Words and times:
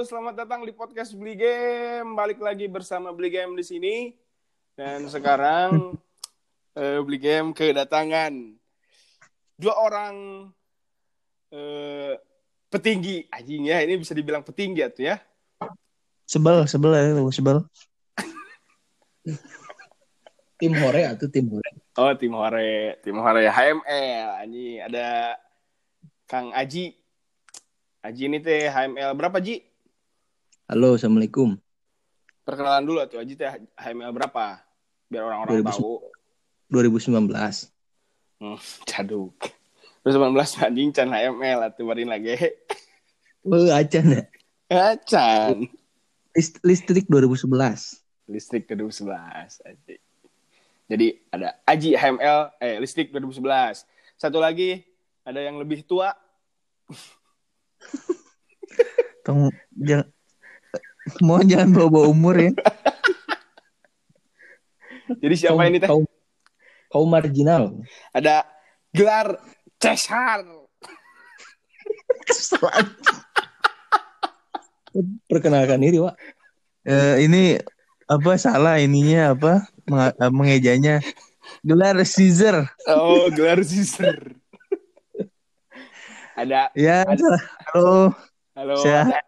selamat 0.00 0.32
datang 0.32 0.64
di 0.64 0.72
podcast 0.72 1.12
Beli 1.12 1.36
Game. 1.36 2.16
Balik 2.16 2.40
lagi 2.40 2.64
bersama 2.72 3.12
Beli 3.12 3.36
Game 3.36 3.52
di 3.52 3.60
sini. 3.60 4.16
Dan 4.72 5.04
sekarang 5.12 5.92
eh, 6.72 7.04
Beli 7.04 7.20
Game 7.20 7.52
kedatangan 7.52 8.32
dua 9.60 9.74
orang 9.76 10.14
eh, 11.52 12.16
petinggi. 12.72 13.28
Anjing 13.28 13.68
ya, 13.68 13.84
ini 13.84 14.00
bisa 14.00 14.16
dibilang 14.16 14.40
petinggi 14.40 14.80
tuh 14.88 15.04
ya. 15.04 15.20
Sebel, 16.24 16.64
sebel 16.64 16.96
ya, 16.96 17.04
sebel. 17.28 17.60
tim 20.56 20.72
hore 20.80 21.12
atau 21.12 21.28
tim 21.28 21.44
hore 21.44 21.70
Oh, 22.00 22.16
tim 22.16 22.32
Hore, 22.32 22.96
tim 23.04 23.20
Hore 23.20 23.44
HML. 23.52 24.28
Anjing 24.48 24.80
ada 24.80 25.36
Kang 26.24 26.56
Aji. 26.56 26.96
Aji 28.00 28.22
ini 28.32 28.40
teh 28.40 28.64
HML 28.64 29.12
berapa, 29.12 29.36
Ji? 29.44 29.69
Halo 30.70 30.94
assalamualaikum 30.94 31.58
Perkenalan 32.40 32.82
dulu 32.82 32.98
tuh 33.06 33.18
Aji 33.18 33.34
teh 33.34 33.46
HML 33.76 34.10
berapa? 34.10 34.58
Biar 35.06 35.22
orang-orang 35.22 35.62
2000. 35.62 35.70
tahu. 35.70 35.92
2019 36.70 37.70
Hmm, 38.40 38.56
caduk. 38.88 39.36
Terus 40.00 40.16
19 40.16 40.64
anjing 40.64 40.88
can 40.90 41.12
HML 41.12 41.60
atuh 41.60 41.84
barin 41.84 42.08
lagi. 42.08 42.32
oh 43.44 43.68
acan 43.68 44.04
ya 44.08 44.22
Acan. 44.94 45.68
List- 46.32 46.62
listrik 46.62 47.04
2011 47.04 47.50
Listrik 48.24 48.64
2011 48.64 49.60
anjing. 49.60 50.02
Jadi 50.86 51.06
ada 51.28 51.58
Aji 51.66 51.90
HML 51.92 52.38
eh 52.58 52.78
listrik 52.78 53.12
2011. 53.12 53.84
Satu 54.16 54.38
lagi 54.38 54.80
ada 55.22 55.38
yang 55.38 55.58
lebih 55.58 55.84
tua. 55.84 56.14
Tong, 59.20 59.52
jangan, 59.76 60.08
mohon 61.20 61.46
jangan 61.46 61.70
bawa-bawa 61.70 62.06
umur 62.08 62.34
ya. 62.36 62.50
Jadi 65.10 65.34
siapa 65.36 65.58
kaum, 65.58 65.68
ini 65.68 65.78
teh? 65.78 65.88
kaum, 65.90 66.04
kaum 66.86 67.08
marginal 67.08 67.74
Ada 68.10 68.46
gelar 68.90 69.42
Cesar. 69.76 70.46
perkenalkan 75.26 75.78
diri 75.78 75.98
pak 75.98 76.14
Eh, 76.80 77.28
ini 77.28 77.60
apa 78.06 78.40
salah 78.40 78.80
ininya 78.80 79.36
apa 79.36 79.68
Menge- 79.84 80.16
eh, 80.16 80.30
mengejanya 80.32 80.94
gelar 81.60 81.92
Caesar. 82.00 82.72
Oh, 82.88 83.28
gelar 83.28 83.60
Cesar. 83.60 84.16
ada 86.32 86.72
Ya, 86.72 87.04
Ada- 87.04 87.36
halo, 87.68 88.16
halo 88.56 88.74
saya 88.80 89.12
ada, 89.12 89.20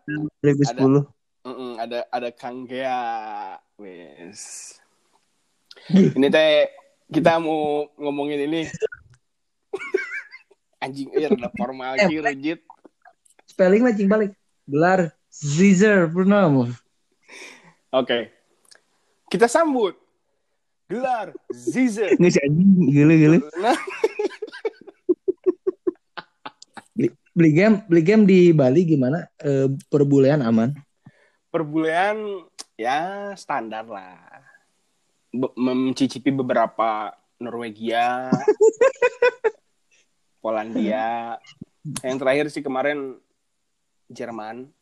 2010. 1.42 1.44
Mm-mm, 1.44 1.72
ada 1.78 1.98
ada 2.08 2.28
Kang 2.30 2.64
Gea. 2.64 3.58
Wes. 3.76 4.78
Ini 6.16 6.28
teh 6.28 6.70
kita 7.10 7.36
mau 7.36 7.88
ngomongin 7.98 8.46
ini. 8.46 8.62
Anjing 10.82 11.14
eh 11.14 11.26
rada 11.26 11.50
formal 11.54 11.94
Eh, 11.94 12.10
kieu 12.10 12.22
legit. 12.22 12.58
spelling 13.46 13.84
matching 13.84 14.08
balik 14.08 14.32
gelar 14.64 15.12
Caesar 15.28 16.08
Purnama. 16.08 16.72
Oke. 17.92 18.32
Kita 19.28 19.46
sambut 19.46 19.94
gelar 20.88 21.36
Zizer. 21.52 22.16
Nggak 22.16 22.32
sih 22.32 22.42
anjing, 22.42 22.70
gila-gila. 22.90 23.38
Nah, 23.60 23.78
beli 27.32 27.50
game 27.52 27.76
beli 27.86 28.02
game 28.02 28.24
di 28.24 28.38
Bali 28.52 28.82
gimana 28.84 29.28
Eh, 29.38 29.68
per 31.52 31.62
bulan 31.68 32.16
ya 32.80 33.30
standar 33.36 33.84
lah. 33.84 34.16
Be- 35.28 35.52
mencicipi 35.56 36.32
beberapa 36.32 37.12
Norwegia, 37.36 38.32
Polandia. 40.42 41.36
Yang 42.00 42.16
terakhir 42.20 42.46
sih 42.48 42.64
kemarin 42.64 43.20
Jerman. 44.08 44.72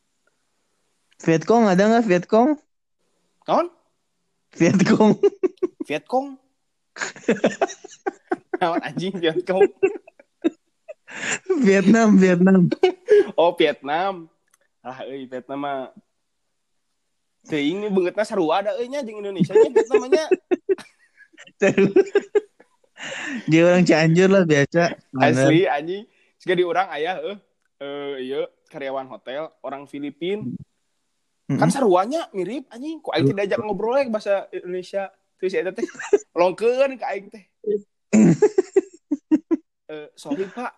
Vietcong 1.21 1.69
ada 1.69 1.83
nggak 1.87 2.07
Vietcong? 2.07 2.57
Kawan? 3.45 3.69
Vietcong. 4.55 5.19
Vietcong. 5.89 6.27
Kawan 8.59 8.81
anjing 8.85 9.15
Vietcong. 9.19 9.69
Vietnam, 11.63 12.19
Vietnam. 12.19 12.71
Oh 13.35 13.55
Vietnam. 13.55 14.31
Ah, 14.81 15.05
euy 15.05 15.29
Vietnam 15.29 15.59
mah 15.61 15.79
Teuing 17.49 17.81
ini 17.81 17.89
beungeutna 17.89 18.25
sarua 18.27 18.61
ada 18.61 18.77
euy 18.77 18.93
nya 18.93 19.01
jeung 19.01 19.25
Indonesia 19.25 19.57
nya 19.57 19.71
Vietnam 19.73 20.05
nya. 20.13 20.27
Dia 23.49 23.65
orang 23.65 23.85
Cianjur 23.89 24.29
lah 24.29 24.45
biasa. 24.45 24.93
Asli 25.17 25.65
anjing. 25.65 26.05
Jika 26.37 26.53
di 26.53 26.65
orang 26.65 26.93
ayah 26.93 27.17
eh 27.25 27.39
eh 27.81 28.13
ieu 28.29 28.45
karyawan 28.69 29.09
hotel 29.09 29.49
orang 29.65 29.89
Filipin. 29.89 30.53
Kan 31.49 31.73
saruanya 31.73 32.29
mirip 32.37 32.69
anjing. 32.69 33.01
Ku 33.01 33.09
aing 33.17 33.33
teh 33.33 33.37
diajak 33.37 33.65
ngobrol 33.65 33.97
we 33.97 34.13
bahasa 34.13 34.45
Indonesia. 34.53 35.09
Terus 35.41 35.57
eta 35.57 35.73
teh 35.73 35.89
longkeun 36.39 37.01
ka 37.01 37.09
aing 37.13 37.33
teh. 37.33 37.45
Eh, 39.91 40.07
sorry 40.15 40.47
Pak. 40.47 40.71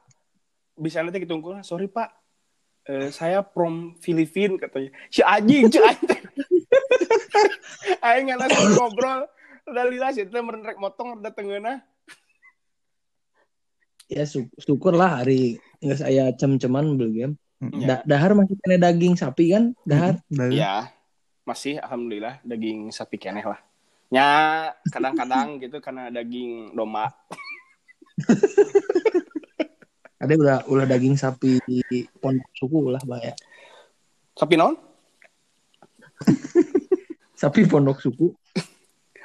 Bisa 0.73 1.05
nanti 1.05 1.21
kitungkul. 1.21 1.61
Sorry 1.61 1.85
Pak. 1.85 2.22
Eh, 2.83 3.15
saya 3.15 3.47
from 3.47 3.95
Filipin 4.03 4.59
katanya. 4.59 4.91
Si 5.07 5.23
anjing, 5.23 5.71
si 5.71 5.79
aing 5.79 6.03
teh. 6.03 6.21
aing 8.07 8.25
nggak 8.27 8.41
langsung 8.43 8.75
ngobrol. 8.75 9.21
Udah 9.71 9.85
lila 9.87 10.11
sih, 10.11 10.27
teh 10.27 10.43
merenrek 10.43 10.79
motong 10.79 11.23
udah 11.23 11.31
tengeuna. 11.31 11.83
ya 14.13 14.29
syukur 14.61 14.93
lah 14.93 15.25
hari 15.25 15.57
nggak 15.81 15.97
saya 15.97 16.37
cem-ceman 16.37 17.01
beli 17.01 17.13
game 17.17 17.35
Ya. 17.63 18.03
Da- 18.03 18.05
dahar 18.05 18.35
masih 18.35 18.59
kena 18.59 18.77
daging 18.77 19.15
sapi 19.15 19.55
kan 19.55 19.71
dahar 19.87 20.19
Ya, 20.51 20.91
masih 21.47 21.79
alhamdulillah 21.79 22.43
daging 22.43 22.91
sapi 22.91 23.23
keneh 23.23 23.47
lah. 23.47 23.63
Ya, 24.11 24.29
kadang-kadang 24.91 25.63
gitu 25.63 25.79
karena 25.79 26.11
daging 26.11 26.75
domba. 26.75 27.15
ada 30.23 30.33
udah 30.39 30.57
ulah 30.71 30.87
daging 30.87 31.19
sapi 31.19 31.59
di 31.67 32.07
pondok 32.23 32.47
suku 32.55 32.95
lah 32.95 33.03
bahaya 33.03 33.35
Sapi 34.33 34.55
non? 34.57 34.79
sapi 37.41 37.67
pondok 37.67 37.99
suku 37.99 38.31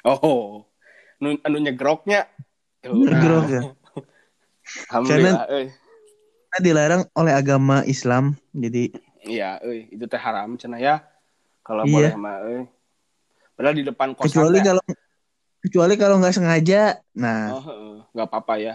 Oh. 0.08 0.64
Nu, 1.20 1.36
anu 1.44 1.58
nyegroknya. 1.60 2.32
Nyegrok 2.88 3.48
ya. 3.52 3.62
Alhamdulillah, 4.92 5.44
euy. 5.52 5.68
Karena 6.48 6.60
dilarang 6.64 7.02
oleh 7.12 7.34
agama 7.36 7.84
Islam. 7.84 8.40
Jadi 8.56 8.96
Iya, 9.28 9.60
euy, 9.60 9.92
itu 9.92 10.08
teh 10.08 10.16
haram 10.16 10.56
cenah 10.56 10.80
ya. 10.80 11.04
Kalau 11.60 11.84
Iya. 11.84 11.92
boleh 11.92 12.14
mah 12.16 12.36
euy. 12.48 12.64
Padahal 13.60 13.76
di 13.76 13.84
depan 13.84 14.16
kosan 14.16 14.32
kecuali 14.32 14.58
kalau 14.64 14.84
kecuali 15.60 15.94
kalau 16.00 16.16
nggak 16.24 16.36
sengaja. 16.38 17.04
Nah, 17.18 17.52
oh, 17.52 18.06
nggak 18.16 18.28
apa-apa 18.32 18.54
ya. 18.62 18.74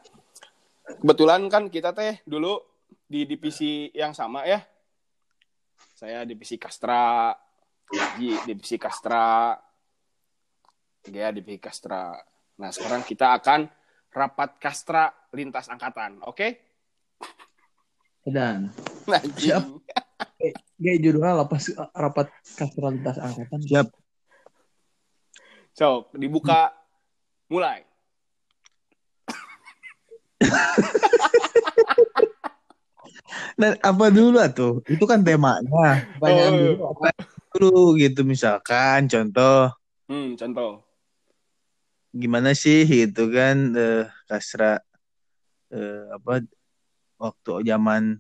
Kebetulan 0.99 1.47
kan 1.51 1.67
kita 1.67 1.95
teh 1.95 2.19
dulu 2.27 2.59
di 3.11 3.27
divisi 3.27 3.91
yang 3.91 4.15
sama 4.15 4.47
ya. 4.47 4.63
Saya 5.99 6.23
divisi 6.23 6.55
Kastra, 6.55 7.35
Haji 7.91 8.47
divisi 8.47 8.79
Kastra, 8.79 9.59
Gea 11.03 11.35
divisi 11.35 11.59
Kastra. 11.59 12.15
Nah, 12.63 12.71
sekarang 12.71 13.03
kita 13.03 13.35
akan 13.35 13.67
rapat 14.15 14.55
Kastra 14.63 15.11
lintas 15.35 15.67
angkatan, 15.67 16.23
oke? 16.23 16.71
Dan 18.23 18.71
Nah, 19.09 19.19
Siap. 19.19 19.63
Gaya 20.81 20.97
judulnya 20.97 21.45
lapas 21.45 21.69
rapat 21.93 22.33
kastra 22.57 22.89
lintas 22.89 23.17
angkatan. 23.21 23.61
Siap. 23.61 23.87
So, 25.77 26.09
dibuka 26.17 26.73
mulai. 27.49 27.85
Dan 33.61 33.77
apa 33.77 34.05
dulu 34.09 34.41
tuh? 34.49 34.81
Itu 34.89 35.05
kan 35.05 35.21
temanya. 35.21 36.01
Pertanyaan 36.17 36.49
Oh. 36.49 36.57
dulu 36.57 36.83
apa 36.89 37.05
dulu 37.51 37.83
gitu 37.95 38.23
misalkan 38.23 39.05
contoh 39.05 39.69
Hmm, 40.07 40.33
contoh. 40.33 40.81
gimana 42.11 42.51
sih 42.51 42.83
gitu 42.83 43.27
kan 43.27 43.71
eh, 43.71 44.03
kasra 44.25 44.79
eh, 45.67 46.03
apa 46.11 46.43
waktu 47.15 47.51
zaman 47.63 48.19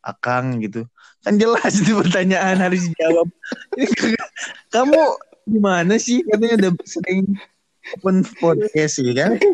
akang 0.00 0.60
gitu 0.60 0.84
kan 1.20 1.36
jelas 1.36 1.76
itu 1.76 1.96
pertanyaan 1.96 2.56
harus 2.56 2.84
dijawab 2.84 3.28
kamu 4.74 5.00
gimana 5.44 5.96
sih 5.96 6.20
katanya 6.24 6.68
udah 6.68 6.72
sering 6.84 7.24
open 7.96 8.24
podcast 8.36 8.96
sih 8.96 9.12
kan 9.12 9.36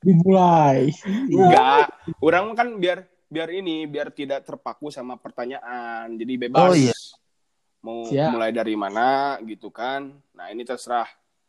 Dimulai. 0.00 0.96
Enggak, 1.28 1.92
orang 2.24 2.56
kan 2.56 2.80
biar 2.80 3.04
biar 3.30 3.48
ini 3.54 3.86
biar 3.86 4.10
tidak 4.10 4.42
terpaku 4.42 4.90
sama 4.90 5.14
pertanyaan. 5.16 6.10
Jadi 6.18 6.34
bebas. 6.36 6.60
Oh, 6.60 6.74
iya. 6.74 6.92
Mau 7.80 8.04
Siap. 8.04 8.34
mulai 8.34 8.50
dari 8.52 8.74
mana 8.76 9.38
gitu 9.46 9.70
kan. 9.72 10.10
Nah, 10.36 10.50
ini 10.52 10.66
terserah 10.66 11.06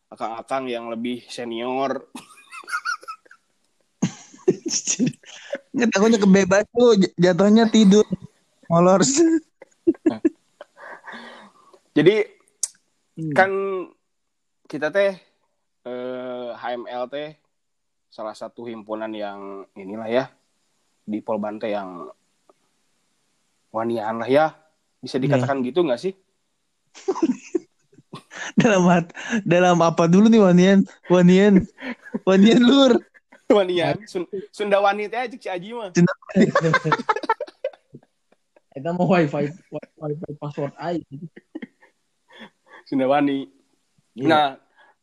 akang-akang 0.08 0.70
yang 0.70 0.88
lebih 0.88 1.26
senior. 1.28 2.08
nggak 5.72 5.88
takutnya 5.92 6.20
kebebas 6.20 6.68
tuh 6.76 7.00
jatuhnya 7.16 7.66
tidur 7.72 8.04
molor 8.68 9.00
Jadi 11.98 12.16
Hmm. 13.12 13.36
kan 13.36 13.52
kita 14.72 14.88
teh 14.88 15.20
eh, 15.84 16.50
HML 16.56 17.12
teh 17.12 17.36
salah 18.08 18.32
satu 18.32 18.64
himpunan 18.64 19.12
yang 19.12 19.68
inilah 19.76 20.08
ya 20.08 20.26
di 21.12 21.20
Polbante 21.20 21.68
yang 21.68 22.08
wanian 23.70 24.24
lah 24.24 24.30
ya. 24.32 24.56
Bisa 25.04 25.20
dikatakan 25.20 25.60
gitu 25.62 25.84
nggak 25.84 26.00
sih? 26.00 26.14
Dalam 28.60 28.84
hat- 28.88 29.16
dalam 29.44 29.80
apa 29.80 30.08
dulu 30.08 30.28
nih 30.28 30.42
wanian? 30.44 30.80
Wanian 31.08 31.68
wanian 32.24 32.62
lur. 32.64 32.94
Wanian 33.52 34.00
Sun- 34.08 34.32
Sunda 34.56 34.80
wanita 34.80 35.28
aja 35.28 35.36
si 35.36 35.52
Aji 35.52 35.76
mah. 35.76 35.92
Kita 38.72 38.90
mau 38.96 39.04
wifi 39.12 39.52
wifi 40.00 40.32
password 40.40 40.72
aja. 40.80 41.04
Sunda 42.88 43.12
wani. 43.12 43.52
Iya. 44.16 44.28
nah 44.28 44.48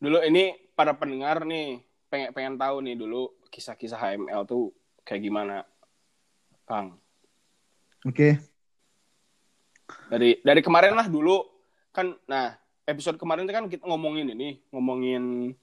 dulu 0.01 0.21
ini 0.25 0.57
para 0.73 0.93
pendengar 0.97 1.45
nih 1.45 1.81
pengen 2.09 2.33
pengen 2.33 2.55
tahu 2.61 2.81
nih 2.85 2.97
dulu 2.97 3.33
kisah-kisah 3.49 3.97
HML 3.97 4.45
tuh 4.45 4.73
kayak 5.05 5.25
gimana 5.25 5.65
Kang 6.69 7.01
oke. 8.05 8.37
Dari 10.13 10.37
dari 10.45 10.61
kemarin 10.61 10.93
lah 10.93 11.09
dulu. 11.09 11.41
Kan 11.97 12.13
nah 12.29 12.53
episode 12.85 13.17
kemarin 13.17 13.49
kan 13.49 13.73
kita 13.73 13.89
ngomongin 13.89 14.37
ini 14.37 14.61
ngomongin 14.69 15.57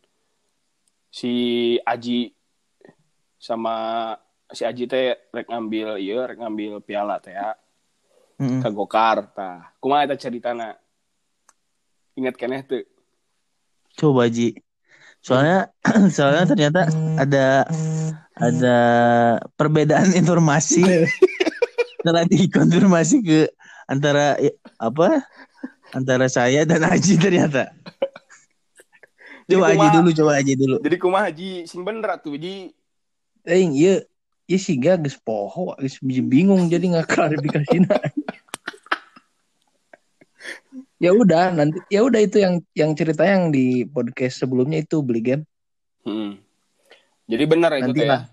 si 1.14 1.34
Aji 1.86 2.34
sama 3.38 4.18
si 4.50 4.66
Aji 4.66 4.90
teh 4.90 5.14
rek 5.30 5.46
ngambil 5.46 6.02
iya 6.02 6.26
rek 6.26 6.42
ngambil 6.42 6.82
piala 6.82 7.22
teh 7.22 7.38
ya. 7.38 7.54
Mm-mm. 8.42 8.66
ke 8.66 8.70
Gokar 8.74 9.30
tah. 9.30 9.72
Kumaha 9.78 10.10
eta 10.10 10.18
ceritana? 10.18 10.74
Ingat 12.18 12.36
keneh 12.36 12.66
tuh 12.66 12.84
coba 13.96 14.28
Ji 14.28 14.60
soalnya 15.26 15.74
soalnya 16.16 16.46
ternyata 16.46 16.86
ada 17.18 17.66
ada 18.38 18.78
perbedaan 19.58 20.14
informasi. 20.22 20.86
Setelah 21.98 22.30
dikonfirmasi 22.30 23.18
ke 23.26 23.50
antara 23.90 24.38
ya, 24.38 24.54
apa? 24.78 25.26
Antara 25.90 26.30
saya 26.30 26.62
dan 26.62 26.86
Aji 26.86 27.18
ternyata. 27.18 27.74
Coba 29.50 29.74
Aji 29.74 29.78
kumaha- 29.82 29.96
dulu 29.98 30.10
coba 30.14 30.32
Aji 30.38 30.54
dulu. 30.54 30.78
Jadi 30.86 30.98
kumaha 31.02 31.30
Ji 31.34 31.66
sing 31.66 31.82
bener 31.82 32.22
atuh 32.22 32.38
Ji. 32.38 32.70
Eh, 33.42 33.66
iya. 33.66 34.06
Iya 34.46 34.62
sih 34.62 34.78
gak 34.78 35.02
geus 35.02 35.18
poho, 35.18 35.74
geus 35.82 35.98
bingung 36.06 36.70
jadi 36.70 36.86
nggak 36.86 37.10
klarifikasi 37.10 37.82
ya 41.02 41.12
udah 41.12 41.52
nanti 41.52 41.78
ya 41.92 42.08
udah 42.08 42.22
itu 42.24 42.40
yang 42.40 42.64
yang 42.72 42.96
cerita 42.96 43.28
yang 43.28 43.52
di 43.52 43.84
podcast 43.84 44.44
sebelumnya 44.44 44.84
itu 44.84 45.04
beli 45.04 45.22
game. 45.22 45.44
Hmm. 46.06 46.38
jadi 47.26 47.50
bener 47.50 47.82
itu 47.82 47.90
nanti 47.90 48.06
lah 48.06 48.30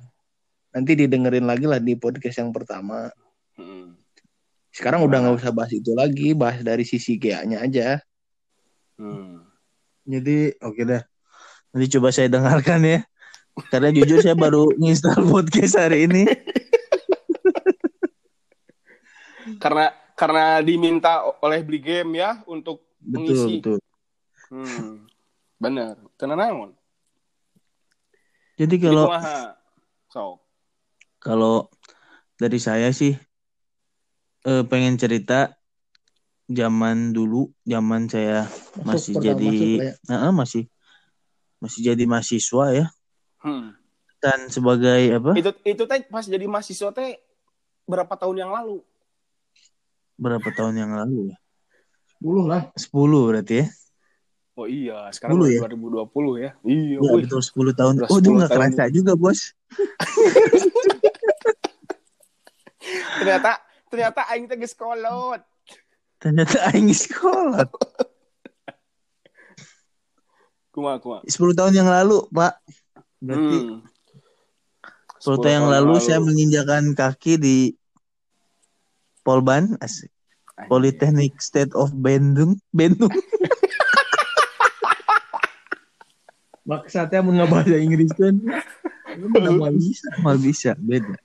nanti 0.77 0.93
didengerin 0.93 1.49
lagi 1.49 1.65
lah 1.65 1.81
di 1.81 1.97
podcast 1.97 2.43
yang 2.43 2.53
pertama. 2.53 3.09
Hmm. 3.53 3.95
sekarang 4.73 5.05
udah 5.05 5.21
nggak 5.21 5.45
usah 5.45 5.53
bahas 5.53 5.69
itu 5.77 5.93
lagi 5.93 6.33
bahas 6.33 6.65
dari 6.65 6.89
sisi 6.89 7.21
GA-nya 7.21 7.61
aja. 7.61 8.01
Hmm. 8.97 9.45
jadi 10.09 10.57
oke 10.61 10.85
dah 10.85 11.03
nanti 11.73 11.89
coba 11.99 12.13
saya 12.13 12.29
dengarkan 12.29 12.85
ya. 12.85 13.01
Karena 13.69 13.93
jujur 13.93 14.25
saya 14.25 14.33
baru 14.33 14.73
nginstal 14.81 15.21
podcast 15.33 15.77
hari 15.77 16.09
ini. 16.09 16.25
Karena 19.63 19.93
karena 20.23 20.63
diminta 20.63 21.27
oleh 21.43 21.67
beli 21.67 21.83
game 21.83 22.23
ya 22.23 22.39
untuk 22.47 22.87
betul 23.03 23.19
mengisi 23.27 23.55
betul 23.59 23.79
Hmm. 24.53 25.09
Bener. 25.57 25.97
Tenan 26.21 26.37
naon? 26.37 26.71
jadi 28.61 28.69
Jadi 28.69 28.85
kalau 28.85 29.09
kumaha? 29.09 29.57
Sok. 30.13 30.45
Kalau 31.17 31.73
dari 32.37 32.61
saya 32.61 32.93
sih 32.93 33.17
eh, 34.45 34.63
pengen 34.69 35.01
cerita 35.01 35.57
zaman 36.53 37.17
dulu, 37.17 37.49
zaman 37.65 38.13
saya 38.13 38.45
masih 38.85 39.17
pertama 39.17 39.25
jadi 39.25 39.49
masuk 39.49 39.81
lah 39.81 40.21
ya. 40.21 40.31
Masih 40.37 40.63
masih 41.63 41.81
jadi 41.81 42.05
mahasiswa 42.05 42.65
ya 42.77 42.87
Hmm. 43.43 43.75
dan 44.21 44.53
sebagai 44.53 45.01
apa? 45.17 45.33
Itu 45.35 45.51
itu 45.65 45.83
teh 45.89 46.05
pas 46.13 46.29
jadi 46.29 46.45
mahasiswa 46.45 46.93
teh 46.93 47.19
berapa 47.89 48.13
tahun 48.21 48.37
yang 48.47 48.53
lalu? 48.53 48.85
Berapa 50.23 50.49
tahun 50.55 50.75
yang 50.79 50.93
lalu 50.95 51.35
ya? 51.35 51.37
10 52.23 52.47
lah 52.47 52.63
10 52.79 53.27
berarti 53.27 53.55
ya. 53.59 53.67
Oh 54.53 54.69
iya, 54.69 55.11
sekarang 55.11 55.43
10 55.43 55.49
ya? 55.51 55.61
2020 55.67 56.39
ya. 56.39 56.51
Iya, 56.63 56.97
Ya, 56.97 57.11
betul 57.19 57.41
10 57.43 57.73
tahun. 57.75 57.95
Udah 57.99 58.07
Oh, 58.07 58.17
10 58.17 58.23
itu 58.23 58.31
nggak 58.31 58.47
tahun. 58.47 58.61
kerasa 58.63 58.83
juga, 58.89 59.13
Bos. 59.17 59.41
Ternyata 63.19 63.51
ternyata 63.89 64.21
aing 64.29 64.47
teh 64.47 64.57
geus 64.57 64.75
kolot. 64.75 65.41
Ternyata 66.19 66.71
aing 66.71 66.93
sekolah. 66.93 67.67
Kumaha 70.71 70.97
kumaha. 71.01 71.21
10 71.27 71.59
tahun 71.59 71.73
yang 71.75 71.89
lalu, 71.91 72.23
Pak. 72.29 72.55
Berarti 73.19 73.57
Hmm. 73.59 73.81
10 75.19 75.39
tahun 75.41 75.55
yang 75.57 75.69
lalu 75.71 75.95
saya 75.99 76.21
menginjakan 76.21 76.93
kaki 76.93 77.35
di 77.37 77.57
Polban, 79.23 79.75
asik. 79.79 80.12
Politeknik 80.55 81.41
State 81.41 81.73
of 81.73 81.91
Bandung, 81.93 82.61
Bandung. 82.71 83.11
maksudnya 86.63 87.19
mau 87.21 87.35
nggak 87.35 87.51
bahasa 87.51 87.75
Inggris 87.75 88.15
kan 88.15 88.39
nggak 89.13 89.75
bisa 89.77 90.09
Mal 90.23 90.39
bisa, 90.39 90.71
beda. 90.79 91.19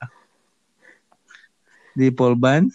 Di 1.94 2.10
Polban, 2.10 2.70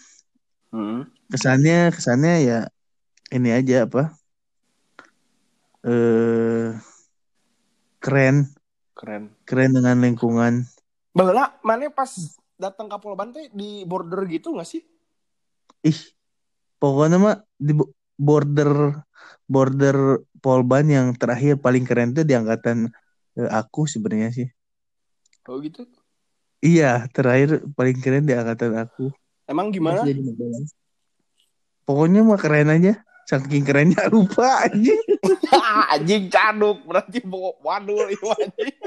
Hmm. 0.74 1.06
kesannya 1.30 1.94
kesannya 1.94 2.34
ya 2.42 2.58
ini 3.30 3.54
aja 3.54 3.86
apa? 3.86 4.10
Eh 5.86 6.74
keren, 8.02 8.50
Keren. 8.92 9.30
keren 9.46 9.70
dengan 9.70 10.02
lingkungan 10.02 10.66
Bala, 11.14 11.54
mana 11.62 11.86
pas 11.88 12.10
datang 12.58 12.90
ke 12.90 12.96
Pulau 12.98 13.14
Bante 13.14 13.54
di 13.54 13.86
border 13.86 14.26
gitu 14.26 14.50
nggak 14.50 14.66
sih? 14.66 14.82
ih 15.84 16.00
pokoknya 16.76 17.18
mah 17.18 17.36
di 17.56 17.72
bo- 17.72 17.92
border 18.14 19.00
border 19.44 19.96
Polban 20.38 20.86
yang 20.88 21.06
terakhir 21.16 21.56
paling 21.56 21.84
keren 21.88 22.12
tuh 22.12 22.24
di 22.24 22.36
angkatan 22.36 22.92
eh, 23.36 23.50
aku 23.50 23.88
sebenarnya 23.88 24.30
sih 24.32 24.48
Oh 25.48 25.60
gitu. 25.60 25.84
iya 26.64 27.04
terakhir 27.12 27.60
paling 27.76 28.00
keren 28.00 28.24
di 28.24 28.32
angkatan 28.32 28.72
aku 28.76 29.12
Emang 29.44 29.68
gimana? 29.68 30.00
jadi 30.00 30.20
pokoknya 31.84 32.24
mah 32.24 32.40
keren 32.40 32.72
aja 32.72 32.92
saking 33.28 33.64
kerennya 33.64 34.08
lupa 34.12 34.68
aja 34.68 34.94
anjing 35.92 36.28
caduk 36.34 36.80
berarti 36.84 37.20
wadul 37.60 38.08
itu 38.08 38.24
anjing. 38.28 38.76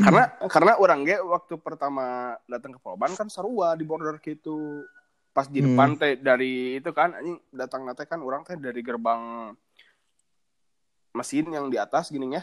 karena 0.00 0.24
karena 0.54 0.72
orang 0.76 1.02
ge 1.02 1.20
waktu 1.20 1.54
pertama 1.56 2.04
datang 2.46 2.72
ke 2.72 2.80
Polban 2.80 3.12
kan 3.12 3.26
sarua 3.26 3.74
di 3.74 3.84
border 3.84 4.16
gitu 4.18 4.86
pas 5.30 5.44
di 5.44 5.58
Hmm. 5.58 5.72
depan 5.72 5.90
teh 5.94 6.14
dari 6.14 6.76
itu 6.76 6.90
kan 6.90 7.12
anjing 7.12 7.40
datang 7.48 7.82
nate 7.82 8.04
kan 8.04 8.20
orang 8.20 8.40
teh 8.42 8.54
dari 8.54 8.80
gerbang 8.80 9.52
mesin 11.12 11.48
yang 11.48 11.68
di 11.68 11.76
atas 11.76 12.08
gini 12.08 12.32
ya 12.32 12.42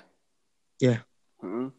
Ya. 0.79 0.97
Hmm. 1.37 1.73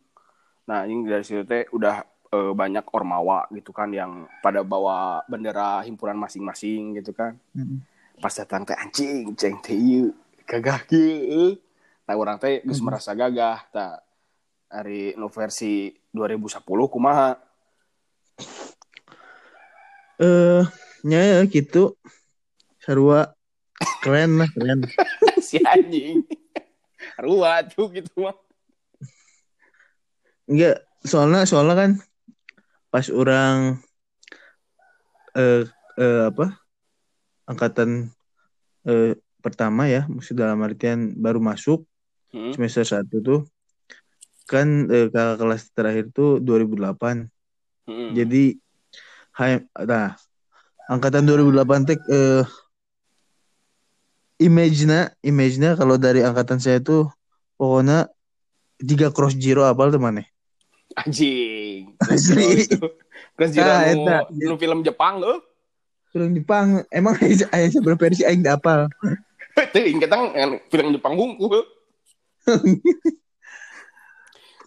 nah 0.62 0.84
anjing 0.84 1.02
dari 1.02 1.22
situ 1.22 1.42
teh 1.42 1.66
udah 1.70 2.02
eh, 2.30 2.52
banyak 2.52 2.86
ormawa 2.90 3.48
gitu 3.50 3.70
kan 3.70 3.90
yang 3.90 4.28
pada 4.38 4.60
bawa 4.60 5.24
bendera 5.24 5.82
himpunan 5.82 6.14
masing-masing 6.16 6.94
gitu 6.94 7.10
kan 7.10 7.34
pas 8.16 8.30
datang 8.30 8.62
teh 8.62 8.76
anjing 8.76 9.32
ceng 9.34 9.58
teh 9.58 10.12
gagah 10.44 10.84
kieu 10.84 11.58
nah 12.04 12.14
orang 12.14 12.36
teh 12.36 12.60
Mhm. 12.60 12.82
merasa 12.82 13.14
gagah 13.14 13.66
tak 13.70 14.02
hari 14.70 15.18
nu 15.18 15.26
versi 15.26 15.90
2010 16.14 16.62
kumaha? 16.86 17.34
Eh 20.22 20.62
nya 21.02 21.20
ya 21.20 21.38
gitu 21.50 21.98
sarua. 22.78 23.34
Keren 24.00 24.38
lah 24.38 24.48
keren. 24.54 24.86
Si 25.42 25.58
anjing. 25.66 26.22
Rua 27.18 27.66
tuh 27.66 27.90
gitu 27.90 28.22
mah. 28.22 28.36
Enggak 30.46 30.86
soalnya 31.02 31.42
soalnya 31.48 31.74
kan 31.74 31.90
pas 32.92 33.06
orang 33.10 33.82
eh 35.34 35.66
eh 35.98 36.22
apa? 36.30 36.54
Angkatan 37.50 38.14
eh 38.86 39.18
pertama 39.40 39.88
ya 39.88 40.04
maksud 40.06 40.36
dalam 40.38 40.60
artian 40.62 41.18
baru 41.18 41.42
masuk 41.42 41.84
Hmm. 42.30 42.54
semester 42.54 42.86
satu 42.86 43.18
tuh 43.18 43.40
kan 44.50 44.90
eh, 44.90 45.06
kakak 45.06 45.38
kelas 45.38 45.62
terakhir 45.70 46.10
tuh 46.10 46.42
2008 46.42 47.30
Hmm. 47.90 48.14
jadi 48.14 48.54
HM, 49.34 49.66
nah 49.82 50.14
angkatan 50.86 51.26
2008 51.26 51.90
teh 51.90 51.98
eh, 51.98 52.44
image-nya 54.38 55.10
image-nya 55.26 55.74
kalau 55.74 55.98
dari 55.98 56.22
angkatan 56.22 56.62
saya 56.62 56.78
tuh 56.78 57.10
pokoknya 57.58 58.06
tiga 58.78 59.10
cross 59.10 59.34
zero 59.34 59.66
apal 59.66 59.90
tuh 59.90 59.98
mana 59.98 60.22
anjing. 60.98 61.94
Asli. 62.10 62.66
Terus 63.38 63.50
jira 63.54 63.90
Ah, 63.90 63.94
nu, 63.94 64.54
nu 64.54 64.54
film 64.58 64.82
Jepang 64.86 65.18
loh 65.18 65.38
film 66.10 66.34
Jepang. 66.34 66.82
Emang 66.90 67.14
aya 67.22 67.46
aya 67.54 67.66
seberapa 67.70 67.98
versi 67.98 68.26
aing 68.26 68.46
apal. 68.46 68.90
Tuh, 69.74 69.82
kan 69.98 70.50
film 70.70 70.88
Jepang 70.94 71.14
hungkul. 71.18 71.62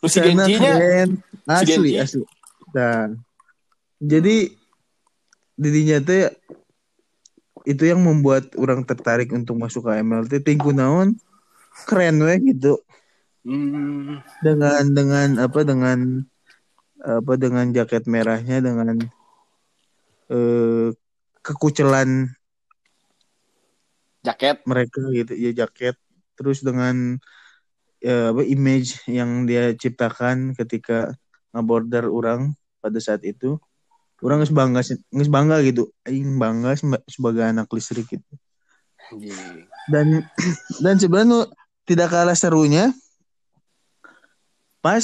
Lu 0.03 0.07
si 0.11 0.19
Genji-nya? 0.19 0.75
keren. 0.75 1.09
asli 1.47 1.95
Genji. 1.95 1.95
asli 2.03 2.23
nah 2.75 3.07
jadi 4.03 4.51
didinya 5.55 5.97
teh 6.03 6.27
itu 7.63 7.83
yang 7.87 8.03
membuat 8.03 8.51
orang 8.59 8.83
tertarik 8.83 9.31
untuk 9.31 9.55
masuk 9.55 9.87
ke 9.87 10.03
MLT 10.03 10.43
tingku 10.43 10.75
naon 10.75 11.15
keren 11.87 12.19
weh 12.21 12.37
gitu. 12.53 12.77
Hmm. 13.43 14.23
dengan 14.39 14.87
dengan 14.95 15.29
apa 15.43 15.67
dengan 15.67 16.23
apa 17.03 17.33
dengan 17.35 17.75
jaket 17.75 18.07
merahnya 18.07 18.63
dengan 18.63 18.95
eh 20.31 20.87
kekucelan 21.43 22.31
jaket? 24.23 24.63
mereka 24.63 25.03
gitu. 25.11 25.35
Ya 25.35 25.51
jaket. 25.51 25.99
Terus 26.39 26.63
dengan 26.63 27.19
ya, 28.03 28.35
apa 28.35 28.43
image 28.43 28.99
yang 29.07 29.47
dia 29.47 29.71
ciptakan 29.73 30.51
ketika 30.59 31.15
ngaborder 31.55 32.11
orang 32.11 32.51
pada 32.83 32.99
saat 32.99 33.23
itu. 33.23 33.55
Orang 34.19 34.39
nggak 34.43 34.55
bangga 34.55 34.81
nggak 34.83 35.31
bangga 35.31 35.57
gitu. 35.63 35.83
Aing 36.07 36.35
bangga 36.39 36.75
seba- 36.75 37.03
sebagai 37.07 37.43
anak 37.43 37.67
listrik 37.71 38.07
gitu. 38.11 38.33
Dan 39.87 40.23
dan 40.83 40.95
sebenarnya 40.99 41.47
tidak 41.87 42.07
kalah 42.11 42.35
serunya 42.35 42.91
pas 44.83 45.03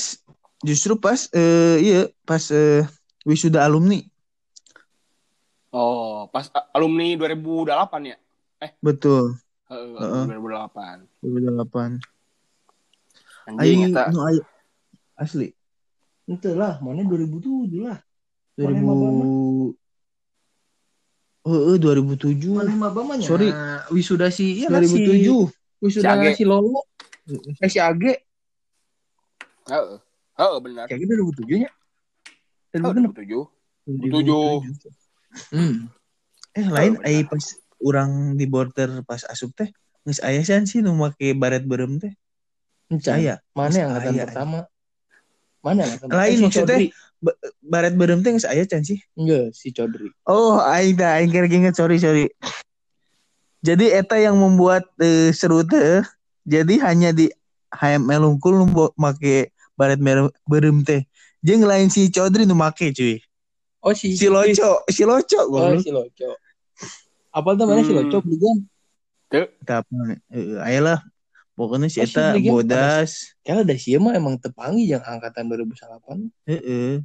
justru 0.64 1.00
pas 1.00 1.28
eh 1.32 1.78
iya 1.80 2.02
pas 2.28 2.44
eh, 2.52 2.84
wisuda 3.24 3.64
alumni. 3.64 4.04
Oh, 5.70 6.26
pas 6.34 6.50
alumni 6.74 7.14
2008 7.14 8.02
ya? 8.02 8.18
betul. 8.82 9.38
Heeh, 9.70 10.02
Heeh. 10.02 10.26
2008. 10.26 11.06
2008 11.22 12.19
Anjing 13.50 13.60
aing 13.60 13.82
eta. 13.90 14.04
nu 14.10 14.20
aya- 14.22 14.48
asli 15.16 15.50
Itu 16.24 16.54
lah, 16.54 16.78
mana 16.78 17.02
2007 17.02 17.82
lah. 17.82 17.98
2000 18.54 18.86
Mana 18.86 19.26
Heeh, 21.42 21.76
2007 21.76 22.54
Mana 22.54 22.74
mabamanya? 22.78 23.26
Sorry. 23.26 23.50
wisuda 23.90 24.30
si 24.30 24.60
iya 24.60 24.70
kan 24.70 24.84
si 24.84 25.02
2007 25.02 25.50
wisuda 25.82 26.06
Si 26.06 26.08
Age. 26.14 26.30
si 26.36 26.44
Lolo. 26.44 26.84
Eh 27.58 27.66
si 27.66 27.80
Age. 27.80 28.14
Heeh. 29.66 29.98
Heeh, 30.36 30.58
benar. 30.62 30.86
Kayak 30.86 31.00
gitu 31.02 31.14
2007 31.18 31.58
nya. 31.58 31.72
Heeh, 32.70 32.82
2007. 32.84 33.50
2007. 33.90 34.94
Hmm. 35.50 35.90
eh 36.52 36.66
lain 36.68 36.94
Oh, 36.96 37.06
ai 37.06 37.22
pas 37.24 37.46
orang 37.80 38.10
di 38.34 38.46
border 38.46 39.02
pas 39.04 39.22
asup 39.24 39.54
teh 39.54 39.70
geus 40.02 40.18
aya 40.20 40.42
san 40.42 40.66
sih 40.66 40.82
nu 40.82 40.92
make 40.92 41.34
baret 41.34 41.62
berem 41.64 41.98
teh 41.98 42.10
Encan. 42.90 43.14
aya 43.16 43.36
Mana 43.54 43.76
yang 43.76 43.90
angkatan 43.94 44.14
pertama? 44.26 44.60
Mana 45.62 45.78
yang 45.86 45.92
angkatan 45.94 46.10
Lain 46.12 46.30
Eh, 46.30 46.36
si 46.36 46.44
maksudnya. 46.44 46.78
Chodri. 46.78 46.88
baret 47.60 47.94
berem 47.94 48.24
teh 48.24 48.32
geus 48.32 48.48
aya 48.48 48.64
can 48.64 48.80
sih 48.80 48.96
Enggak, 49.14 49.52
si 49.52 49.70
Chodri. 49.70 50.08
oh 50.24 50.56
aing 50.58 50.96
dah 50.96 51.20
aing 51.20 51.28
kira 51.28 51.46
inget 51.46 51.76
sorry 51.76 52.00
sorry 52.00 52.32
jadi 53.60 54.00
eta 54.00 54.16
yang 54.16 54.40
membuat 54.40 54.88
eh, 54.98 55.36
seru 55.36 55.68
teh 55.68 56.00
jadi 56.48 56.80
hanya 56.88 57.12
di 57.12 57.28
HML 57.70 58.24
Unggul 58.26 58.64
nu 58.64 58.66
make 58.96 59.52
baret 59.76 60.00
mer- 60.00 60.32
berem 60.48 60.80
teh 60.80 61.04
jeung 61.44 61.68
lain 61.68 61.92
si 61.92 62.08
Chodri 62.08 62.48
nu 62.48 62.56
make 62.56 62.96
cuy 62.96 63.20
Oh 63.80 63.92
si 63.92 64.16
si 64.16 64.28
Loco 64.28 64.84
si 64.88 65.04
Loco 65.04 65.40
Oh 65.40 65.48
goblok 65.50 65.80
si 65.80 65.92
Loco. 65.92 66.36
Apa 67.32 67.50
tuh 67.54 67.64
mana 67.64 67.84
si 67.84 67.92
Hmm. 67.92 68.00
Loco 68.00 68.18
Bligan? 68.24 68.58
tapi 69.62 69.92
eh, 70.32 70.56
ayolah 70.64 71.04
pokoknya 71.60 71.92
si 71.92 72.00
Oh, 72.00 72.08
si 72.08 72.16
eta 72.16 72.32
Bligan 72.32 72.56
bodas 72.56 73.36
Kalau 73.42 73.62
dari 73.62 73.76
sih 73.76 74.00
mah 74.00 74.16
emang 74.16 74.40
tepangi 74.40 74.88
yang 74.88 75.04
angkatan 75.04 75.44
2008. 75.46 76.32
heeh 76.48 77.04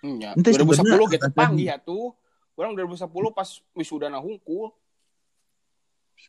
Nya, 0.00 0.32
Ente 0.32 0.52
2010 0.52 0.72
sebenarnya 0.74 1.08
kita 1.10 1.28
panggil 1.30 1.66
ya 1.66 1.76
tuh. 1.76 2.12
Orang 2.54 2.72
2010 2.72 3.04
pas 3.30 3.48
wisuda 3.72 4.06
na 4.06 4.20
hungkul. 4.20 4.68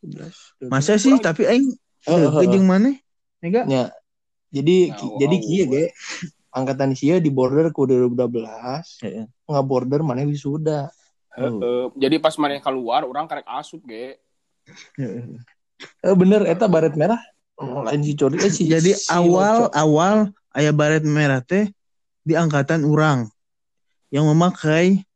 11. 0.02 0.68
masa 0.68 0.96
sih 0.96 1.12
Kurang- 1.14 1.24
tapi 1.26 1.44
aing 1.46 1.68
Oh, 2.06 2.14
oh, 2.14 2.30
oh, 2.30 2.40
oh. 2.40 2.44
jeung 2.46 2.64
mana 2.64 2.94
Enggak? 3.40 3.66
Ya. 3.66 3.90
Jadi 4.50 4.78
Ya, 4.88 4.96
ki- 4.96 5.16
jadi 5.18 5.36
wow. 5.36 5.44
kieu 5.44 5.66
ge 5.68 5.84
angkatan 6.50 6.92
sia 6.94 7.18
di 7.18 7.28
border 7.28 7.68
ku 7.70 7.84
2012. 7.84 9.02
Heeh. 9.02 9.26
Nggak 9.44 9.66
border 9.66 10.00
mana 10.02 10.24
wisuda. 10.24 10.88
Oh. 11.34 11.60
Heeh. 11.60 11.84
jadi 11.98 12.16
pas 12.18 12.32
mana 12.36 12.58
keluar 12.58 13.04
orang 13.04 13.28
karek 13.28 13.44
asup 13.50 13.84
ge. 13.84 14.16
Heeh. 14.96 15.36
Eh 16.00 16.16
bener 16.16 16.48
eta 16.48 16.66
baret 16.66 16.96
merah. 16.96 17.20
Oh, 17.56 17.88
lain 17.88 18.04
si 18.04 18.20
Chodri 18.20 18.44
eh, 18.44 18.52
si 18.52 18.68
Jadi 18.68 18.92
si 18.92 19.08
awal 19.08 19.72
awal 19.72 20.36
aya 20.52 20.76
baret 20.76 21.08
merah 21.08 21.40
teh 21.40 21.72
di 22.28 22.36
angkatan 22.36 22.84
orang 22.84 23.32
yang 24.12 24.28
memakai 24.28 25.08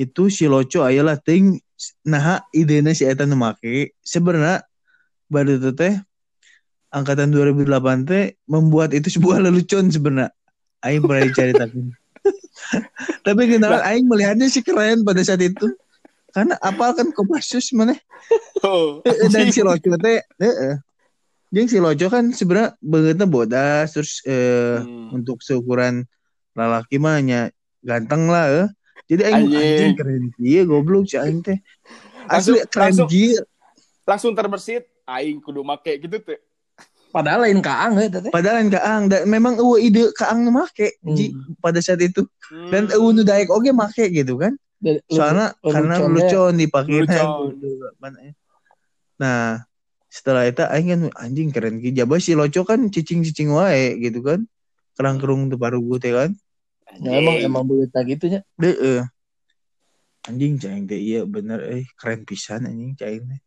itu 0.00 0.32
si 0.32 0.48
Loco 0.48 0.88
ayalah 0.88 1.20
ting 1.20 1.60
nah 2.06 2.40
idenya 2.56 2.96
si 2.96 3.04
eta 3.04 3.28
make. 3.28 3.92
Sebenarnya 4.00 4.64
baru 5.28 5.60
itu 5.60 5.70
teh 5.76 6.00
angkatan 6.88 7.28
2008 7.28 8.08
teh 8.08 8.40
membuat 8.48 8.96
itu 8.96 9.12
sebuah 9.12 9.44
lelucon 9.44 9.92
sebenarnya. 9.92 10.32
Aing 10.80 11.04
pernah 11.04 11.28
diceritakan 11.28 11.92
tapi. 13.26 13.42
Kenapa 13.52 13.84
aing 13.84 14.08
melihatnya 14.08 14.48
sih 14.48 14.64
keren 14.64 15.04
pada 15.04 15.20
saat 15.20 15.44
itu? 15.44 15.68
Karena 16.32 16.56
apal 16.64 16.96
kan 16.96 17.12
Kopassus 17.12 17.76
mana? 17.76 17.92
Heeh. 18.64 19.28
dan 19.28 19.52
si 19.52 19.60
Loco 19.60 19.92
teh 20.00 20.24
Jeung 21.52 21.68
si 21.68 21.76
Loco 21.76 22.06
kan 22.08 22.32
sebenarnya 22.32 22.72
bangetnya 22.80 23.26
bodas 23.26 23.92
terus 23.92 24.24
eh 24.24 24.80
Hmm. 24.80 25.12
untuk 25.12 25.38
seukuran 25.38 26.08
lalaki 26.52 26.96
mah 26.96 27.20
nya 27.20 27.52
ganteng 27.80 28.26
lah 28.26 28.48
eh. 28.48 28.68
Jadi 29.04 29.22
aing 29.22 29.46
Anjing. 29.46 29.92
keren 29.92 30.24
dia 30.34 30.64
goblok 30.64 31.04
si 31.04 31.20
aing 31.20 31.44
teh. 31.44 31.60
Asli 32.24 32.56
Langsung- 32.56 32.64
keren 32.66 32.84
langsung- 32.88 33.10
dia. 33.10 33.40
Langsung 34.02 34.32
terbersit 34.32 34.88
aing 35.04 35.38
kudu 35.38 35.60
make 35.60 35.92
gitu 35.98 36.16
tuh. 36.16 36.40
Padahal 37.12 37.44
lain 37.44 37.60
kaang 37.60 38.00
ya 38.00 38.08
teh. 38.08 38.32
Padahal 38.32 38.56
yang 38.58 38.72
kaang 38.72 39.02
dan 39.06 39.28
memang 39.28 39.60
eueuh 39.60 39.76
ide 39.76 40.08
kaang 40.14 40.40
nu 40.40 40.50
make 40.50 40.96
Hmm. 41.04 41.12
Ji, 41.12 41.36
pada 41.60 41.76
saat 41.78 42.00
itu. 42.00 42.24
Dan 42.72 42.88
Hmm. 42.88 42.96
eueuh 42.96 43.12
nu 43.12 43.20
daek 43.20 43.52
oge 43.52 43.68
make 43.70 44.08
gitu 44.08 44.40
kan. 44.40 44.56
Soalnya 45.06 45.52
karena 45.60 46.00
lucon 46.02 46.56
dipakeina 46.56 47.04
Lelucon. 47.04 47.54
gitu. 47.54 47.86
Nah, 49.14 49.62
setelah 50.12 50.44
itu 50.44 50.60
aing 50.60 50.88
kan 50.92 51.02
anjing 51.16 51.48
keren 51.48 51.80
ki 51.80 51.96
jaba 51.96 52.20
si 52.20 52.36
Loco 52.36 52.68
kan 52.68 52.92
cicing-cicing 52.92 53.48
wae 53.48 53.96
gitu 53.96 54.20
kan. 54.20 54.44
Kerang-kerung 54.92 55.48
teu 55.48 55.56
parugu 55.56 55.96
teh 55.96 56.12
kan. 56.12 56.36
Ya, 57.00 57.16
emang 57.16 57.40
emang 57.40 57.64
berita 57.64 58.04
gitu 58.04 58.28
nya. 58.28 58.44
Heeh. 58.60 59.08
Anjing 60.28 60.60
cai 60.60 60.84
teh 60.84 61.00
iya 61.00 61.24
bener 61.24 61.64
eh 61.64 61.88
keren 61.96 62.28
pisan 62.28 62.68
anjing 62.68 62.92
cai 62.92 63.24
teh. 63.24 63.40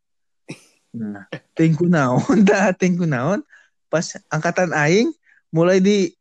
Nah, 0.98 1.29
tingku 1.53 1.86
naon 1.86 2.41
tah 2.50 2.74
tingku 2.74 3.05
naon 3.05 3.45
pas 3.86 4.17
angkatan 4.34 4.74
aing 4.74 5.13
mulai 5.53 5.77
di 5.77 6.17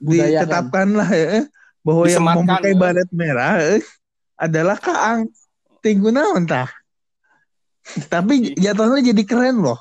Budayakan. 0.00 0.46
ditetapkan 0.46 0.88
lah 0.94 1.10
ya 1.10 1.44
bahwa 1.82 2.04
yang 2.06 2.24
memakai 2.24 2.72
ya. 2.72 2.78
baret 2.78 3.08
merah 3.10 3.54
eh, 3.60 3.82
adalah 4.38 4.78
kaang 4.78 5.26
tingku 5.82 6.14
naon 6.14 6.46
tah. 6.46 6.70
Tapi 8.08 8.54
jatuhnya 8.54 9.12
jadi 9.14 9.22
keren 9.26 9.62
loh. 9.64 9.78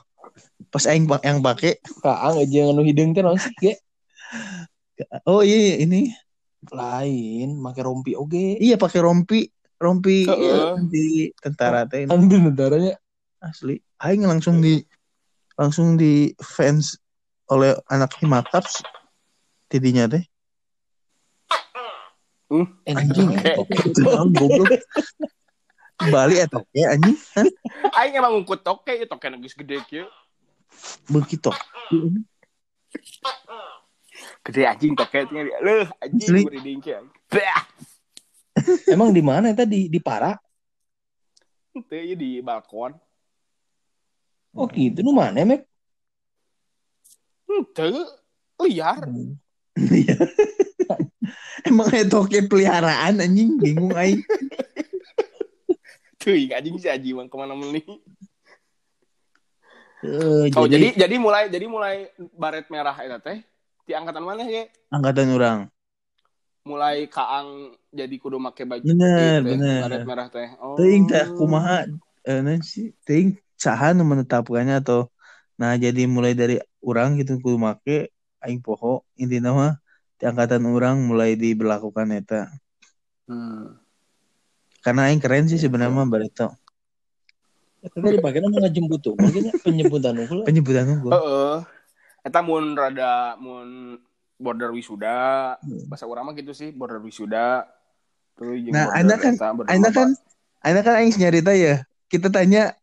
Pas 0.70 0.86
aing 0.86 1.10
yang 1.26 1.42
pakai 1.42 1.82
Kaang 2.06 2.38
aja 2.46 2.60
nganu 2.70 2.86
hidung 2.86 3.18
teh 3.18 3.26
naon 3.26 3.42
sih 3.42 3.54
ge? 3.58 3.74
oh 5.26 5.42
iya 5.42 5.80
ini 5.82 6.12
Lain, 6.70 7.56
make 7.56 7.80
rompi 7.80 8.14
oge. 8.20 8.60
iya 8.60 8.76
pakai 8.76 9.00
rompi 9.00 9.48
rompi 9.80 10.28
Heeh. 10.28 10.76
iya, 10.76 10.76
di 10.92 11.32
tentara 11.40 11.88
teh 11.88 12.06
Ambil 12.06 12.52
negaranya. 12.52 13.00
asli 13.40 13.80
aing 14.04 14.28
langsung 14.28 14.60
di 14.60 14.84
langsung 15.56 15.96
di 15.96 16.36
fans 16.44 17.00
oleh 17.50 17.74
anak 17.88 18.14
Himakaps 18.20 18.84
tidinya 19.72 20.06
teh 20.12 20.22
Anjing. 22.90 23.30
Naon, 24.04 24.34
goblok 24.34 24.74
Bali 26.00 26.40
eta 26.40 26.64
ya 26.72 26.96
anjing 26.96 27.18
Hah? 27.36 27.48
Aing 28.00 28.16
emang 28.16 28.40
ngukut 28.40 28.64
toke, 28.64 28.96
ya 28.96 29.04
toke 29.04 29.28
nagis 29.28 29.52
gede 29.52 29.84
kieu. 29.84 30.08
begitu 31.12 31.52
Gede 34.48 34.62
anjing 34.64 34.96
toke 34.96 35.28
tinggal. 35.28 35.60
Leuh 35.60 35.88
anjing 36.00 36.48
beri 36.48 36.60
dingke. 36.64 36.96
Emang 38.94 39.12
di 39.12 39.24
mana 39.24 39.52
tadi 39.56 39.88
di 39.88 40.00
Para? 40.00 40.36
Teu 41.88 42.04
ieu 42.04 42.16
di 42.16 42.44
balkon. 42.44 42.92
Oh 44.52 44.68
gitu, 44.68 45.00
nu 45.00 45.16
mana 45.16 45.46
mek? 45.48 45.64
Teu 47.76 47.92
liar. 48.64 49.04
Iya. 49.80 50.20
emang 51.64 51.88
itu 51.96 52.12
oke 52.20 52.36
peliharaan 52.52 53.24
anjing 53.24 53.56
bingung 53.56 53.96
aing 53.96 54.20
Teu 56.20 56.36
anjing 56.52 56.76
si 56.78 56.92
Aji 56.92 57.16
mah 57.16 57.26
ke 57.32 57.36
mana 57.40 57.56
meni. 57.56 57.80
Eh, 60.00 60.48
Oh 60.56 60.64
jadi 60.68 60.96
jadi 60.96 61.16
mulai 61.20 61.52
jadi 61.52 61.66
mulai 61.68 62.08
baret 62.36 62.68
merah 62.72 62.96
eta 62.96 63.20
teh 63.20 63.44
di 63.84 63.92
angkatan 63.92 64.24
mana 64.24 64.44
ya? 64.48 64.64
angkatan 64.92 65.28
orang 65.36 65.60
Mulai 66.64 67.08
kaang 67.12 67.76
jadi 67.92 68.16
kudu 68.20 68.40
make 68.40 68.64
baju 68.64 68.84
Bener, 68.84 69.42
ieu 69.42 69.44
teh, 69.44 69.52
bener. 69.60 69.80
baret 69.84 70.04
merah 70.08 70.28
teh. 70.32 70.48
Oh. 70.60 70.76
teuing 70.80 71.04
teh 71.04 71.26
kumaha 71.36 71.84
eh 72.24 72.40
teuing 73.04 73.36
saha 73.60 73.92
nu 73.92 74.08
menetapkannya 74.08 74.80
atau 74.80 75.12
nah 75.60 75.76
jadi 75.76 76.08
mulai 76.08 76.32
dari 76.32 76.64
orang 76.80 77.20
gitu 77.20 77.36
kudu 77.44 77.60
make 77.60 78.16
aing 78.40 78.64
poho 78.64 79.04
intina 79.20 79.52
mah 79.52 79.76
di 80.16 80.24
angkatan 80.24 80.64
orang 80.64 80.96
mulai 81.04 81.36
diberlakukan 81.36 82.08
eta 82.16 82.48
Hmm. 83.30 83.78
Karena 84.90 85.02
aing 85.06 85.22
keren 85.22 85.46
sih 85.46 85.56
sebenarnya 85.56 85.94
mah 85.94 86.04
barito 86.04 86.50
Tadi 87.80 88.20
dipakai 88.20 88.44
nama 88.44 88.68
ngejemput 88.68 89.00
tuh, 89.00 89.16
mungkin 89.16 89.56
penyebutan 89.62 90.12
unggul. 90.18 90.44
penyebutan 90.44 90.84
unggul 90.90 91.16
Heeh. 91.16 91.56
Eta 92.20 92.44
mun 92.44 92.76
rada 92.76 93.38
mun 93.38 93.96
border 94.36 94.72
wisuda, 94.72 95.56
Hmm. 95.60 95.88
bahasa 95.88 96.04
urang 96.04 96.28
mah 96.28 96.34
gitu 96.34 96.52
sih, 96.52 96.72
border 96.72 97.00
wisuda. 97.00 97.64
Terus 98.36 98.60
jeung 98.60 98.76
Nah, 98.76 98.92
Anda 98.92 99.16
kan- 99.16 99.40
maba. 99.40 99.64
kan 99.92 100.10
Aina 100.60 100.82
kan 100.82 100.96
aing 100.98 101.16
nyarita 101.16 101.56
ya 101.56 101.80
kita 102.08 102.28
tanya 102.28 102.76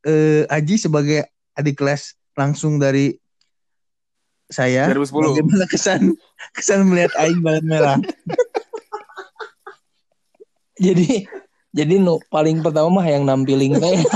eh, 0.00 0.48
Aji 0.48 0.80
sebagai 0.80 1.28
adik 1.52 1.76
kelas 1.76 2.16
langsung 2.32 2.80
dari 2.80 3.20
saya 4.48 4.88
2010. 4.88 5.36
bagaimana 5.36 5.64
kesan 5.66 6.16
kesan 6.56 6.88
melihat 6.88 7.12
aing 7.20 7.42
balet 7.42 7.60
merah 7.60 8.00
Jadi 10.78 11.26
jadi 11.72 12.00
nu 12.00 12.16
paling 12.32 12.64
pertama 12.64 12.88
mah 12.88 13.06
yang 13.06 13.28
nampilin 13.28 13.76
teh. 13.76 14.00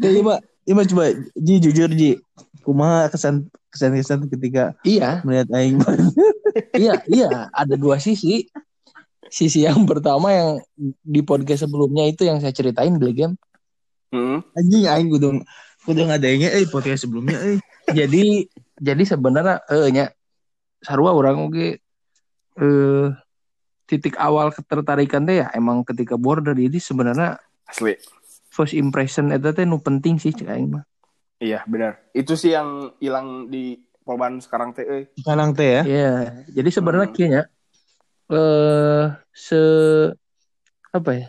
Jadi 0.00 0.18
Pak, 0.24 0.38
Pak 0.64 0.84
coba 0.88 1.04
Ji 1.36 1.54
jujur 1.60 1.90
Ji. 1.92 2.16
Kumaha 2.64 3.12
kesan 3.12 3.52
kesan 3.68 3.96
kesan 3.96 4.20
ketika 4.28 4.76
iya, 4.84 5.20
melihat 5.24 5.48
aing 5.56 5.80
iya, 6.80 7.00
iya, 7.08 7.52
ada 7.52 7.76
dua 7.76 8.00
sisi. 8.00 8.48
Sisi 9.30 9.62
yang 9.62 9.86
pertama 9.86 10.34
yang 10.34 10.58
di 11.04 11.22
podcast 11.22 11.68
sebelumnya 11.68 12.02
itu 12.08 12.26
yang 12.26 12.42
saya 12.42 12.50
ceritain 12.50 12.96
beli 12.98 13.14
game. 13.14 13.36
Heeh. 14.10 14.42
anjing 14.58 14.90
aing 14.90 15.06
kudu 15.06 15.38
kudu 15.86 16.02
ngadengnya 16.02 16.50
eh 16.50 16.66
podcast 16.66 17.06
sebelumnya 17.06 17.38
eh 17.46 17.62
Jadi 17.94 18.42
jadi 18.82 19.02
sebenarnya 19.06 19.62
eh 19.70 19.86
nya 19.94 20.10
sarua 20.80 21.12
orang 21.12 21.36
oge 21.46 21.68
eh 22.60 23.08
titik 23.84 24.14
awal 24.16 24.54
ketertarikan 24.54 25.26
teh 25.26 25.42
ya 25.42 25.50
emang 25.52 25.82
ketika 25.82 26.14
border 26.14 26.54
jadi 26.54 26.78
sebenarnya 26.78 27.36
Asli. 27.66 27.98
first 28.50 28.74
impression 28.74 29.30
itu 29.30 29.50
teh 29.50 29.66
nu 29.66 29.82
penting 29.82 30.18
sih 30.18 30.30
cek 30.30 30.50
aing 30.50 30.70
mah. 30.78 30.84
Iya, 31.40 31.64
benar. 31.64 32.04
Itu 32.12 32.36
sih 32.36 32.52
yang 32.52 32.92
hilang 33.00 33.48
di 33.48 33.80
Polban 34.04 34.44
sekarang 34.44 34.76
teh 34.76 34.84
euy. 34.84 35.04
sekarang 35.16 35.56
teh 35.56 35.80
ya 35.80 35.82
Iya, 35.86 36.12
jadi 36.52 36.68
sebenarnya 36.70 37.08
Hmm. 37.08 37.16
kayaknya 37.16 37.42
eh 38.30 39.04
se 39.32 39.60
apa 40.90 41.10
ya? 41.14 41.26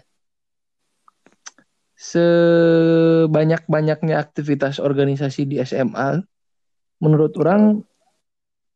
Sebanyak-banyaknya 2.02 4.18
aktivitas 4.18 4.82
organisasi 4.82 5.46
di 5.46 5.62
SMA 5.62 6.26
menurut 6.98 7.38
orang 7.38 7.86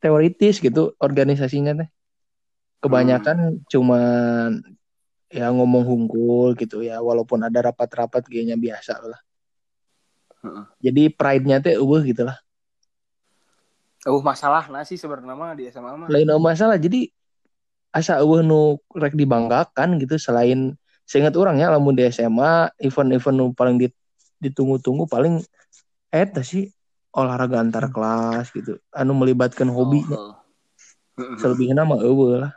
teoritis 0.06 0.62
gitu 0.62 0.94
organisasinya 1.02 1.74
teh. 1.82 1.90
Kebanyakan 2.86 3.66
cuman 3.66 4.62
ya 5.34 5.50
ngomong 5.50 5.82
hungkul 5.82 6.54
gitu 6.54 6.86
ya 6.86 7.02
walaupun 7.02 7.42
ada 7.42 7.66
rapat-rapat 7.66 8.30
kayaknya 8.30 8.54
biasa 8.54 9.02
lah. 9.02 9.22
Heeh. 10.46 10.66
Jadi 10.86 11.04
pride-nya 11.10 11.58
teh 11.58 11.74
eueuh 11.74 12.06
gitu 12.06 12.22
lah. 12.22 12.38
Uh, 14.06 14.22
masalah 14.22 14.70
nasi 14.70 15.02
sebenarnya 15.02 15.34
mah 15.34 15.58
di 15.58 15.66
SMA 15.74 15.98
mah. 15.98 16.08
lain 16.14 16.30
masalah 16.38 16.78
jadi 16.78 17.10
asa 17.90 18.22
eueuh 18.22 18.46
nu 18.46 18.78
rek 18.94 19.18
dibanggakan 19.18 19.98
gitu 19.98 20.22
selain 20.22 20.78
seingat 21.10 21.34
orang 21.34 21.58
ya 21.58 21.74
lamun 21.74 21.98
di 21.98 22.06
SMA 22.14 22.70
event-event 22.78 23.34
nu 23.34 23.46
paling 23.58 23.82
dit- 23.82 23.98
ditunggu-tunggu 24.38 25.10
paling 25.10 25.42
eta 26.14 26.46
sih 26.46 26.75
olahraga 27.16 27.64
antar 27.64 27.88
kelas 27.90 28.52
gitu 28.52 28.76
anu 28.92 29.16
melibatkan 29.16 29.72
hobi 29.72 30.04
Oh, 30.12 30.36
heeh. 31.16 31.38
selebihnya 31.40 31.88
mah 31.88 32.04
eueuh 32.04 32.44
lah 32.44 32.52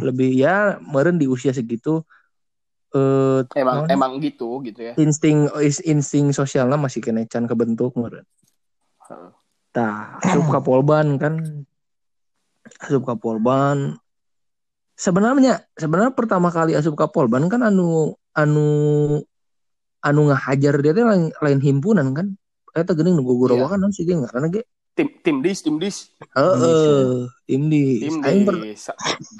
lebih 0.00 0.30
ya 0.32 0.78
meren 0.80 1.18
di 1.18 1.26
usia 1.26 1.50
segitu 1.50 2.06
eh 2.94 3.42
Emang 3.58 3.84
naon? 3.84 3.90
emang 3.90 4.12
gitu 4.22 4.62
gitu 4.62 4.80
ya. 4.80 4.92
insting 4.96 5.50
is- 5.60 5.82
insting 5.82 6.30
sosialnya 6.30 6.78
masih 6.78 7.02
kena 7.02 7.26
can 7.26 7.44
kebentuk 7.44 7.92
meren 7.98 8.22
Heeh. 9.10 9.30
Tah, 9.74 10.16
asup 10.24 10.48
ka 10.48 10.64
Polban 10.64 11.20
kan. 11.20 11.36
Asup 12.80 13.04
ka 13.04 13.12
Polban. 13.12 14.00
Sebenarnya 14.96 15.68
sebenarnya 15.76 16.16
pertama 16.16 16.48
kali 16.48 16.72
asup 16.72 16.96
ka 16.96 17.04
Polban 17.12 17.44
kan 17.52 17.60
anu 17.60 18.16
anu 18.32 18.64
anu 20.00 20.20
ngahajar 20.32 20.80
dia 20.80 20.96
teh 20.96 21.04
lain, 21.04 21.28
lain 21.44 21.60
himpunan 21.60 22.08
kan. 22.16 22.32
Eta 22.76 22.92
geuning 22.92 23.16
nu 23.16 23.24
gugurwa 23.24 23.64
Iya. 23.64 23.72
kan 23.72 23.88
sih 23.88 24.04
ge 24.04 24.12
ngaranna 24.20 24.52
ge 24.52 24.62
tim 24.92 25.08
tim 25.24 25.40
dis 25.40 25.64
tim 25.64 25.76
dis 25.80 26.12
Heeh, 26.36 27.28
tim 27.48 27.72
di 27.72 28.04
tim 28.04 28.20
aing, 28.20 28.44
per, 28.44 28.56
dis 28.64 28.84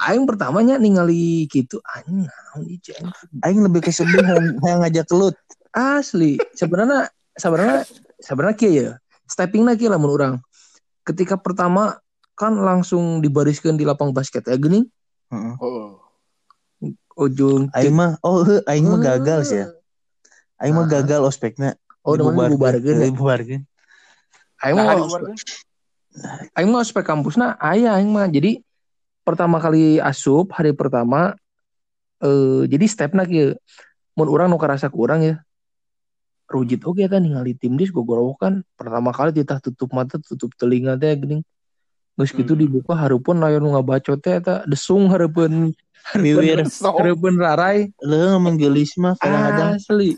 aing 0.05 0.25
pertamanya 0.25 0.81
ningali 0.81 1.45
gitu 1.49 1.77
aing 1.85 2.25
naon 2.25 2.61
ieu. 2.65 2.93
Aing 3.45 3.61
lebih 3.61 3.85
ke 3.85 3.93
sedih 3.93 4.21
yang, 4.21 4.81
ngajak 4.81 5.05
kelut. 5.05 5.37
Asli, 5.73 6.41
sebenarnya 6.57 7.09
sebenarnya 7.37 7.85
sebenarnya 8.17 8.55
kieu 8.57 8.73
ya. 8.73 8.91
Steppingna 9.29 9.77
kieu 9.77 9.89
lamun 9.93 10.09
urang. 10.09 10.35
Ketika 11.05 11.37
pertama 11.37 12.01
kan 12.37 12.53
langsung 12.57 13.21
dibariskan 13.21 13.77
di 13.77 13.85
lapang 13.85 14.13
basket 14.13 14.45
ya 14.45 14.57
gini 14.61 14.85
Heeh. 15.33 15.53
oh 15.57 15.97
ujung 17.17 17.73
Aing 17.73 17.97
mah 17.97 18.21
oh 18.21 18.45
aing 18.69 18.85
mah 18.85 19.01
gagal 19.01 19.39
sih 19.49 19.57
ya. 19.65 19.73
Aing 20.61 20.77
mah 20.77 20.85
gagal 20.85 21.21
ospekna. 21.25 21.73
Oh, 22.07 22.15
namanya 22.15 22.55
dibubarkeun 22.55 23.03
ya? 23.03 23.11
Dibubarkeun. 23.11 23.61
Aing 24.63 24.79
nah, 24.79 24.85
mah 24.87 24.95
luar 24.95 25.21
kan? 25.27 25.37
aing 26.55 26.69
mah 26.71 26.81
ospek 26.81 27.03
kampusna 27.03 27.59
aya 27.59 27.99
aing 27.99 28.07
mah. 28.07 28.31
Jadi 28.31 28.63
pertama 29.27 29.59
kali 29.59 29.99
asup 29.99 30.55
hari 30.55 30.71
pertama 30.71 31.35
eh 32.23 32.63
jadi 32.71 32.85
stepna 32.87 33.27
kieu. 33.27 33.59
Mun 34.15 34.31
urang 34.31 34.47
nu 34.47 34.55
karasa 34.55 34.87
ku 34.87 35.03
urang 35.03 35.19
ya. 35.19 35.43
Rujit 36.47 36.79
oke 36.87 37.03
kan 37.11 37.19
ningali 37.19 37.59
tim 37.59 37.75
dis 37.75 37.91
gogorowokan 37.91 38.63
pertama 38.79 39.11
kali 39.11 39.35
titah 39.35 39.59
tutup 39.59 39.91
mata 39.91 40.15
tutup 40.15 40.55
telinga 40.55 40.95
teh 40.95 41.11
geuning. 41.11 41.43
Geus 42.17 42.31
kitu 42.33 42.55
Hmm. 42.55 42.63
dibuka 42.65 42.97
hareupeun 42.97 43.37
layan 43.37 43.61
nu 43.61 43.75
ngabacot 43.75 44.17
teh 44.23 44.39
eta 44.39 44.63
desung 44.63 45.11
hareupeun 45.11 45.75
So, 46.71 46.95
hareupeun 46.95 47.35
rarai 47.35 47.91
Leuh 47.99 48.39
ngomong 48.39 48.55
gelis 48.55 48.95
mah 48.95 49.19
kadang-kadang 49.19 49.75
asli. 49.75 50.15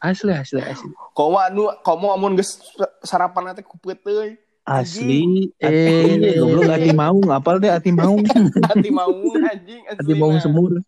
Asli 0.00 0.32
asli 0.32 0.60
asli. 0.60 0.88
komo 1.12 1.36
anu 1.36 1.68
komo 1.80 2.10
amun 2.10 2.32
geus 2.32 2.56
sarapan 3.02 3.52
teh 3.52 3.60
kupet 3.60 4.00
teuy 4.00 4.40
asli. 4.64 5.52
Eh, 5.56 6.16
Eh, 6.16 6.36
goblok 6.36 6.70
ati 6.70 6.90
maung, 6.90 7.28
apal 7.28 7.58
deh 7.58 7.68
ati 7.68 7.90
maung. 7.90 8.24
hati 8.70 8.88
mau 8.88 9.12
anjing 9.42 9.82
Hati 9.84 10.12
mau 10.14 10.32
semur. 10.36 10.80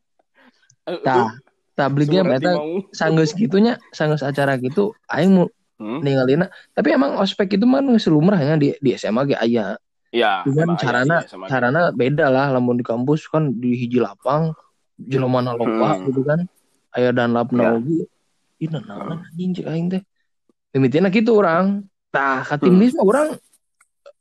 Tah, 1.05 1.37
tah 1.72 1.87
beli 1.87 2.07
game 2.07 2.33
eta 2.33 2.53
mau 2.53 2.81
sanggeus 2.90 3.33
gitunya, 3.33 3.77
sanggeus 3.90 4.22
acara 4.22 4.57
gitu 4.57 4.96
aing 5.07 5.31
mau 5.33 5.46
hmm? 5.77 6.01
ningalina. 6.01 6.46
Tapi 6.72 6.88
emang 6.90 7.14
ospek 7.16 7.53
itu 7.53 7.64
mah 7.64 7.85
geus 7.85 8.07
lumrahnya 8.07 8.57
di 8.57 8.72
di 8.77 8.90
SMA 8.92 9.22
ge 9.25 9.37
aya. 9.37 9.77
ya 10.11 10.44
Cuman 10.44 10.77
carana 10.77 11.20
aja. 11.20 11.37
carana 11.48 11.81
beda 11.90 12.29
lah 12.29 12.48
lamun 12.51 12.77
di 12.77 12.85
kampus 12.85 13.25
kan 13.27 13.48
di 13.51 13.72
hiji 13.75 13.96
lapang 13.96 14.53
jelemana 14.98 15.53
loba 15.53 15.96
Hmm. 15.96 16.09
gitu 16.09 16.20
kan. 16.22 16.44
Aya 16.90 17.09
dan 17.11 17.33
lapna 17.33 17.81
Ya. 17.81 18.05
Ih 18.62 18.70
naon 18.70 19.18
anjing 19.27 19.51
cek 19.59 19.66
aing 19.66 19.88
teh. 19.90 20.03
Mimitina 20.72 21.11
gitu 21.11 21.35
orang. 21.42 21.83
Tah 22.14 22.46
ka 22.46 22.55
tim 22.62 22.79
Hmm. 22.79 22.87
mah 22.94 23.03
urang 23.03 23.29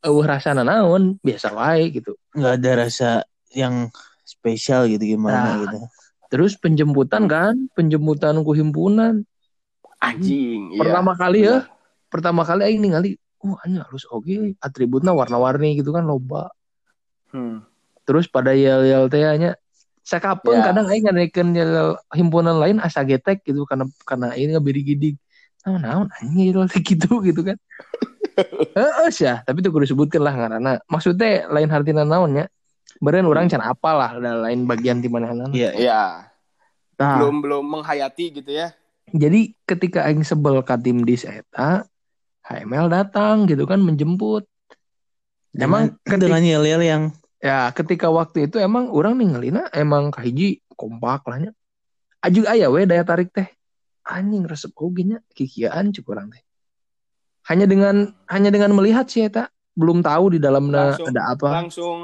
eueuh 0.02 0.26
rasana 0.26 0.66
naon, 0.66 1.22
biasa 1.22 1.54
wae 1.54 1.94
gitu. 1.94 2.18
Nggak 2.34 2.54
ada 2.58 2.72
rasa 2.88 3.10
yang 3.54 3.94
spesial 4.26 4.90
gitu 4.90 5.14
gimana 5.14 5.38
Nah. 5.38 5.58
gitu. 5.62 5.78
Terus 6.32 6.56
penjemputan 6.58 7.28
kan, 7.30 7.70
penjemputan 7.78 8.42
ku 8.42 8.56
himpunan. 8.58 9.22
anjing 10.02 10.74
iya. 10.74 10.82
Pertama 10.82 11.14
kali 11.14 11.46
ya, 11.46 11.70
pertama 12.10 12.42
kali 12.42 12.66
aing 12.66 12.82
ningali, 12.82 13.22
oh 13.46 13.54
anjing 13.62 13.86
halus 13.86 14.10
oge, 14.10 14.58
atributnya 14.58 15.14
warna-warni 15.14 15.78
gitu 15.78 15.94
kan 15.94 16.02
loba. 16.02 16.50
Hmm. 17.30 17.62
Terus 18.02 18.26
pada 18.26 18.58
yel-yel 18.58 19.06
teh 19.14 19.22
nya 19.22 19.54
sakapeung 20.02 20.60
Ya. 20.60 20.74
kadang 20.74 20.90
aing 20.90 21.04
ngadekeun 21.06 21.50
yel 21.54 21.74
himpunan 22.12 22.58
lain 22.58 22.78
asa 22.82 23.02
getek 23.02 23.46
gitu 23.46 23.64
karena 23.66 23.86
karena 24.04 24.34
ini 24.34 24.58
ngabiri-gidig. 24.58 25.16
Naon-naon 25.62 26.10
anjing 26.18 26.52
yel 26.52 26.66
teh 26.66 26.82
gitu 26.82 27.20
gitu 27.28 27.42
kan. 27.46 27.58
Heeh 28.78 29.10
ya, 29.20 29.44
tapi 29.44 29.62
tuh 29.62 29.70
kudu 29.70 29.86
disebutkeun 29.86 30.24
lah 30.24 30.34
ngaranna. 30.34 30.82
Maksudnya 30.88 31.46
lain 31.52 31.70
hartina 31.70 32.02
naonnya. 32.02 32.48
Beren 32.98 33.26
orang 33.26 33.50
can 33.50 33.62
apa 33.62 33.90
lah 33.96 34.10
ada 34.14 34.46
lain 34.46 34.68
bagian 34.68 35.02
di 35.02 35.10
mana 35.10 35.34
Iya, 35.50 35.74
Iya, 35.74 36.02
Nah, 37.02 37.18
belum 37.18 37.42
belum 37.42 37.64
menghayati 37.66 38.42
gitu 38.42 38.52
ya. 38.54 38.78
jadi 39.10 39.58
ketika 39.66 40.06
aing 40.06 40.22
sebel 40.22 40.62
ka 40.62 40.78
tim 40.78 41.02
dis 41.02 41.26
eta, 41.26 41.88
HML 42.46 42.94
datang 42.94 43.50
gitu 43.50 43.66
kan 43.66 43.82
menjemput. 43.82 44.46
Emang 45.52 45.98
Dengan, 46.06 46.20
dengan 46.20 46.42
yel-yel 46.46 46.82
yang 46.82 47.04
Ya, 47.42 47.74
ketika 47.74 48.06
waktu 48.08 48.46
itu 48.46 48.62
emang 48.62 48.94
orang 48.94 49.18
ninggalina 49.18 49.66
emang 49.74 50.14
kahiji 50.14 50.62
kompak 50.78 51.26
lah 51.26 51.42
nya. 51.42 51.52
Aju 52.22 52.42
aya 52.46 52.70
we 52.70 52.86
daya 52.86 53.02
tarik 53.02 53.34
teh. 53.34 53.50
Anjing 54.06 54.46
resep 54.46 54.70
oge 54.78 55.02
nya 55.02 55.18
kikiaan 55.34 55.90
cuk 55.90 56.06
urang 56.06 56.30
teh. 56.30 56.42
Hanya 57.50 57.66
dengan 57.66 58.14
hanya 58.30 58.54
dengan 58.54 58.78
melihat 58.78 59.10
sih 59.10 59.26
eta, 59.26 59.50
belum 59.74 60.06
tahu 60.06 60.38
di 60.38 60.40
dalamnya 60.40 60.94
Langsung- 60.94 61.10
ada 61.10 61.22
apa. 61.34 61.50
Langsung 61.66 61.98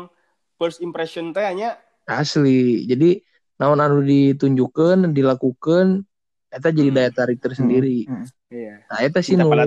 first 0.57 0.81
impression 0.81 1.29
teh 1.29 1.45
hanya 1.45 1.77
Asli. 2.09 2.87
Jadi 2.89 3.21
naon 3.57 3.77
anu 3.77 4.01
ditunjukkan, 4.01 5.13
dilakukan 5.13 6.01
eta 6.49 6.73
jadi 6.73 6.89
Hmm. 6.89 6.97
daya 6.97 7.09
tarik 7.13 7.37
tersendiri. 7.37 8.09
Hmm. 8.09 8.25
iya. 8.49 8.81
Nah, 8.89 8.99
eta 9.05 9.21
sih 9.21 9.37
Cinta 9.37 9.45
pada 9.45 9.65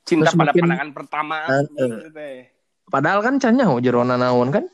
cinta 0.00 0.30
pada 0.32 0.52
pandangan 0.56 0.90
pertama 0.96 1.36
teh. 2.08 2.48
padahal 2.86 3.20
kan 3.20 3.36
can 3.36 3.52
nyaho 3.52 3.76
jerona 3.80 4.16
naon 4.16 4.48
kan. 4.48 4.64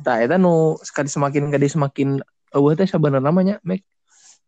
Tah 0.00 0.16
eta 0.24 0.40
nu 0.40 0.80
sekali 0.80 1.08
semakin 1.12 1.52
kadi 1.52 1.66
semakin 1.68 2.08
eueuh 2.56 2.74
teh 2.74 2.88
sabenerna 2.88 3.28
namanya 3.28 3.60
Mek. 3.62 3.84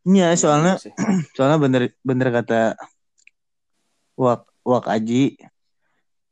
Iya, 0.02 0.34
soalnya 0.34 0.74
Iya 0.80 0.94
soalnya 1.36 1.58
bener 1.62 1.82
bener 2.02 2.28
kata 2.34 2.74
Wak 4.18 4.48
Wak 4.66 4.86
Aji 4.90 5.36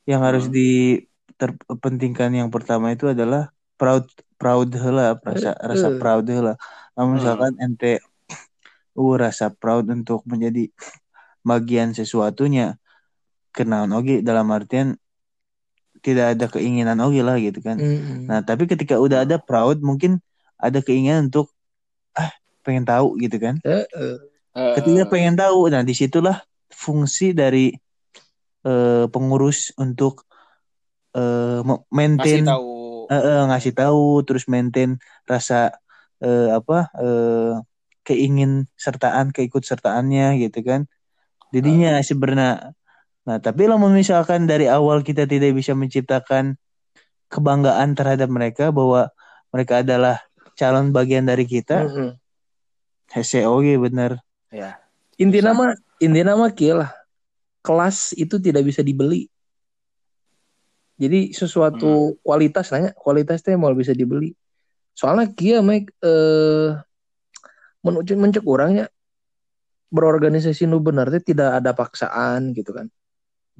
yang 0.08 0.20
harus 0.26 0.48
Hmm. 0.48 0.54
diterpentingkan 0.56 2.30
yang 2.34 2.50
pertama 2.50 2.90
itu 2.90 3.10
adalah 3.10 3.54
proud 3.78 4.08
proud 4.40 4.68
heula 4.74 5.14
rasa 5.22 5.54
rasa 5.56 5.88
proud 6.00 6.26
heula. 6.26 6.54
Nah, 6.96 7.04
Hmm. 7.06 7.14
misalkan 7.16 7.52
ente 7.62 8.02
uh 8.98 9.14
rasa 9.16 9.54
proud 9.54 9.86
untuk 9.88 10.26
menjadi 10.26 10.68
bagian 11.46 11.94
sesuatunya 11.96 12.76
kenaon 13.54 13.90
oge 13.96 14.20
dalam 14.20 14.50
artian 14.52 14.98
tidak 16.06 16.26
ada 16.36 16.46
keinginan 16.48 16.98
oge 17.04 17.20
lah 17.24 17.36
gitu 17.38 17.58
kan. 17.60 17.76
Mm-mm. 17.78 18.26
Nah, 18.28 18.40
tapi 18.44 18.64
ketika 18.70 18.96
udah 19.00 19.24
ada 19.24 19.36
proud 19.38 19.80
mungkin 19.84 20.20
ada 20.60 20.78
keinginan 20.84 21.28
untuk 21.32 21.52
ah 22.16 22.30
pengen 22.64 22.84
tahu 22.88 23.16
gitu 23.22 23.36
kan. 23.40 23.56
Heeh. 23.64 23.86
Eh, 24.56 24.72
Ketika 24.76 25.02
pengen 25.12 25.34
tahu, 25.38 25.70
nah 25.72 25.82
di 25.86 25.94
situlah 25.94 26.36
fungsi 26.72 27.32
dari 27.36 27.70
eh, 28.66 29.04
pengurus 29.12 29.72
untuk 29.80 30.24
eh, 31.16 31.60
me- 31.68 31.84
ngasih 31.84 31.92
maintain, 31.98 32.44
tahu 32.46 32.66
eh, 33.12 33.22
eh, 33.28 33.40
ngasih 33.50 33.72
tahu, 33.80 34.04
terus 34.26 34.44
maintain 34.52 34.90
rasa 35.30 35.74
eh, 36.24 36.48
apa 36.58 36.76
eh, 37.00 37.52
keingin 38.06 38.66
sertaan, 38.84 39.26
keikut 39.36 39.62
sertaannya 39.70 40.40
gitu 40.42 40.58
kan. 40.68 40.80
Jadinya 41.54 41.98
sebenarnya, 42.02 42.74
nah 43.30 43.38
tapi 43.38 43.70
lah 43.70 43.78
misalkan 43.78 44.50
dari 44.50 44.66
awal 44.66 45.06
kita 45.06 45.22
tidak 45.22 45.54
bisa 45.54 45.70
menciptakan 45.70 46.58
kebanggaan 47.30 47.94
terhadap 47.94 48.26
mereka 48.26 48.74
bahwa 48.74 49.06
mereka 49.54 49.86
adalah 49.86 50.18
calon 50.58 50.90
bagian 50.90 51.24
dari 51.24 51.46
kita, 51.46 51.86
Mm-mm. 51.86 52.10
HCOG 53.14 53.78
bener. 53.80 54.18
ya. 54.50 54.76
Intinya 55.16 55.54
Bisa. 55.54 55.60
mah 55.62 55.70
intinya 56.02 56.34
mah 56.34 56.50
kieu 56.52 56.76
lah. 56.76 56.90
Kelas 57.62 58.12
itu 58.18 58.36
tidak 58.42 58.66
bisa 58.66 58.82
dibeli. 58.82 59.30
Jadi 61.00 61.32
sesuatu 61.32 62.18
kualitas 62.20 62.68
nanya, 62.74 62.92
kualitas 62.92 63.40
teh 63.40 63.56
mau 63.56 63.72
bisa 63.72 63.96
dibeli. 63.96 64.36
Soalnya 64.92 65.32
kia 65.32 65.64
Mike 65.64 65.96
eh 66.04 66.76
menuju 67.80 68.12
mencek 68.20 68.44
orangnya 68.44 68.92
berorganisasi 69.88 70.68
nu 70.68 70.76
benar 70.84 71.08
teh 71.08 71.24
tidak 71.24 71.56
ada 71.62 71.72
paksaan 71.72 72.52
gitu 72.52 72.76
kan. 72.76 72.92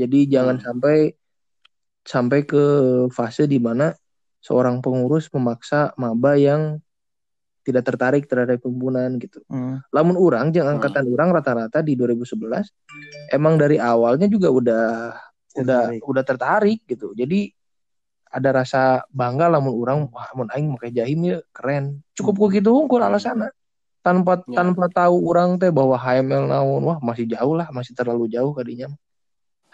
Jadi 0.00 0.18
jangan 0.26 0.56
Hmm. 0.56 0.64
sampai 0.64 0.96
sampai 2.00 2.40
ke 2.42 2.64
fase 3.12 3.44
di 3.44 3.60
mana 3.60 3.92
seorang 4.40 4.80
pengurus 4.80 5.28
memaksa 5.28 5.92
maba 5.94 6.32
yang 6.34 6.80
tidak 7.60 7.84
tertarik 7.84 8.24
terhadap 8.24 8.56
pembunuhan 8.58 9.20
gitu. 9.20 9.44
Hmm. 9.46 9.84
Lamun 9.92 10.16
orang, 10.16 10.48
jeung 10.48 10.64
Hmm. 10.64 10.80
angkatan 10.80 11.04
orang 11.06 11.28
rata-rata 11.30 11.84
di 11.84 11.92
2011 11.92 12.72
emang 13.28 13.60
dari 13.60 13.76
awalnya 13.76 14.24
juga 14.26 14.48
udah 14.48 14.84
udah 15.50 15.80
Tertarik. 15.92 16.00
udah 16.08 16.22
tertarik 16.24 16.80
gitu. 16.86 17.12
Jadi 17.12 17.52
ada 18.30 18.62
rasa 18.62 19.02
bangga 19.10 19.50
lamun 19.50 19.74
orang 19.74 19.98
wah 20.08 20.30
mun 20.32 20.46
aing 20.54 20.70
make 20.72 20.88
jahim 20.88 21.20
ya 21.26 21.38
keren. 21.50 22.00
Cukup 22.14 22.38
ku 22.38 22.46
gitu 22.48 22.70
unggul 22.72 23.02
alasanna. 23.02 23.50
Tanpa 24.00 24.40
Ya. 24.48 24.64
tanpa 24.64 24.88
tahu 24.88 25.28
orang 25.28 25.60
teh 25.60 25.68
bahwa 25.68 25.98
HML 25.98 26.48
naon 26.48 26.80
wah 26.80 26.96
masih 27.04 27.28
jauh 27.28 27.52
lah, 27.52 27.68
masih 27.68 27.92
terlalu 27.92 28.30
jauh 28.32 28.56
kadinya. 28.56 28.88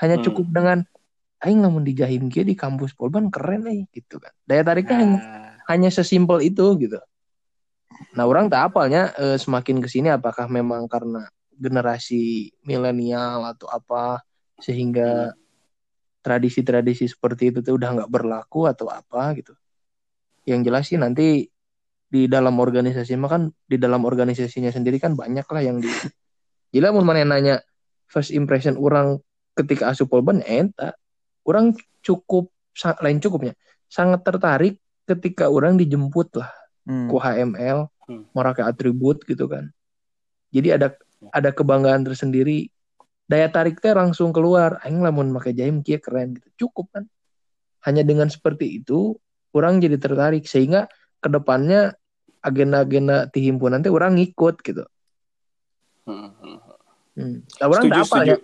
Hanya 0.00 0.16
Hmm. 0.20 0.26
cukup 0.28 0.46
dengan 0.52 0.78
aing 1.44 1.60
lamun 1.60 1.84
di 1.84 1.92
jahim 1.92 2.32
kieu 2.32 2.44
di 2.44 2.56
kampus 2.56 2.96
Polban 2.96 3.28
keren 3.28 3.68
euy 3.68 3.84
gitu 3.92 4.16
kan. 4.20 4.32
Daya 4.48 4.64
tariknya 4.64 4.96
hanya 5.00 5.18
Nah, 5.20 5.56
hanya 5.68 5.88
sesimpel 5.92 6.40
itu 6.44 6.64
gitu. 6.80 6.98
Nah 8.16 8.24
orang 8.24 8.48
tak 8.48 8.72
apalnya 8.72 9.12
eh, 9.16 9.36
semakin 9.36 9.80
ke 9.80 9.88
sini 9.88 10.08
apakah 10.08 10.48
memang 10.48 10.88
karena 10.88 11.28
generasi 11.56 12.52
milenial 12.64 13.44
atau 13.44 13.68
apa 13.72 14.20
sehingga 14.60 15.32
tradisi-tradisi 16.24 17.06
seperti 17.06 17.54
itu 17.54 17.58
tuh 17.62 17.78
udah 17.78 18.02
nggak 18.02 18.10
berlaku 18.10 18.66
atau 18.66 18.90
apa 18.90 19.36
gitu. 19.38 19.52
Yang 20.48 20.60
jelas 20.66 20.84
sih 20.88 20.98
nanti 20.98 21.46
di 22.06 22.22
dalam 22.30 22.54
organisasi 22.56 23.18
mah 23.18 23.30
kan 23.30 23.42
di 23.66 23.76
dalam 23.76 24.06
organisasinya 24.06 24.70
sendiri 24.70 25.02
kan 25.02 25.18
banyak 25.18 25.46
lah 25.46 25.62
yang 25.62 25.78
di 25.82 25.90
Gila 26.74 26.92
mau 26.92 27.02
mana 27.02 27.24
nanya 27.24 27.62
first 28.10 28.34
impression 28.34 28.76
orang 28.76 29.18
ketika 29.56 29.88
asup 29.88 30.12
polban 30.12 30.44
enta 30.44 30.92
orang 31.42 31.72
cukup 32.04 32.52
lain 33.00 33.18
cukupnya 33.18 33.56
sangat 33.88 34.20
tertarik 34.22 34.76
ketika 35.04 35.48
orang 35.48 35.74
dijemput 35.74 36.28
lah 36.36 36.52
Hmm. 36.86 37.10
ku 37.10 37.18
HML 37.18 37.90
Hmm. 38.06 38.22
merake 38.30 38.62
atribut 38.62 39.18
gitu 39.26 39.50
kan 39.50 39.74
jadi 40.54 40.78
ada 40.78 40.94
ada 41.34 41.50
kebanggaan 41.50 42.06
tersendiri 42.06 42.70
daya 43.26 43.50
tariknya 43.50 43.98
langsung 43.98 44.30
keluar 44.30 44.78
aing 44.86 45.02
lamun 45.02 45.34
make 45.34 45.50
jaim 45.50 45.82
kia 45.82 45.98
keren 45.98 46.38
gitu 46.38 46.70
cukup 46.70 46.86
kan 46.94 47.04
hanya 47.82 48.06
dengan 48.06 48.30
seperti 48.30 48.78
itu 48.78 49.18
orang 49.50 49.82
jadi 49.82 49.98
tertarik 49.98 50.46
sehingga 50.46 50.86
ke 51.18 51.26
depannya 51.26 51.98
agenda-agenda 52.38 53.26
di 53.34 53.50
himpunan 53.50 53.82
teh 53.82 53.90
orang 53.90 54.14
ngikut 54.14 54.62
gitu 54.62 54.86
Hmm, 56.06 56.30
hmm. 56.38 56.58
Hmm. 57.18 57.36
Nah, 57.42 57.66
orang 57.66 57.84
tak 57.90 57.98
Setuju, 57.98 58.02
apa 58.06 58.14
setuju. 58.14 58.30
ya. 58.30 58.36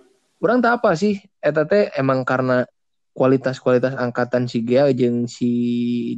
Orang 0.42 0.58
tak 0.58 0.82
apa 0.82 0.98
sih. 0.98 1.22
Eta 1.38 1.62
teh 1.62 1.94
emang 1.94 2.26
karena 2.26 2.66
kualitas-kualitas 3.14 3.94
angkatan 3.94 4.48
si 4.48 4.64
Gea 4.64 4.88
jeung 4.90 5.28
si 5.28 5.50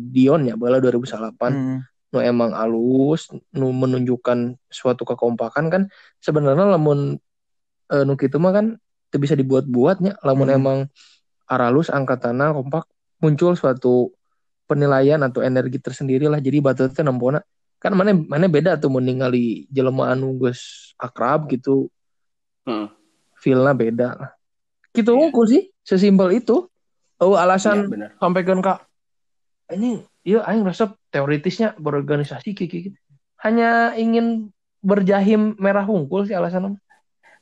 Dion 0.00 0.46
ya 0.46 0.54
bala 0.54 0.78
2008 0.78 1.34
Hmm. 1.50 1.78
nu 2.14 2.22
emang 2.22 2.54
alus 2.54 3.26
nu 3.50 3.74
menunjukkan 3.74 4.54
suatu 4.70 5.02
kekompakan 5.02 5.66
kan 5.66 5.82
sebenarnya 6.22 6.78
lamun 6.78 7.18
eh, 7.90 8.04
nu 8.06 8.14
kitu 8.14 8.38
mah 8.38 8.54
kan 8.54 8.66
teu 9.10 9.18
bisa 9.18 9.34
dibuat-buatnya 9.34 10.22
lamun 10.22 10.46
Hmm. 10.46 10.58
emang 10.62 10.78
aralus 11.50 11.90
angkatana 11.90 12.54
kompak 12.54 12.86
muncul 13.18 13.58
suatu 13.58 14.14
penilaian 14.70 15.18
atau 15.26 15.42
energi 15.42 15.82
tersendiri 15.82 16.30
lah 16.30 16.38
jadi 16.38 16.62
batu 16.62 16.86
teh 16.86 17.02
nempona 17.02 17.42
kan 17.82 17.90
mana 17.98 18.14
mana 18.14 18.46
beda 18.46 18.78
tuh 18.78 18.94
meningali 18.94 19.66
jelema 19.68 20.14
anu 20.14 20.38
geus 20.38 20.94
akrab 20.96 21.50
gitu 21.50 21.90
Hmm. 22.62 22.88
Feelnya 23.44 23.76
beda 23.76 24.08
lah. 24.16 24.30
Gitu 24.90 25.12
Iya. 25.12 25.20
unggul 25.28 25.44
sih, 25.44 25.62
sesimpel 25.84 26.32
itu. 26.32 26.64
Oh 27.20 27.36
Iya, 27.36 27.44
alasan 27.44 27.86
benar. 27.86 28.16
sampaikan 28.16 28.58
kak, 28.58 28.88
ini 29.70 30.02
iya 30.24 30.42
aing 30.44 30.64
resep 30.64 30.92
teoritisnya 31.08 31.76
berorganisasi 31.76 32.52
kiki 32.52 32.90
hanya 33.38 33.92
ingin 33.94 34.48
berjahim 34.80 35.52
merah 35.56 35.84
hungkul 35.84 36.24
sih 36.24 36.34
alasan 36.34 36.76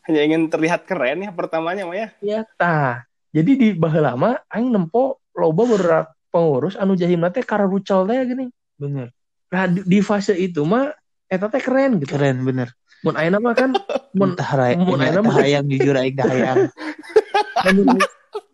Hanya 0.02 0.20
ingin 0.26 0.50
terlihat 0.50 0.82
keren 0.84 1.22
ya 1.22 1.30
pertamanya 1.30 1.86
mah 1.86 1.94
ya. 1.96 2.08
ya 2.20 2.40
tah 2.58 3.06
jadi 3.30 3.50
di 3.54 3.68
baheula 3.72 4.12
lama 4.12 4.34
aing 4.50 4.68
nempo 4.68 5.22
loba 5.32 5.62
beberapa 5.64 6.10
pengurus 6.28 6.74
anu 6.74 6.98
jahim 6.98 7.22
teh 7.30 7.42
karena 7.42 7.66
rucal 7.66 8.02
teh 8.04 8.18
gini 8.26 8.50
Bener. 8.76 9.14
nah 9.48 9.70
di, 9.70 9.82
di 9.82 9.98
fase 10.02 10.34
itu 10.34 10.66
mah 10.66 10.90
eta 11.26 11.46
teh 11.48 11.62
keren 11.62 12.02
gitu 12.02 12.12
Keren 12.12 12.42
bener. 12.42 12.74
mun 13.06 13.14
ayeuna 13.14 13.38
mah 13.38 13.54
kan 13.54 13.70
mun 14.12 14.32
Entah 14.32 14.50
ray, 14.52 14.74
mun 14.74 14.94
entah 14.94 15.08
ayeuna 15.08 15.20
mah- 15.22 15.36
hayang 15.36 15.66
jujur 15.66 15.94
aing 15.94 16.16
hayang. 16.18 16.68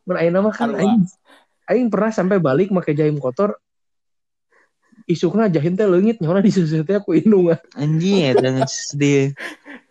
mun 0.05 0.17
ayeuna 0.17 0.41
mah 0.41 0.53
kan 0.53 0.71
aing 0.73 1.03
aing 1.67 1.89
pernah 1.89 2.11
sampai 2.11 2.39
balik 2.39 2.71
make 2.71 2.91
jahim 2.91 3.17
kotor 3.17 3.59
isukna 5.05 5.49
jahim 5.49 5.73
teh 5.73 5.85
leungit 5.85 6.19
nyawana 6.19 6.41
disusul 6.41 6.83
teh 6.83 6.95
aku 6.95 7.17
indung 7.17 7.53
Anjing 7.75 8.29
eta 8.29 8.65
sedih. 8.65 9.33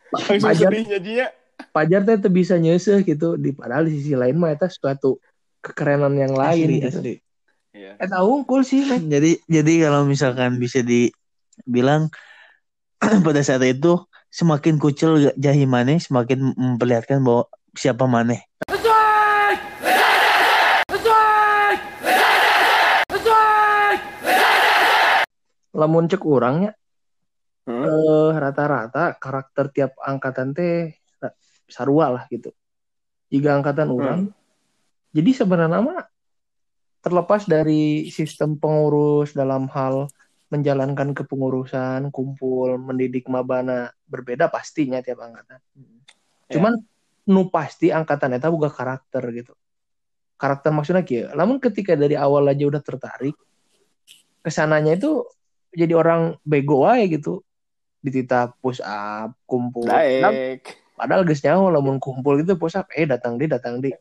Pajar. 0.09 0.71
sedihnya 0.71 0.99
dia. 0.99 1.25
pajar 1.69 2.01
teh 2.01 2.17
teu 2.17 2.29
bisa 2.29 2.55
nyeuseh 2.55 3.01
gitu 3.01 3.33
di 3.33 3.49
padahal 3.49 3.85
di 3.85 3.97
sisi 3.97 4.13
lain 4.13 4.35
mah 4.35 4.49
eta 4.49 4.65
suatu 4.65 5.17
kekerenan 5.59 6.13
yang 6.13 6.31
lain 6.31 6.63
Asli, 6.63 6.77
gitu. 6.79 6.87
asli. 6.93 7.13
Iya. 7.73 7.91
Eta 7.99 8.21
unggul 8.21 8.61
sih, 8.61 8.81
men. 8.83 9.05
Jadi 9.05 9.37
jadi 9.43 9.73
kalau 9.83 10.05
misalkan 10.05 10.57
bisa 10.57 10.81
dibilang 10.81 12.09
pada 13.25 13.41
saat 13.41 13.61
itu 13.63 14.01
semakin 14.37 14.77
kucil 14.77 15.33
jahimannya 15.33 15.97
semakin 15.97 16.53
memperlihatkan 16.53 17.25
bahwa 17.25 17.49
siapa 17.73 18.05
maneh. 18.05 18.45
Lamun 25.73 26.09
cek 26.09 26.21
urangnya 26.21 26.77
Hmm. 27.67 27.83
eh 27.83 28.31
rata-rata 28.31 29.19
karakter 29.19 29.67
tiap 29.75 29.91
angkatan 29.99 30.55
teh 30.55 30.95
sarua 31.67 32.15
lah 32.15 32.23
gitu. 32.31 32.55
Jika 33.27 33.59
angkatan 33.59 33.91
orang. 33.91 34.31
Jadi 35.11 35.35
sebenarnya 35.35 35.83
mah 35.83 36.07
terlepas 37.03 37.43
dari 37.43 38.07
sistem 38.07 38.55
pengurus 38.55 39.35
dalam 39.35 39.67
hal 39.67 40.07
menjalankan 40.47 41.11
kepengurusan, 41.11 42.07
kumpul, 42.09 42.79
mendidik 42.79 43.27
mabana 43.27 43.91
berbeda 44.07 44.47
pastinya 44.47 45.03
tiap 45.03 45.19
angkatan. 45.19 45.59
Ya. 45.75 46.55
Cuman 46.55 46.79
nu 47.27 47.51
pasti 47.51 47.91
angkatan 47.91 48.39
eta 48.39 48.47
boga 48.47 48.71
karakter 48.71 49.23
gitu. 49.35 49.53
Karakter 50.39 50.71
maksudnya 50.71 51.03
kieu. 51.03 51.27
Namun 51.35 51.59
ketika 51.59 51.99
dari 51.99 52.15
awal 52.15 52.47
aja 52.47 52.63
udah 52.63 52.79
tertarik 52.79 53.35
ke 54.39 54.49
sananya 54.53 54.95
itu 54.95 55.27
jadi 55.75 55.91
orang 55.99 56.39
bego 56.47 56.87
wae 56.87 57.11
gitu. 57.11 57.43
Dititah 57.99 58.55
push 58.63 58.79
up, 58.79 59.35
kumpul. 59.43 59.83
Daek. 59.91 60.79
Padahal 60.95 61.27
geus 61.27 61.43
nyaho 61.43 61.67
lamun 61.69 61.99
kumpul 61.99 62.39
gitu 62.39 62.55
push 62.55 62.79
up, 62.79 62.87
eh 62.95 63.03
datang 63.03 63.35
di 63.35 63.51
datang 63.51 63.83
di. 63.83 63.91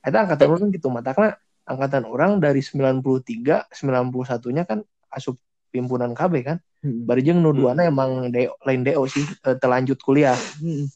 Eta 0.00 0.22
angkatan 0.22 0.48
orang 0.54 0.70
gitu 0.70 0.86
matakna 0.88 1.34
angkatan 1.66 2.06
orang 2.06 2.38
dari 2.38 2.62
93 2.62 3.68
91-nya 3.68 4.62
kan 4.64 4.80
asup 5.10 5.36
pimpunan 5.70 6.12
KB 6.12 6.34
kan. 6.44 6.58
Hmm. 6.82 7.06
Bari 7.06 7.22
jeung 7.24 7.40
nu 7.40 7.54
duana 7.54 7.86
emang 7.86 8.28
DO, 8.28 8.58
lain 8.66 8.82
DO 8.82 9.02
sih 9.06 9.24
eh, 9.24 9.56
telanjut 9.56 9.98
kuliah. 10.02 10.36
Hmm. 10.58 10.90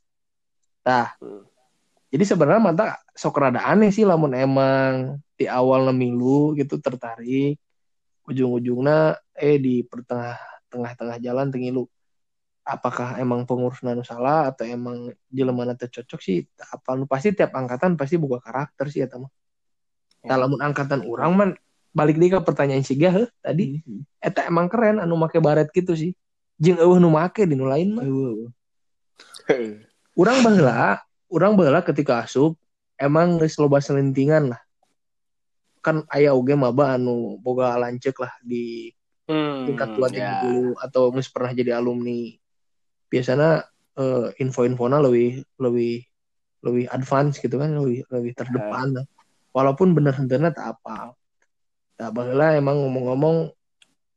Jadi 2.14 2.24
sebenarnya 2.28 2.62
mata 2.62 2.86
sok 3.16 3.40
rada 3.40 3.64
aneh 3.64 3.90
sih 3.90 4.06
lamun 4.06 4.36
emang 4.36 5.18
di 5.34 5.50
awal 5.50 5.90
milu 5.90 6.54
gitu 6.54 6.78
tertarik 6.78 7.58
ujung-ujungnya 8.24 9.18
eh 9.34 9.58
di 9.58 9.82
pertengah 9.82 10.38
tengah-tengah 10.70 11.18
jalan 11.18 11.50
tengilu 11.50 11.90
apakah 12.64 13.20
emang 13.20 13.44
pengurus 13.44 13.84
nanu 13.84 14.00
salah 14.00 14.48
atau 14.48 14.64
emang 14.64 15.12
jelema 15.28 15.68
teu 15.76 16.00
cocok 16.00 16.20
sih 16.22 16.48
apa 16.72 16.96
pasti 17.04 17.36
tiap 17.36 17.52
angkatan 17.52 18.00
pasti 18.00 18.16
buka 18.16 18.40
karakter 18.40 18.88
sih 18.88 19.04
mah. 19.04 19.28
Tah 20.24 20.38
lamun 20.40 20.64
angkatan 20.64 21.04
urang 21.04 21.36
man 21.36 21.50
balik 21.94 22.18
deui 22.18 22.28
ke 22.28 22.42
pertanyaan 22.42 22.82
si 22.82 22.98
Gah 22.98 23.14
heuh, 23.14 23.30
tadi 23.38 23.78
eta 24.18 24.50
emang 24.50 24.66
keren 24.66 24.98
anu 24.98 25.14
make 25.14 25.38
baret 25.38 25.70
gitu 25.70 25.94
sih. 25.94 26.10
Jeung 26.58 26.82
eueuh 26.82 26.98
nu 26.98 27.14
make 27.14 27.46
di 27.46 27.54
nu 27.54 27.70
lain 27.70 27.94
mah. 27.94 28.02
Urang 30.20 30.38
baheula, 30.42 31.02
urang 31.30 31.54
baheula 31.54 31.82
ketika 31.82 32.26
asup 32.26 32.58
emang 32.98 33.38
geus 33.38 33.58
loba 33.62 33.78
selentingan 33.78 34.54
lah. 34.54 34.60
Kan 35.82 36.02
aya 36.10 36.34
oge 36.34 36.58
maba 36.58 36.98
anu 36.98 37.38
boga 37.38 37.78
lanceuk 37.78 38.18
lah 38.20 38.34
di 38.42 38.90
Hmm, 39.24 39.64
tingkat 39.64 39.96
tua 39.96 40.12
ya. 40.12 40.44
dulu 40.44 40.76
atau 40.76 41.08
geus 41.08 41.32
pernah 41.32 41.56
jadi 41.56 41.80
alumni. 41.80 42.36
Biasanya 43.08 43.64
eh, 43.96 44.36
info-infona 44.36 45.00
lebih 45.00 45.40
lebih 45.56 46.04
lebih 46.60 46.84
advance 46.92 47.40
gitu 47.40 47.56
kan, 47.56 47.72
lebih 47.72 48.04
lebih 48.12 48.36
terdepan 48.36 49.00
lah. 49.00 49.06
Walaupun 49.56 49.96
bener 49.96 50.12
tak 50.52 50.76
apa. 50.76 51.16
Nah, 51.94 52.08
baheula 52.10 52.58
emang 52.58 52.74
ngomong-ngomong 52.80 53.54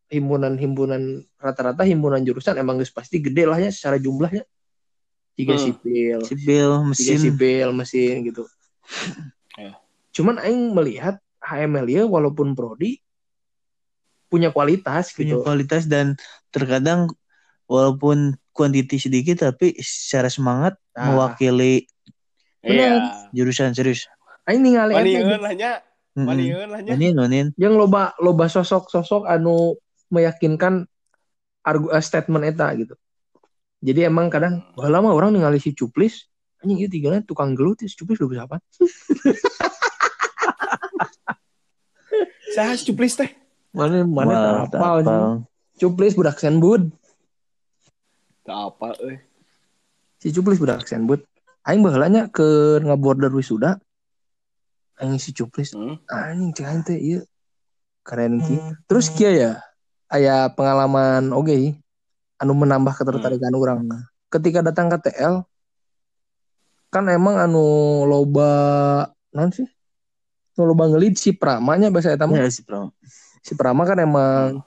himpunan-himpunan 0.08 1.04
rata-rata 1.36 1.84
himpunan 1.84 2.24
jurusan 2.24 2.56
emang 2.56 2.80
geus 2.80 2.90
pasti 2.90 3.20
gede 3.20 3.44
lah 3.44 3.60
ya 3.60 3.70
secara 3.70 4.00
jumlahnya. 4.00 4.48
Jika 5.38 5.54
Hmm. 5.54 5.62
sipil, 5.62 6.20
Sipil, 6.26 6.70
Tiga 6.74 6.88
mesin. 6.90 7.18
sipil 7.22 7.70
mesin 7.72 8.16
gitu. 8.26 8.44
Ya. 9.58 9.74
Cuman 10.14 10.38
aing 10.38 10.70
melihat 10.70 11.18
HML 11.42 11.90
ya 11.90 12.04
walaupun 12.06 12.54
prodi 12.54 13.02
punya 14.30 14.54
kualitas 14.54 15.10
punya 15.18 15.34
gitu. 15.34 15.42
kualitas 15.42 15.90
dan 15.90 16.14
terkadang 16.54 17.10
walaupun 17.66 18.38
kuantiti 18.54 19.02
sedikit 19.02 19.50
tapi 19.50 19.74
secara 19.82 20.30
semangat 20.30 20.78
Nah. 20.94 21.10
mewakili 21.10 21.90
Iya. 22.62 23.26
jurusan 23.34 23.74
serius. 23.74 24.06
Aing 24.46 24.62
ningali 24.62 24.94
eta 24.94 25.02
Maningeun 25.02 25.42
Maningeun 26.18 26.70
lah 26.74 26.82
yang 27.62 27.78
loba 27.78 28.18
loba 28.18 28.50
sosok-sosok 28.50 29.30
anu 29.30 29.78
meyakinkan 30.10 30.90
argu 31.62 31.94
eh, 31.94 32.02
statement 32.02 32.48
eta 32.48 32.74
gitu. 32.74 32.96
Jadi 33.86 34.10
emang 34.10 34.34
kadang 34.34 34.66
wah 34.74 34.90
lama 34.90 35.14
orang 35.14 35.38
ningali 35.38 35.62
si 35.62 35.78
Cuplis 35.78 36.26
anjing 36.66 36.82
ieu 36.82 36.90
tigana 36.90 37.22
tukang 37.22 37.54
gelut 37.54 37.78
si 37.86 37.94
Cuplis 37.94 38.18
udah 38.18 38.50
apa? 38.50 38.58
Saha 42.58 42.74
cuplis 42.82 43.14
teh? 43.14 43.30
Mana 43.70 44.02
mana 44.02 44.66
apal. 44.66 45.06
Cuplis 45.78 46.18
budak 46.18 46.42
senbud. 46.42 46.90
Tak 48.42 48.74
apa 48.74 48.98
euy. 49.06 49.22
Si 50.18 50.34
Cuplis 50.34 50.58
budak 50.58 50.90
senbud. 50.90 51.22
Aing 51.62 51.86
baheula 51.86 52.10
nya 52.10 52.24
ke 52.34 52.82
ngaborder 52.82 53.30
wisuda. 53.30 53.78
Aing 54.98 55.22
si 55.22 55.30
Cuplis 55.30 55.78
Hmm. 55.78 56.02
anjing 56.10 56.52
cek 56.58 56.90
teh 56.90 56.98
ieu 56.98 57.22
keren 58.02 58.42
ki. 58.42 58.58
Terus 58.90 59.14
kia 59.14 59.30
ya 59.30 59.52
aya 60.10 60.50
pengalaman 60.50 61.30
oge 61.36 61.78
anu 62.42 62.54
menambah 62.58 62.98
ketertarikan 62.98 63.54
orang 63.54 63.86
nah. 63.86 64.04
Ketika 64.34 64.66
datang 64.66 64.90
ke 64.90 64.98
TL 65.10 65.46
kan 66.90 67.06
emang 67.12 67.38
anu 67.38 68.04
loba 68.10 68.50
non 69.36 69.54
sih? 69.54 69.68
Nu 70.58 70.66
loba 70.66 70.90
ngelit 70.90 71.22
si 71.22 71.36
Pramanya 71.36 71.94
bahasa 71.94 72.16
eta 72.16 72.26
mah. 72.26 72.42
Ya 72.42 72.50
si 72.50 72.66
Pram. 72.66 72.90
Si 73.46 73.54
Prama 73.54 73.86
kan 73.86 74.02
emang 74.02 74.66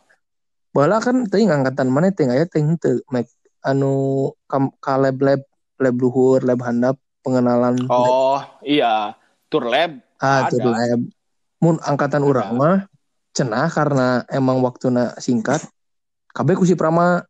Bala 0.70 1.02
kan 1.02 1.26
teuing 1.26 1.50
angkatan 1.50 1.90
mana 1.90 2.14
teh 2.14 2.30
aya 2.30 2.46
teh 2.46 2.62
teu 2.78 3.02
make 3.10 3.26
anu 3.66 4.30
kam, 4.46 4.70
ka 4.78 4.94
lab 4.94 5.18
lab 5.18 5.42
lab 5.82 5.94
luhur, 5.98 6.46
lab 6.46 6.62
handap 6.62 6.94
pengenalan 7.26 7.74
Oh, 7.90 8.38
iya. 8.62 9.18
Tour 9.50 9.66
lab. 9.66 9.98
Ah, 10.20 10.46
lab. 10.52 11.00
Mun 11.60 11.76
angkatan 11.80 12.24
Ada. 12.24 12.28
urang 12.28 12.50
mah 12.56 12.76
cenah 13.32 13.68
karena 13.72 14.24
emang 14.28 14.60
waktuna 14.60 15.16
singkat. 15.20 15.64
Kabeh 16.30 16.56
ku 16.56 16.64
si 16.64 16.76
Prama 16.76 17.24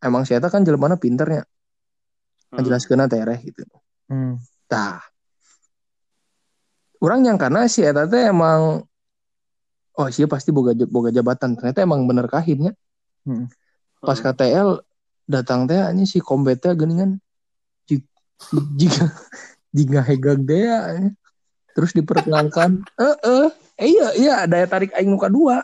emang 0.00 0.24
si 0.28 0.36
eta 0.36 0.48
kan 0.52 0.64
jelemana 0.64 0.96
pinternya. 1.00 1.44
Hmm. 1.44 2.60
Ngajelaskeunna 2.60 3.08
teh 3.08 3.20
reh 3.24 3.40
gitu. 3.40 3.64
Hmm. 4.08 4.40
Tah. 4.68 5.00
Urang 7.00 7.24
yang 7.24 7.40
karena 7.40 7.64
si 7.68 7.80
eta 7.84 8.04
teh 8.04 8.28
emang 8.28 8.84
oh 9.96 10.08
sih 10.08 10.24
pasti 10.28 10.52
boga 10.52 10.76
boga 10.88 11.12
jabatan. 11.12 11.56
Ternyata 11.56 11.84
emang 11.84 12.04
bener 12.04 12.28
kahimnya. 12.28 12.72
Hmm. 13.24 13.48
Pas 14.00 14.16
KTL 14.16 14.80
datang 15.28 15.68
teh 15.68 15.76
anjing 15.76 16.08
si 16.08 16.18
kombet 16.18 16.64
teh 16.64 16.72
geuningan 16.72 17.20
Ji- 17.84 18.08
jika 18.74 19.04
jika 19.70 20.00
hegag 20.08 20.40
deh 20.48 20.64
anjing. 20.64 21.16
Terus 21.72 21.90
diperkenalkan 21.92 22.82
eh 23.00 23.16
eh 23.22 23.48
eh 23.76 23.88
iya 23.88 24.08
iya 24.14 24.36
daya 24.44 24.66
tarik 24.66 24.90
aing 24.92 25.10
muka 25.10 25.28
dua 25.28 25.62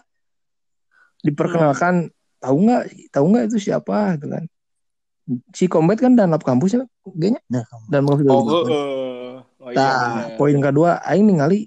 diperkenalkan 1.21 2.09
tahu 2.39 2.57
nggak 2.63 2.83
tahu 3.11 3.25
nggak 3.33 3.45
itu 3.51 3.59
siapa 3.63 4.15
gitu 4.17 4.31
kan 4.31 4.45
si 5.51 5.67
kombet 5.67 5.99
kan 5.99 6.15
dan 6.15 6.31
kampus 6.39 6.79
ya 6.79 6.87
kayaknya 7.03 7.43
Nah, 7.51 7.67
kamu. 7.67 7.85
dan 7.91 8.03
kampus 8.07 8.21
Oh, 8.31 8.43
2008. 8.47 8.47
heeh. 8.47 9.35
Oh, 9.59 9.69
iya, 9.71 9.75
Nah, 9.75 9.99
bener. 9.99 10.37
poin 10.39 10.59
kedua 10.63 10.91
aing 11.03 11.27
ningali 11.27 11.67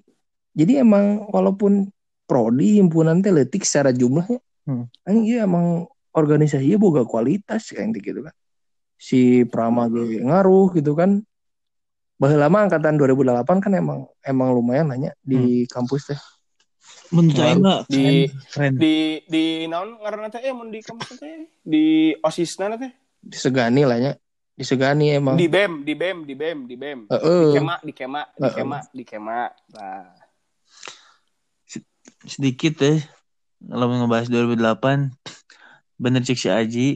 jadi 0.56 0.84
emang 0.84 1.28
walaupun 1.28 1.92
prodi 2.24 2.80
himpunan 2.80 3.20
teh 3.20 3.32
leutik 3.32 3.68
secara 3.68 3.92
jumlahnya 3.92 4.40
Hmm. 4.64 4.86
aing 5.04 5.26
iya 5.26 5.44
emang 5.44 5.90
organisasinya 6.14 6.78
boga 6.78 7.02
kualitas 7.04 7.74
kayak 7.74 7.90
gitu 8.00 8.22
kan 8.22 8.36
si 8.96 9.42
Prama 9.44 9.90
ge 9.90 10.22
ngaruh 10.22 10.70
gitu 10.78 10.94
kan 10.94 11.26
lama 12.20 12.68
angkatan 12.68 13.00
2008 13.00 13.64
kan 13.64 13.72
emang 13.72 14.04
emang 14.20 14.52
lumayan 14.52 14.92
nanya 14.92 15.16
di 15.24 15.64
kampus 15.72 16.12
teh. 16.12 16.20
Menurut 17.10 17.42
Aing 17.42 17.64
mah 17.64 17.82
Di- 17.90 18.30
keren. 18.54 18.76
di 18.78 19.24
di 19.26 19.66
naon 19.66 19.98
ngaranna 19.98 20.30
teh? 20.30 20.44
Eh 20.44 20.54
mun 20.54 20.70
di 20.70 20.84
kampus 20.84 21.16
teh? 21.18 21.48
Di 21.64 22.14
osisna 22.20 22.76
teh? 22.76 22.92
Disegani 23.24 23.82
lah 23.88 23.98
nya. 23.98 24.14
Disegani 24.54 25.16
emang. 25.16 25.40
Di 25.40 25.48
BEM 25.48 25.88
di 25.88 25.94
BEM 25.96 26.18
di 26.28 26.36
BEM 26.36 26.60
di 26.68 26.76
BEM 26.76 27.00
di 27.08 27.16
Heeh. 27.16 27.48
kema 27.56 27.76
di 27.80 27.94
kema 27.96 28.22
di 28.36 28.44
Heeh. 28.44 28.54
kema 28.54 28.78
di 28.92 29.04
kema. 29.08 29.40
Nah 29.74 30.20
sedikit 32.28 32.84
deh 32.84 33.00
kalau 33.64 33.88
ngebahas 33.96 34.28
2008 34.28 35.16
bener 36.00 36.22
cek 36.24 36.40
si 36.40 36.50
Aji 36.52 36.88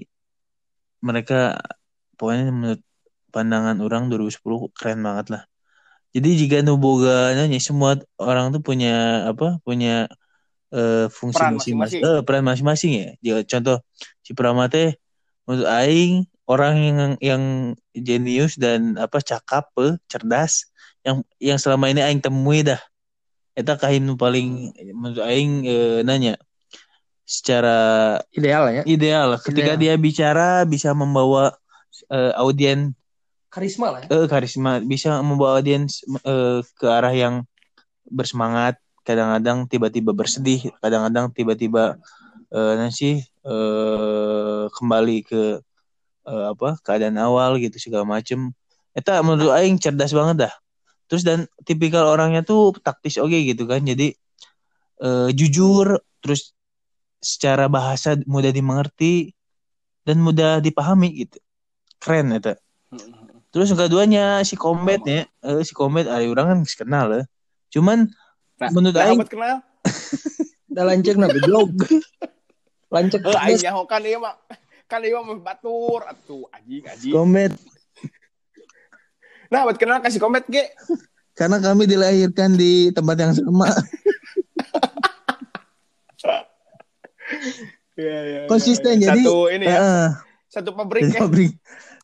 mereka 1.00 1.60
pokoknya 2.16 2.52
menurut 2.52 2.82
pandangan 3.34 3.82
orang 3.82 4.14
2010 4.14 4.70
keren 4.78 5.02
banget 5.02 5.28
lah. 5.34 5.44
Jadi 6.14 6.30
jika 6.46 6.62
nu 6.62 6.78
boga 6.78 7.34
nanya 7.34 7.58
semua 7.58 7.98
orang 8.22 8.54
tuh 8.54 8.62
punya 8.62 9.26
apa 9.34 9.58
punya 9.66 10.06
eh, 10.70 11.10
fungsi 11.10 11.42
Peran 11.42 11.58
masing-masing. 11.58 12.02
masing-masing. 12.06 12.22
eh, 12.22 12.22
peran 12.22 12.44
masing-masing 12.46 12.92
ya. 12.94 13.10
Jadi, 13.18 13.42
contoh 13.50 13.78
si 14.22 14.32
Prama 14.38 14.70
teh 14.70 14.94
menurut 15.50 15.66
Aing 15.66 16.30
orang 16.46 16.76
yang 16.78 17.12
yang 17.18 17.44
jenius 17.98 18.62
dan 18.62 18.94
apa 19.02 19.18
cakap 19.26 19.74
eh, 19.82 19.98
cerdas 20.06 20.70
yang 21.02 21.26
yang 21.42 21.58
selama 21.58 21.90
ini 21.90 22.06
Aing 22.06 22.22
temui 22.22 22.62
dah. 22.62 22.80
Eta 23.58 23.78
kahin 23.78 24.06
nu 24.06 24.14
paling 24.14 24.74
menurut 24.94 25.26
Aing 25.26 25.66
eh, 25.66 26.00
nanya 26.06 26.38
secara 27.24 28.20
ideal 28.36 28.68
lah 28.68 28.74
ya. 28.76 28.84
ideal 28.84 29.28
ketika 29.40 29.80
dia 29.80 29.96
bicara 29.96 30.68
bisa 30.68 30.92
membawa 30.92 31.56
eh, 32.12 32.34
audien 32.36 32.92
karisma 33.54 33.88
lah 33.94 34.00
ya. 34.02 34.08
Eh, 34.10 34.26
karisma. 34.26 34.82
Bisa 34.82 35.22
membawa 35.22 35.62
audiens 35.62 36.02
eh, 36.26 36.66
ke 36.66 36.88
arah 36.90 37.14
yang 37.14 37.46
bersemangat. 38.10 38.82
Kadang-kadang 39.06 39.70
tiba-tiba 39.70 40.10
bersedih. 40.18 40.74
Kadang-kadang 40.82 41.30
tiba-tiba 41.30 42.02
eh, 42.50 42.74
nanti 42.82 43.22
eh, 43.22 44.64
kembali 44.74 45.18
ke 45.30 45.62
eh, 46.26 46.46
apa 46.50 46.82
keadaan 46.82 47.22
awal 47.22 47.62
gitu 47.62 47.78
segala 47.78 48.10
macem. 48.10 48.50
Eta 48.98 49.22
menurut 49.22 49.54
Aing 49.54 49.78
cerdas 49.78 50.10
banget 50.18 50.50
dah. 50.50 50.54
Terus 51.06 51.22
dan 51.22 51.46
tipikal 51.62 52.10
orangnya 52.10 52.42
tuh 52.42 52.74
taktis 52.82 53.22
oke 53.22 53.38
gitu 53.38 53.70
kan. 53.70 53.86
Jadi 53.86 54.18
eh, 55.06 55.30
jujur 55.30 56.02
terus 56.26 56.58
secara 57.22 57.70
bahasa 57.70 58.18
mudah 58.26 58.50
dimengerti 58.50 59.32
dan 60.04 60.20
mudah 60.20 60.58
dipahami 60.58 61.30
gitu. 61.30 61.38
Keren 62.02 62.34
eta 62.36 62.58
Terus 63.54 63.70
yang 63.70 63.80
keduanya 63.86 64.26
si 64.42 64.58
Komet 64.58 65.06
ya, 65.06 65.30
eh, 65.30 65.62
si 65.62 65.78
Komet 65.78 66.10
ada 66.10 66.26
orang 66.26 66.46
kan 66.50 66.60
kenal 66.66 67.08
ya. 67.14 67.24
Cuman 67.70 68.10
nah 68.58 68.70
menurut 68.74 68.98
nah, 68.98 69.06
Aing 69.06 69.22
kenal. 69.30 69.62
Udah 70.74 70.84
lancek 70.90 71.22
nabi 71.22 71.38
blog 71.46 71.70
lancek 72.94 73.22
eh 73.22 73.38
aing 73.38 73.62
nyaho 73.62 73.86
kan 73.86 74.02
ieu 74.02 74.18
mah 74.18 74.34
kan 74.90 75.06
ieu 75.06 75.22
mah 75.22 75.38
batur. 75.38 76.02
Atuh 76.02 76.50
anjing 76.50 76.82
anjing. 76.90 77.14
Komet 77.14 77.54
nah 79.54 79.70
obat 79.70 79.78
kenal 79.78 80.02
kasih 80.02 80.18
komet 80.18 80.50
ge? 80.50 80.66
Karena 81.38 81.62
kami 81.62 81.86
dilahirkan 81.86 82.58
di 82.58 82.90
tempat 82.90 83.18
yang 83.22 83.34
sama. 83.38 83.70
Iya, 87.94 88.18
iya, 88.26 88.40
iya, 88.46 88.50
Konsisten, 88.50 88.98
iya. 88.98 89.14
jadi- 89.14 89.26
satu 89.26 89.38
ini 89.50 89.66
ya. 89.66 89.78
Heeh, 89.78 90.08
satu 90.50 90.70
pabrik 90.74 91.10
jadi 91.10 91.14
ya 91.18 91.22
pabrik. 91.26 91.54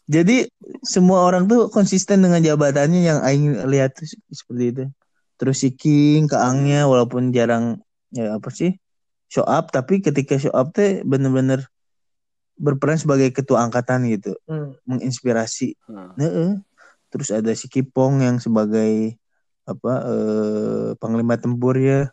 Jadi 0.10 0.50
semua 0.82 1.22
orang 1.22 1.46
tuh 1.46 1.70
konsisten 1.70 2.26
dengan 2.26 2.42
jabatannya 2.42 3.02
yang 3.06 3.20
aing 3.22 3.70
lihat 3.70 3.94
tuh 3.94 4.10
seperti 4.34 4.74
itu. 4.74 4.84
Terus 5.38 5.62
si 5.62 5.70
King, 5.70 6.26
Kaangnya 6.26 6.90
walaupun 6.90 7.30
jarang 7.30 7.78
ya 8.10 8.42
apa 8.42 8.50
sih 8.50 8.74
show 9.30 9.46
up 9.46 9.70
tapi 9.70 10.02
ketika 10.02 10.42
show 10.42 10.50
up 10.50 10.74
teh 10.74 11.06
bener-bener 11.06 11.62
berperan 12.58 12.98
sebagai 12.98 13.30
ketua 13.30 13.62
angkatan 13.70 14.10
gitu, 14.10 14.34
Hmm. 14.50 14.74
menginspirasi 14.90 15.78
Hmm. 15.86 16.18
Heeh. 16.18 16.52
Terus 17.14 17.30
ada 17.30 17.54
si 17.54 17.70
Kipong 17.70 18.26
yang 18.26 18.42
sebagai 18.42 19.14
apa 19.70 19.94
eh, 20.10 20.88
panglima 20.98 21.38
tempur 21.38 21.78
ya. 21.78 22.10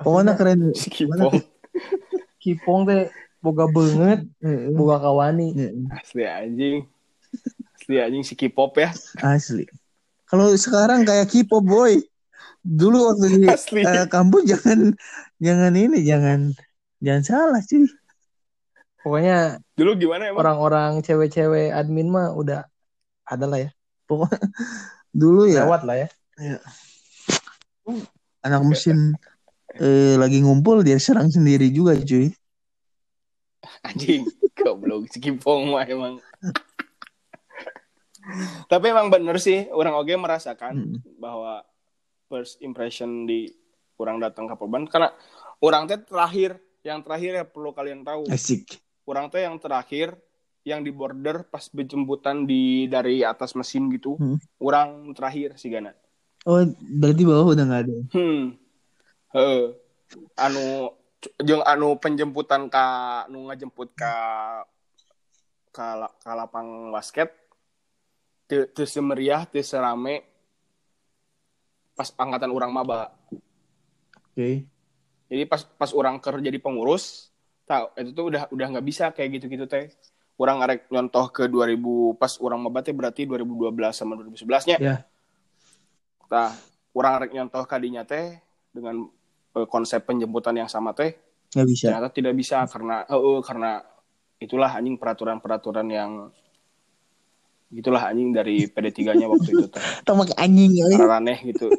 Pokoknya 0.00 0.32
keren. 0.32 0.72
si 0.72 0.88
Kipong 0.88 1.28
kipong 2.42 2.88
teh 2.88 3.12
boga 3.40 3.66
banget. 3.68 4.28
Boga 4.76 4.96
kawani. 5.00 5.56
Asli 5.92 6.24
anjing. 6.24 6.84
Asli 7.76 7.96
anjing 8.00 8.22
si 8.24 8.36
K-pop 8.36 8.76
ya. 8.76 8.92
Asli. 9.24 9.64
Kalau 10.30 10.52
sekarang 10.54 11.02
kayak 11.02 11.26
K-pop 11.26 11.64
boy. 11.64 11.98
Dulu 12.60 13.08
waktu 13.08 13.40
di 13.40 13.48
asli. 13.48 13.80
eh, 13.88 14.04
kampus 14.04 14.44
jangan 14.44 14.92
jangan 15.40 15.72
ini 15.72 16.04
jangan 16.04 16.52
jangan 17.00 17.22
salah 17.24 17.62
cuy. 17.64 17.88
pokoknya 19.00 19.56
dulu 19.80 19.96
gimana 19.96 20.28
emang? 20.28 20.44
orang-orang 20.44 21.00
cewek-cewek 21.00 21.72
admin 21.72 22.12
mah 22.12 22.36
udah 22.36 22.68
ada 23.24 23.48
lah 23.48 23.64
ya. 23.64 23.70
Dulu 25.16 25.48
ya. 25.48 25.64
Lewat 25.64 25.88
lah 25.88 26.04
ya. 26.04 26.08
Anak 28.44 28.60
mesin 28.68 29.16
eh, 29.80 30.20
lagi 30.20 30.44
ngumpul 30.44 30.84
dia 30.84 31.00
serang 31.00 31.32
sendiri 31.32 31.72
juga 31.72 31.96
cuy. 31.96 32.28
Anjing 33.82 34.22
goblok 34.54 35.08
si 35.08 35.18
Kipong 35.18 35.70
mah 35.70 35.84
emang 35.84 36.20
tapi 38.66 38.86
emang 38.86 39.08
bener 39.08 39.36
sih 39.36 39.66
orang 39.70 39.96
oge 39.96 40.14
merasakan 40.14 40.74
Hmm. 40.76 40.96
bahwa 41.16 41.64
first 42.26 42.60
impression 42.60 43.24
di 43.24 43.50
orang 43.96 44.20
datang 44.20 44.46
ke 44.46 44.54
Perban 44.54 44.84
karena 44.84 45.10
orang 45.58 45.84
teh 45.84 45.98
terakhir 45.98 46.54
yang 46.80 47.00
terakhir 47.00 47.32
ya 47.34 47.44
perlu 47.44 47.70
kalian 47.70 48.00
tahu 48.00 48.28
Asik. 48.28 48.80
orang 49.02 49.28
teh 49.28 49.42
yang 49.42 49.56
terakhir 49.56 50.14
yang 50.62 50.80
di 50.80 50.92
border 50.92 51.42
pas 51.42 51.64
penjemputan 51.66 52.44
di 52.44 52.84
dari 52.86 53.20
atas 53.20 53.52
mesin 53.52 53.88
gitu 53.88 54.14
Hmm. 54.14 54.36
orang 54.58 55.10
terakhir 55.12 55.56
sih 55.56 55.68
Gana 55.68 55.92
Oh 56.42 56.56
berarti 56.96 57.22
bawah 57.22 57.52
udah 57.52 57.64
nggak 57.66 57.82
ada. 57.82 57.96
hmm 58.12 58.44
Heeh. 59.30 59.62
anu 60.34 60.92
jeung 61.40 61.60
anu 61.64 62.00
penjemputan 62.00 62.72
ka 62.72 62.84
anu 63.28 63.52
ngajemput 63.52 63.92
ka 63.92 64.14
ka, 65.70 66.08
ka 66.20 66.30
lapang 66.32 66.90
basket 66.90 67.30
teu 68.50 68.66
teu 68.72 68.88
semeriah 68.88 69.46
teu 69.46 69.62
serame 69.62 70.26
pas 71.94 72.08
angkatan 72.16 72.50
orang 72.50 72.72
maba. 72.72 73.12
Oke. 74.32 74.64
Jadi 75.30 75.42
pas 75.44 75.62
pas 75.62 75.92
orang 75.92 76.16
kerja 76.16 76.42
jadi 76.42 76.56
pengurus, 76.56 77.28
tahu 77.68 77.92
itu 78.00 78.10
tuh 78.16 78.24
udah 78.32 78.42
udah 78.50 78.66
nggak 78.72 78.86
bisa 78.88 79.12
kayak 79.12 79.36
gitu-gitu 79.36 79.68
teh. 79.68 79.92
Orang 80.40 80.64
ngarek 80.64 80.88
nyontoh 80.88 81.28
ke 81.28 81.44
2000 81.44 82.16
pas 82.16 82.32
orang 82.40 82.64
maba 82.64 82.80
teh 82.80 82.96
berarti 82.96 83.28
2012 83.28 83.92
sama 83.92 84.16
2011 84.16 84.68
nya. 84.72 84.76
Ya. 84.80 84.96
Nah, 86.32 86.56
orang 86.96 87.10
ngarek 87.14 87.32
nyontoh 87.36 87.62
kadinya 87.68 88.02
teh 88.02 88.40
dengan 88.72 89.06
eh, 89.52 89.66
konsep 89.66 90.02
penjemputan 90.02 90.54
yang 90.54 90.66
sama 90.66 90.90
teh 90.90 91.14
Nggak 91.50 91.66
bisa. 91.66 91.84
ternyata 91.88 92.08
tidak 92.10 92.34
bisa 92.34 92.56
karena 92.64 93.04
eh, 93.04 93.14
eh, 93.14 93.40
karena 93.40 93.70
itulah 94.36 94.70
anjing 94.70 94.96
peraturan-peraturan 94.96 95.86
yang 95.86 96.10
gitulah 97.70 98.02
anjing 98.04 98.30
dari 98.30 98.66
PD3-nya 98.66 99.26
waktu 99.26 99.48
itu 99.52 99.66
teh. 99.66 99.78
Tamak 100.06 100.32
anjing 100.34 100.72
ya. 100.72 100.86
aneh 101.08 101.38
gitu. 101.44 101.70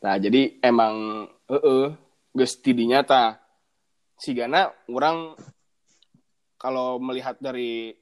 nah, 0.00 0.16
jadi 0.16 0.56
emang 0.60 1.26
heeh 1.46 1.92
geus 2.32 2.56
tidinya 2.56 3.00
ta 3.00 3.38
sigana 4.16 4.72
orang 4.88 5.36
kalau 6.56 6.96
melihat 6.96 7.36
dari 7.38 7.92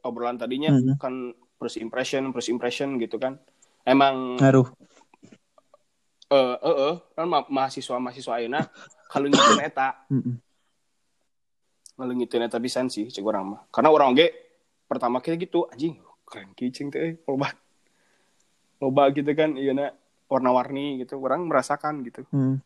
obrolan 0.00 0.36
tadinya 0.36 0.70
Mhm. 0.70 0.96
kan 0.96 1.32
first 1.56 1.76
impression, 1.76 2.30
first 2.30 2.48
impression 2.48 2.96
gitu 2.98 3.16
kan. 3.16 3.38
Emang 3.82 4.38
Ngaruh. 4.38 4.68
Eh 6.32 6.54
eh 6.58 6.76
eh, 6.88 6.94
kan 7.12 7.26
ma- 7.26 7.44
mahasiswa-mahasiswa 7.46 8.32
ayeuna 8.34 8.64
kalau 9.06 9.28
ngitun 9.28 9.60
eta, 9.60 9.88
kalau 11.96 12.12
ngitun 12.12 12.42
eta 12.42 12.56
pisan 12.56 12.88
sih 12.88 13.06
cek 13.06 13.20
urang 13.20 13.52
mah. 13.52 13.60
Karena 13.68 13.92
orang 13.92 14.16
oge 14.16 14.32
pertama 14.88 15.20
kita 15.20 15.36
gitu 15.36 15.68
anjing 15.68 16.00
keren 16.24 16.56
kicing 16.56 16.88
teh 16.88 17.20
loba. 17.24 17.52
Loba 18.80 19.12
gitu 19.12 19.28
kan 19.32 19.54
iya 19.54 19.92
warna-warni 20.26 21.04
gitu. 21.04 21.20
Orang 21.20 21.44
merasakan 21.46 22.00
gitu. 22.02 22.24
Hmm. 22.32 22.58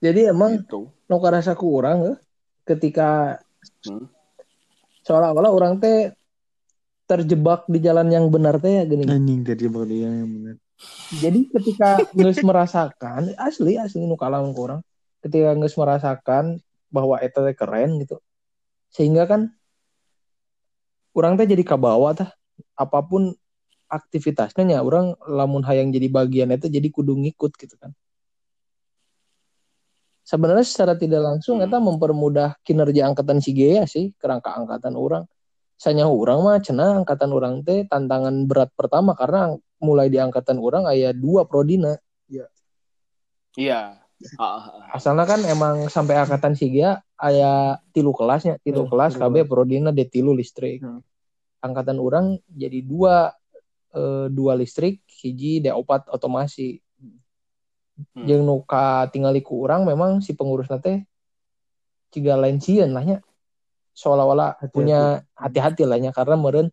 Jadi 0.00 0.28
emang 0.28 0.60
Gitu. 0.60 0.88
nu 1.08 1.16
karasa 1.18 1.52
ku 1.52 1.76
urang 1.76 2.04
eh, 2.06 2.16
ketika 2.64 3.40
Hmm. 3.84 4.08
seolah-olah 5.02 5.52
orang 5.52 5.76
teh 5.76 6.12
terjebak 7.04 7.66
di 7.66 7.80
jalan 7.80 8.08
yang 8.08 8.28
benar 8.28 8.56
teh 8.56 8.80
ya 8.80 8.84
gini. 8.84 9.04
Anjing 9.04 9.42
tadi 9.42 9.64
bakal 9.66 9.84
dia 9.84 10.08
yang 10.08 10.28
benar. 10.30 10.56
Jadi 11.10 11.50
ketika 11.50 12.00
nges 12.16 12.40
merasakan 12.40 13.34
asli 13.36 13.76
asli 13.76 14.06
nu 14.06 14.14
kalam 14.14 14.54
ku 14.54 14.64
urang 14.64 14.82
ketika 15.20 15.52
nges 15.58 15.74
merasakan 15.76 16.62
bahwa 16.88 17.18
eta 17.20 17.44
keren 17.52 18.00
gitu. 18.00 18.18
Sehingga 18.90 19.26
kan 19.26 19.50
orang 21.12 21.36
teh 21.36 21.46
jadi 21.46 21.62
kabawa 21.66 22.14
tah 22.16 22.30
apa 22.78 23.00
pun 23.04 23.34
aktivitasnya 23.90 24.62
nya 24.62 24.78
orang 24.86 25.18
lamun 25.26 25.66
hayang 25.66 25.90
jadi 25.90 26.06
bagian 26.06 26.54
itu 26.54 26.70
jadi 26.70 26.88
kudu 26.88 27.18
ngikut 27.18 27.58
gitu 27.58 27.74
kan. 27.76 27.90
Sebenarnya 30.22 30.62
secara 30.62 30.94
tidak 30.94 31.26
langsung 31.26 31.58
Hmm. 31.58 31.66
eta 31.66 31.82
mempermudah 31.82 32.54
kinerja 32.62 33.10
angkatan 33.10 33.42
Sigea 33.42 33.82
sih 33.90 34.14
kerangka 34.14 34.54
angkatan 34.54 34.94
orang. 34.94 35.26
Sanya 35.80 36.04
orang 36.04 36.44
mah 36.44 36.60
cenah 36.60 37.00
angkatan 37.00 37.32
orang 37.32 37.64
teh 37.64 37.88
tantangan 37.88 38.44
berat 38.44 38.68
pertama 38.76 39.16
karena 39.16 39.56
mulai 39.80 40.12
di 40.12 40.20
angkatan 40.20 40.60
orang 40.60 40.84
aya 40.84 41.16
dua 41.16 41.48
prodina. 41.48 41.96
Iya. 43.56 43.96
Ah, 44.36 44.44
ah. 44.44 44.60
Asalnya 44.92 45.24
kan 45.24 45.40
emang 45.48 45.88
sampai 45.88 46.20
angkatan 46.20 46.52
Sigea 46.52 47.00
aya 47.16 47.80
tilu 47.96 48.12
kelasnya, 48.12 48.60
tilu 48.60 48.84
Hmm, 48.84 48.92
kelas 48.92 49.16
KB 49.16 49.48
prodina 49.48 49.88
de 49.88 50.04
tilu 50.04 50.36
listrik. 50.36 50.84
Hmm. 50.84 51.00
Angkatan 51.64 51.96
orang 51.96 52.36
jadi 52.52 52.84
dua 52.84 53.32
eh, 53.96 54.28
dua 54.28 54.60
listrik, 54.60 55.00
hiji 55.08 55.64
de 55.64 55.72
opat 55.72 56.12
otomasi. 56.12 56.76
Hmm. 57.00 58.28
Jeung 58.28 58.44
nu 58.44 58.60
katingali 58.68 59.40
ku 59.40 59.64
urang 59.64 59.88
memang 59.88 60.20
si 60.20 60.36
pengurus 60.36 60.68
teh 60.84 61.00
ciga 62.12 62.36
lain 62.36 62.60
sieun 62.60 62.92
Seolah-olah 63.94 64.56
Hati-hati. 64.56 64.74
punya 64.74 65.00
hati-hati 65.36 65.82
lah 65.84 65.98
nya 65.98 66.10
karena 66.14 66.36
meureun 66.38 66.68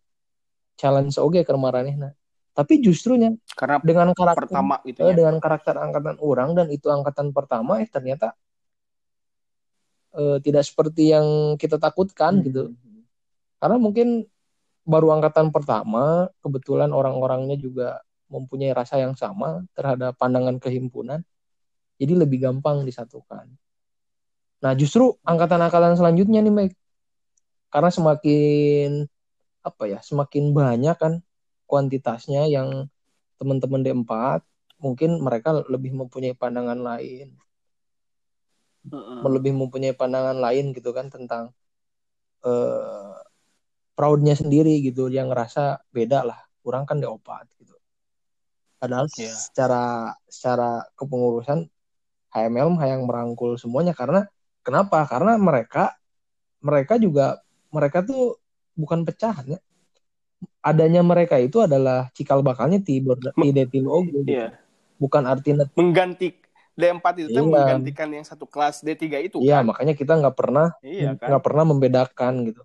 challenge 0.78 1.18
oge 1.18 1.42
keur 1.42 1.58
maranehna. 1.58 2.14
Tapi 2.54 2.82
justrunya 2.82 3.34
Karena 3.54 3.78
dengan 3.82 4.10
karakter 4.14 4.50
pertama 4.50 4.82
gitu 4.82 5.06
eh, 5.06 5.14
ya. 5.14 5.22
dengan 5.22 5.38
karakter 5.38 5.78
angkatan 5.78 6.16
orang 6.18 6.58
dan 6.58 6.66
itu 6.74 6.90
angkatan 6.90 7.30
pertama 7.30 7.78
eh 7.78 7.86
ternyata 7.86 8.34
eh, 10.18 10.38
tidak 10.42 10.66
seperti 10.66 11.14
yang 11.14 11.54
kita 11.54 11.78
takutkan 11.78 12.38
Hmm. 12.40 12.44
gitu. 12.46 12.62
Karena 13.58 13.76
mungkin 13.78 14.26
baru 14.88 15.12
angkatan 15.20 15.52
pertama, 15.52 16.32
kebetulan 16.40 16.90
orang-orangnya 16.94 17.58
juga 17.60 18.00
mempunyai 18.32 18.72
rasa 18.72 19.00
yang 19.00 19.12
sama 19.18 19.62
terhadap 19.76 20.16
pandangan 20.16 20.56
kehimpunan. 20.56 21.20
Jadi 21.98 22.14
lebih 22.14 22.38
gampang 22.46 22.86
disatukan. 22.86 23.50
Nah, 24.58 24.72
justru 24.74 25.14
angkatan-angkatan 25.22 25.94
selanjutnya 25.98 26.40
nih, 26.42 26.54
Mike. 26.54 26.76
Karena 27.72 27.90
semakin 27.92 29.04
apa 29.68 29.84
ya, 29.92 29.98
semakin 30.00 30.44
banyak 30.56 30.96
kan 31.02 31.12
kuantitasnya 31.68 32.48
yang 32.48 32.88
teman-teman 33.38 33.80
D4, 33.86 34.40
mungkin 34.84 35.10
mereka 35.26 35.50
lebih 35.72 35.92
mempunyai 36.00 36.34
pandangan 36.38 36.80
lain 36.80 37.28
Heeh. 38.92 39.20
lebih 39.34 39.52
mempunyai 39.54 39.94
pandangan 40.00 40.38
lain 40.38 40.72
gitu 40.76 40.90
kan 40.96 41.06
tentang 41.10 41.52
eh 42.46 43.14
proudnya 43.98 44.34
sendiri 44.38 44.78
gitu 44.86 45.10
yang 45.10 45.28
ngerasa 45.30 45.82
beda 45.90 46.22
lah 46.22 46.38
kurang 46.62 46.86
kan 46.88 47.02
diopat 47.02 47.44
gitu 47.58 47.74
padahal 48.78 49.06
Iya. 49.18 49.34
secara 49.34 50.14
secara 50.30 50.86
kepengurusan 50.94 51.66
HML 52.30 52.78
yang 52.78 53.02
merangkul 53.10 53.58
semuanya 53.58 53.92
karena 53.96 54.30
kenapa 54.62 55.02
karena 55.10 55.34
mereka 55.34 55.98
mereka 56.62 56.94
juga 57.00 57.42
mereka 57.68 58.00
tuh 58.00 58.36
bukan 58.74 59.02
pecahan 59.04 59.44
ya 59.46 59.60
adanya 60.62 61.02
mereka 61.02 61.34
itu 61.38 61.58
adalah 61.58 62.10
cikal 62.14 62.42
bakalnya 62.42 62.78
ti 62.78 63.02
ber- 63.02 63.18
ti 63.34 63.48
Detilu 63.50 63.88
oge 63.90 64.10
gitu. 64.22 64.30
Iya. 64.38 64.54
bukan 64.98 65.22
artinya 65.26 65.66
Mengganti 65.74 66.34
D4 66.78 67.26
itu 67.26 67.34
Iya. 67.34 67.42
menggantikan 67.42 68.08
yang 68.14 68.22
satu 68.22 68.46
kelas 68.46 68.86
D3 68.86 69.18
itu 69.18 69.42
iya 69.42 69.62
kan. 69.62 69.74
makanya 69.74 69.94
kita 69.98 70.14
nggak 70.14 70.36
pernah 70.38 70.70
Iya 70.78 71.18
kan. 71.18 71.26
nggak 71.34 71.42
pernah 71.42 71.64
membedakan 71.66 72.32
gitu. 72.46 72.62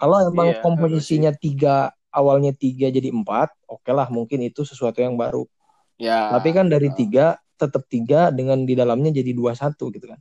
Kalau 0.00 0.18
emang 0.24 0.56
Iya, 0.56 0.60
komposisinya 0.64 1.30
tiga 1.36 1.92
awalnya 2.10 2.50
tiga 2.56 2.88
jadi 2.90 3.12
empat, 3.12 3.52
oke 3.68 3.86
lah 3.92 4.08
mungkin 4.08 4.40
itu 4.42 4.64
sesuatu 4.64 4.98
yang 4.98 5.14
baru. 5.14 5.44
Ya. 6.00 6.32
Tapi 6.32 6.48
kan 6.56 6.66
dari 6.72 6.88
Ah. 6.90 6.96
tiga 6.96 7.26
tetap 7.54 7.86
tiga 7.86 8.32
dengan 8.32 8.64
di 8.66 8.74
dalamnya 8.74 9.12
jadi 9.14 9.30
dua 9.36 9.52
satu 9.54 9.92
gitu 9.92 10.10
kan. 10.10 10.18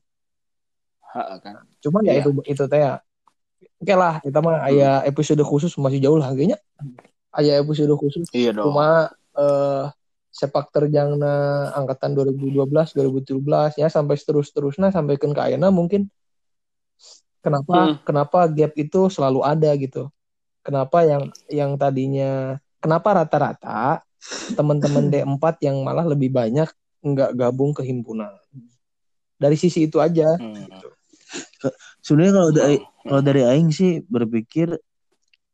Ha, 1.15 1.39
kan. 1.39 1.65
Cuman 1.82 2.03
ya 2.05 2.19
Iya. 2.19 2.22
itu 2.24 2.30
itu 2.45 2.63
teh 2.67 2.84
Oke 3.82 3.93
lah 3.97 4.21
kita 4.21 4.39
mah 4.39 4.61
aya 4.61 5.01
episode 5.03 5.41
khusus 5.41 5.73
masih 5.75 5.97
jauh 5.97 6.15
lah 6.15 6.29
kayaknya. 6.29 6.61
Aya 7.34 7.57
episode 7.57 7.89
khusus 7.97 8.29
Iya 8.29 8.53
dong. 8.53 8.69
cuma 8.69 9.09
eh, 9.34 9.86
sepak 10.29 10.69
terjangna 10.69 11.34
angkatan 11.73 12.13
2012 12.13 12.93
2017 12.93 13.75
ya 13.75 13.89
sampai 13.89 14.15
seterus 14.15 14.53
terusnya 14.53 14.88
sampai 14.88 15.17
ke 15.17 15.27
ayeuna 15.27 15.67
mungkin 15.67 16.07
kenapa 17.41 17.73
Hmm. 17.73 17.95
kenapa 18.05 18.47
gap 18.47 18.71
itu 18.75 19.09
selalu 19.09 19.41
ada 19.41 19.71
gitu 19.75 20.07
kenapa 20.61 21.03
yang 21.03 21.23
yang 21.49 21.71
tadinya 21.75 22.55
kenapa 22.77 23.23
rata-rata 23.23 24.05
teman-teman 24.53 25.09
D4 25.11 25.43
yang 25.65 25.82
malah 25.82 26.05
lebih 26.05 26.29
banyak 26.29 26.69
nggak 27.01 27.32
gabung 27.34 27.73
ke 27.73 27.82
himpunan 27.82 28.32
dari 29.36 29.57
sisi 29.57 29.89
itu 29.89 29.97
aja 29.97 30.38
Hmm. 30.38 30.69
Sebenarnya 32.01 32.34
kalau 32.36 32.51
dari 32.51 32.75
Hmm. 32.75 32.90
Kalau 33.02 33.22
dari 33.26 33.41
aing 33.41 33.74
sih 33.74 34.06
berpikir 34.06 34.78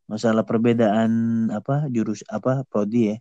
masalah 0.08 0.48
perbedaan 0.48 1.12
apa 1.52 1.88
jurus 1.92 2.24
apa 2.28 2.64
prodi 2.68 3.16
ya. 3.16 3.18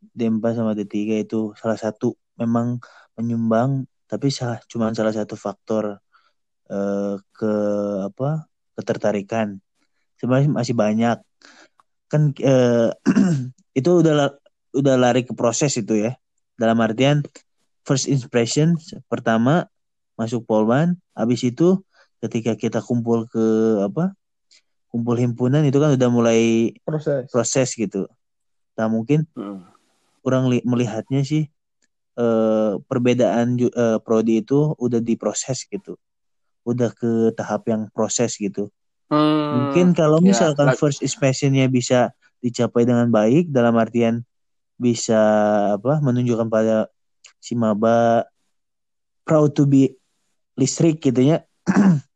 D4 0.00 0.56
sama 0.56 0.72
D3 0.72 1.20
itu 1.20 1.52
salah 1.60 1.76
satu 1.76 2.16
memang 2.40 2.80
menyumbang 3.20 3.84
tapi 4.08 4.32
salah 4.32 4.56
cuma 4.64 4.88
salah 4.96 5.12
satu 5.12 5.36
faktor 5.36 6.00
eh, 6.72 7.14
ke 7.20 7.52
apa 8.08 8.48
ketertarikan. 8.80 9.60
Sebenarnya 10.16 10.50
masih 10.50 10.74
banyak. 10.74 11.18
Kan 12.08 12.32
eh, 12.40 12.90
itu 13.78 13.90
udah 14.00 14.34
udah 14.72 14.94
lari 14.96 15.22
ke 15.26 15.36
proses 15.36 15.76
itu 15.76 16.00
ya. 16.00 16.16
Dalam 16.56 16.80
artian 16.80 17.20
first 17.84 18.08
impression 18.08 18.76
pertama 19.10 19.68
masuk 20.16 20.44
polban 20.44 21.00
habis 21.16 21.40
itu 21.44 21.80
ketika 22.20 22.52
kita 22.54 22.78
kumpul 22.80 23.24
ke 23.26 23.44
apa 23.80 24.12
kumpul 24.92 25.16
himpunan 25.16 25.64
itu 25.64 25.80
kan 25.80 25.94
udah 25.96 26.08
mulai 26.12 26.72
proses 26.84 27.26
proses 27.32 27.68
gitu 27.74 28.04
nah 28.76 28.86
mungkin 28.86 29.24
Hmm. 29.32 29.64
orang 30.20 30.52
li- 30.52 30.64
melihatnya 30.64 31.24
sih 31.24 31.48
eh, 32.16 32.72
perbedaan 32.84 33.56
ju- 33.56 33.72
eh, 33.72 33.96
prodi 34.04 34.44
itu 34.44 34.76
udah 34.76 35.00
diproses 35.00 35.64
gitu 35.64 35.96
udah 36.68 36.92
ke 36.92 37.32
tahap 37.32 37.64
yang 37.68 37.88
proses 37.92 38.36
gitu 38.36 38.68
Hmm. 39.10 39.66
mungkin 39.66 39.90
kalau 39.90 40.20
ya, 40.22 40.30
misalkan 40.30 40.70
like- 40.70 40.78
first 40.78 41.00
impressionnya 41.00 41.66
bisa 41.66 42.12
dicapai 42.38 42.84
dengan 42.86 43.08
baik 43.08 43.48
dalam 43.50 43.74
artian 43.76 44.22
bisa 44.76 45.18
apa 45.76 46.00
menunjukkan 46.00 46.48
pada 46.48 46.88
si 47.36 47.52
maba 47.52 48.24
proud 49.24 49.52
to 49.52 49.64
be 49.64 49.92
listrik 50.56 50.98
gitu 51.00 51.20
ya. 51.20 51.44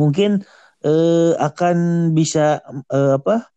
mungkin 0.00 0.40
eh, 0.80 1.32
akan 1.36 1.76
bisa 2.16 2.64
eh, 2.88 3.12
apa 3.20 3.52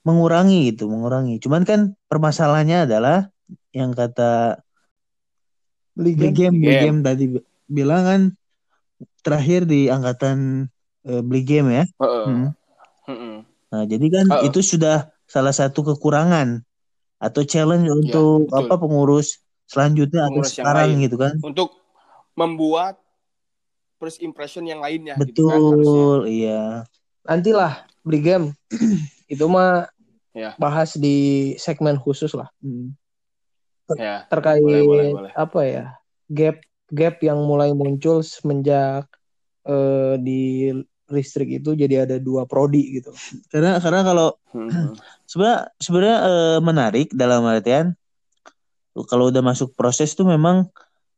mengurangi 0.00 0.72
gitu 0.72 0.88
mengurangi 0.88 1.40
cuman 1.40 1.62
kan 1.64 1.80
permasalahannya 2.08 2.88
adalah 2.88 3.28
yang 3.72 3.92
kata 3.92 4.60
Beli 5.90 6.16
Big 6.16 6.32
game. 6.32 6.56
Game, 6.56 6.56
Big 6.56 6.68
Game. 6.70 6.80
Game 6.80 6.98
tadi 7.04 7.24
bi- 7.28 7.46
bilang 7.66 8.02
kan 8.06 8.20
terakhir 9.20 9.68
di 9.68 9.92
angkatan 9.92 10.68
eh, 11.04 11.20
Big 11.20 11.44
Game 11.44 11.68
ya. 11.68 11.84
Heeh. 12.00 12.24
Hmm. 12.24 12.48
Mm-mm. 13.10 13.36
Nah, 13.74 13.84
jadi 13.84 14.06
kan 14.08 14.26
Oh. 14.30 14.42
itu 14.46 14.62
sudah 14.62 15.10
salah 15.26 15.52
satu 15.52 15.82
kekurangan 15.82 16.62
atau 17.20 17.42
challenge 17.44 17.90
untuk 17.90 18.48
betul. 18.48 18.58
apa 18.64 18.74
pengurus 18.80 19.42
selanjutnya 19.68 20.30
atau 20.30 20.40
Pengurus 20.40 20.56
yang 20.56 20.64
sekarang 20.64 20.88
lain. 20.94 21.04
gitu 21.04 21.16
kan. 21.20 21.34
Untuk 21.42 21.68
membuat 22.32 22.96
first 24.00 24.24
impression 24.24 24.64
yang 24.64 24.80
lainnya 24.80 25.14
gitu 25.20 25.44
kan 25.44 25.60
harusnya. 25.60 25.76
Betul, 25.76 26.18
iya. 26.26 26.62
Nantilah 27.28 27.84
beli 28.00 28.20
game. 28.24 28.46
Itu 29.32 29.46
mah 29.46 29.92
Ya. 30.30 30.54
bahas 30.62 30.94
di 30.94 31.52
segmen 31.58 31.98
khusus 31.98 32.30
lah 32.32 32.46
Hmm. 32.62 32.94
Ya. 33.98 34.22
terkait 34.30 34.62
Boleh, 34.62 34.86
boleh, 34.86 35.08
boleh. 35.10 35.32
apa 35.34 35.60
ya 35.66 35.84
gap 36.30 36.62
gap 36.86 37.18
yang 37.18 37.42
mulai 37.42 37.74
muncul 37.74 38.22
semenjak 38.22 39.10
eh, 39.66 40.14
di 40.22 40.70
listrik 41.10 41.58
itu 41.58 41.74
jadi 41.74 42.06
ada 42.06 42.22
dua 42.22 42.46
prodi 42.46 43.02
gitu. 43.02 43.10
Karena 43.50 43.82
karena 43.82 44.06
kalau 44.06 44.28
Hmm. 44.54 44.94
sebenarnya 45.30 45.58
sebenarnya 45.82 46.16
eh, 46.22 46.58
menarik 46.62 47.08
dalam 47.10 47.42
artian 47.50 47.98
kalau 49.10 49.34
udah 49.34 49.42
masuk 49.42 49.74
proses 49.74 50.14
tuh 50.14 50.30
memang 50.30 50.70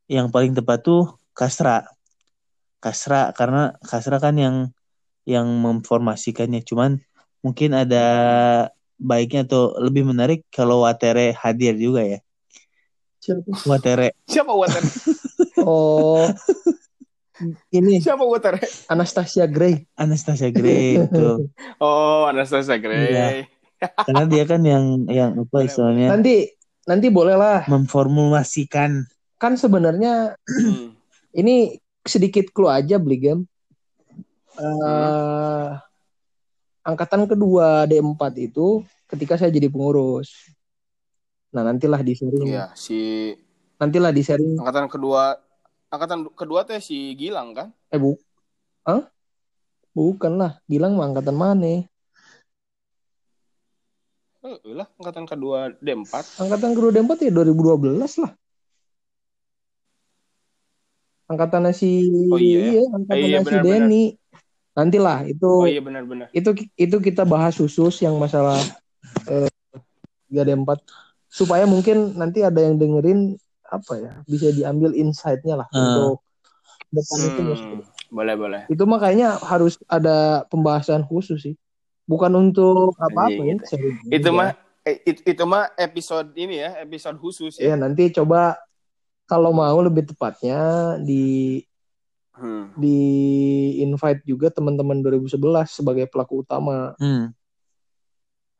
yang 0.09 0.33
paling 0.33 0.57
tepat 0.57 0.80
tuh 0.80 1.12
kasra 1.37 1.85
kasra 2.83 3.30
karena 3.33 3.78
kasra 3.80 4.18
kan 4.18 4.35
yang 4.35 4.57
yang 5.22 5.47
memformasikannya 5.47 6.66
cuman 6.66 6.99
mungkin 7.41 7.78
ada 7.78 8.05
baiknya 8.99 9.47
atau 9.47 9.78
lebih 9.78 10.03
menarik 10.03 10.43
kalau 10.51 10.83
Watere 10.83 11.30
hadir 11.33 11.78
juga 11.78 12.03
ya 12.03 12.18
Watere 13.64 14.18
Siapa 14.26 14.51
water? 14.51 14.83
Oh, 15.62 16.26
ini 17.70 18.03
Siapa 18.03 18.26
water? 18.26 18.59
Anastasia 18.91 19.47
Gray. 19.47 19.87
Anastasia 19.95 20.51
Gray 20.51 20.99
itu 21.07 21.47
Oh, 21.83 22.26
Anastasia 22.26 22.83
Gray. 22.83 23.14
Iya. 23.14 23.26
karena 24.07 24.24
dia 24.26 24.45
kan 24.47 24.62
yang 24.62 25.07
yang 25.07 25.30
apa 25.39 25.66
istilahnya 25.66 26.11
Nanti 26.14 26.51
nanti 26.87 27.07
boleh 27.11 27.35
lah. 27.39 27.62
memformulasikan 27.70 29.07
Kan 29.39 29.55
sebenarnya 29.55 30.35
Hmm. 30.47 30.95
ini 31.41 31.82
sedikit 32.03 32.51
clue 32.51 32.71
aja 32.71 32.99
beli 32.99 33.19
game. 33.19 33.43
Eh, 34.59 35.69
angkatan 36.85 37.25
kedua 37.25 37.89
D4 37.89 38.21
itu 38.43 38.83
ketika 39.09 39.39
saya 39.39 39.49
jadi 39.49 39.71
pengurus. 39.73 40.53
Nah, 41.53 41.63
nantilah 41.65 42.01
di 42.01 42.13
sharing. 42.17 42.49
Iya, 42.49 42.73
si 42.73 43.33
Nantilah 43.77 44.15
di 44.15 44.23
sharing. 44.23 44.63
angkatan 44.63 44.87
kedua 44.87 45.35
angkatan 45.91 46.31
kedua 46.39 46.63
teh 46.63 46.79
si 46.79 47.19
Gilang 47.19 47.51
kan? 47.53 47.69
Eh, 47.91 47.99
bu. 47.99 48.15
Hah? 48.87 49.11
Bukan 49.93 50.39
lah. 50.39 50.63
Gilang 50.71 50.97
mah 50.97 51.11
angkatan 51.13 51.37
mana? 51.37 51.85
Eh, 54.43 54.59
lah 54.75 54.89
angkatan 54.99 55.27
kedua 55.29 55.75
D4. 55.83 56.41
Angkatan 56.41 56.71
kedua 56.73 56.91
D4 56.95 57.11
ya 57.27 57.33
2012 57.35 58.23
lah. 58.23 58.33
Angkatan 61.33 61.72
si 61.72 62.05
Oh, 62.28 62.37
iya 62.37 62.76
ya? 62.76 62.85
angkatan 62.93 63.16
Eh, 63.16 63.28
iya, 63.33 63.41
si. 63.41 63.57
Denny. 63.57 64.05
Nantilah 64.72 65.24
itu 65.24 65.49
Oh 65.49 65.68
iya 65.68 65.80
benar-benar. 65.80 66.28
itu 66.33 66.49
itu 66.76 66.97
kita 67.01 67.24
bahas 67.24 67.57
khusus 67.57 68.01
yang 68.01 68.16
masalah 68.16 68.61
eh, 69.28 69.49
3D4 70.28 70.80
supaya 71.28 71.64
mungkin 71.64 72.16
nanti 72.16 72.41
ada 72.41 72.61
yang 72.61 72.76
dengerin 72.76 73.37
apa 73.64 73.93
ya 73.97 74.12
bisa 74.24 74.53
diambil 74.53 74.93
insight-nya 74.93 75.64
lah 75.64 75.68
Hmm. 75.72 75.80
untuk 75.89 76.20
depan 76.89 77.18
itu 77.22 77.41
Hmm, 77.41 77.49
maksudnya. 77.49 77.85
boleh 78.12 78.35
boleh. 78.37 78.61
itu 78.68 78.83
mah 78.85 79.01
kayaknya 79.01 79.41
harus 79.41 79.80
ada 79.89 80.45
pembahasan 80.49 81.05
khusus 81.05 81.41
sih 81.41 81.57
bukan 82.05 82.28
untuk 82.33 82.93
apa-apa 83.01 83.41
Anjing, 83.41 83.61
ya 83.61 83.64
gitu. 83.72 83.76
Itu 84.12 84.28
aja. 84.28 84.37
mah 84.37 84.49
eh, 84.85 84.97
it- 85.05 85.24
itu 85.24 85.45
mah 85.45 85.72
episode 85.76 86.28
ini 86.37 86.61
ya, 86.61 86.80
episode 86.80 87.16
khusus 87.16 87.57
ya 87.57 87.72
ya. 87.72 87.74
nanti 87.80 88.12
coba 88.12 88.61
kalau 89.33 89.49
mau 89.51 89.80
lebih 89.80 90.05
tepatnya 90.07 90.61
di 91.01 91.64
Hmm. 92.33 92.72
di 92.74 92.97
invite 93.78 94.24
juga 94.24 94.49
teman-teman 94.49 95.01
2011 95.01 95.37
sebagai 95.70 96.05
pelaku 96.07 96.41
utama 96.41 96.97
hmm, 96.97 97.28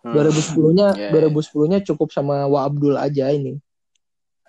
Hmm. 0.02 0.12
2010-nya 0.12 0.88
Ya, 0.92 1.08
ya. 1.08 1.10
2010-nya 1.14 1.78
cukup 1.82 2.10
sama 2.10 2.44
Wa 2.44 2.66
Abdul 2.66 2.94
aja 2.94 3.30
ini 3.30 3.56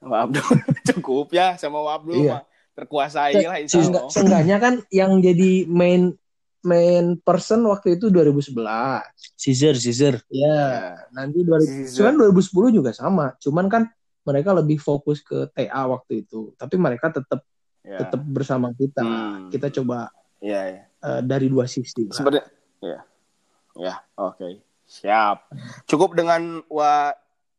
Wah, 0.02 0.28
Abdul 0.28 0.44
cukup 0.92 1.32
ya 1.32 1.56
sama 1.56 1.80
Wabdul 1.80 2.20
Iya. 2.20 2.32
mah 2.34 2.44
terkuasai 2.74 3.34
lah 3.40 3.58
Seenggak- 3.64 4.10
seenggaknya 4.10 4.58
kan 4.58 4.74
yang 4.90 5.22
jadi 5.22 5.64
main 5.66 6.12
main 6.60 7.16
person 7.18 7.64
waktu 7.64 7.96
itu 7.96 8.10
2011 8.10 9.08
Caesar 9.38 9.74
Caesar 9.74 10.14
ya 10.28 10.42
Ya. 10.42 10.60
nanti 11.12 11.40
2000 11.40 11.64
Caesar. 11.64 12.12
sebenarnya 12.12 12.20
2010 12.28 12.72
juga 12.74 12.92
sama 12.92 13.38
cuman 13.38 13.66
kan 13.68 13.84
mereka 14.24 14.56
lebih 14.56 14.80
fokus 14.80 15.20
ke 15.20 15.48
TA 15.52 15.84
waktu 15.86 16.24
itu 16.24 16.52
tapi 16.56 16.76
mereka 16.76 17.12
tetap 17.12 17.44
Ya. 17.84 18.00
tetap 18.00 18.24
bersama 18.24 18.72
kita 18.72 19.04
Hmm. 19.04 19.52
kita 19.52 19.68
coba 19.68 20.08
Iya, 20.40 20.62
ya. 20.72 20.84
eh, 20.88 21.20
dari 21.20 21.52
dua 21.52 21.68
sisi. 21.68 22.08
Sebenarnya 22.08 22.48
ya. 22.80 23.00
Ya, 23.76 23.96
oke. 24.16 24.64
Siap. 24.88 25.52
Cukup 25.84 26.16
dengan 26.16 26.64
wa 26.72 27.12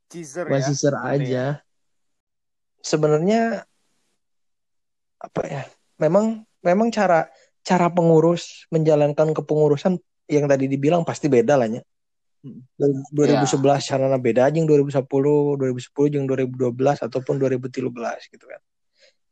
teaser 0.08 0.48
ya. 0.48 0.52
Basisir 0.64 0.96
Berarti 0.96 1.28
aja 1.28 1.44
sebenarnya 2.80 3.68
apa 5.20 5.42
ya 5.44 5.62
memang 5.96 6.44
memang 6.60 6.88
cara 6.88 7.28
cara 7.60 7.88
pengurus 7.88 8.68
menjalankan 8.68 9.32
kepengurusan 9.32 9.96
yang 10.28 10.48
tadi 10.48 10.68
dibilang 10.68 11.04
pasti 11.04 11.28
beda 11.28 11.56
lah 11.56 11.68
ya. 11.68 11.84
2011 12.76 13.86
caranya 13.88 14.18
beda 14.20 14.50
aja 14.50 14.56
yang 14.60 14.68
2010, 14.68 15.56
2010 15.56 16.18
yang 16.20 16.26
2012 16.28 17.00
ataupun 17.00 17.40
2013 17.40 18.28
gitu 18.28 18.44
kan. 18.44 18.60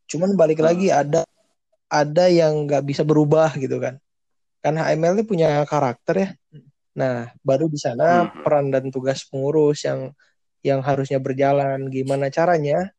Cuman 0.09 0.33
balik 0.33 0.59
Hmm. 0.59 0.67
lagi 0.71 0.87
ada 0.89 1.21
ada 1.91 2.25
yang 2.25 2.65
nggak 2.65 2.83
bisa 2.83 3.05
berubah 3.05 3.53
gitu 3.59 3.77
kan. 3.77 4.01
Kan 4.63 4.79
HML 4.79 5.19
ini 5.19 5.23
punya 5.27 5.61
karakter 5.67 6.15
ya. 6.17 6.29
Nah, 6.97 7.29
baru 7.45 7.69
di 7.69 7.77
sana 7.77 8.25
Hmm. 8.25 8.41
peran 8.41 8.65
dan 8.73 8.89
tugas 8.89 9.25
pengurus 9.27 9.85
yang 9.85 10.13
yang 10.63 10.79
harusnya 10.79 11.19
berjalan 11.19 11.91
gimana 11.91 12.31
caranya 12.31 12.89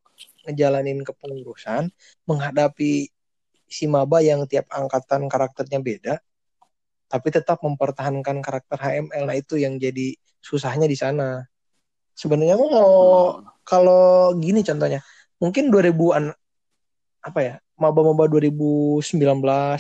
ngejalanin 0.45 1.01
kepengurusan 1.01 1.89
menghadapi 2.29 3.09
si 3.65 3.85
maba 3.89 4.21
yang 4.21 4.45
tiap 4.45 4.69
angkatan 4.69 5.27
karakternya 5.33 5.81
beda 5.81 6.15
tapi 7.15 7.31
tetap 7.31 7.63
mempertahankan 7.63 8.43
karakter 8.43 8.75
HML. 8.75 9.31
Nah, 9.31 9.39
itu 9.39 9.55
yang 9.55 9.79
jadi 9.79 10.19
susahnya 10.43 10.91
di 10.91 10.99
sana. 10.99 11.47
Sebenarnya 12.19 12.59
mau 12.59 12.75
Hmm. 13.39 13.47
kalau 13.63 14.35
gini 14.35 14.67
contohnya, 14.67 14.99
mungkin 15.39 15.71
2000-an 15.71 16.35
apa 17.23 17.39
ya? 17.39 17.55
Maba-maba 17.79 18.27
2019, 18.27 18.99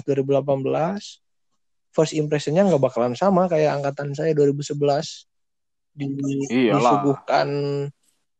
2018 0.07 1.19
first 1.91 2.15
impressionnya 2.15 2.67
nggak 2.67 2.83
bakalan 2.83 3.15
sama 3.15 3.47
kayak 3.47 3.79
angkatan 3.83 4.15
saya 4.15 4.35
2011 4.35 5.27
di, 5.95 6.11
Iyalah. 6.51 6.79
disuguhkan 6.83 7.49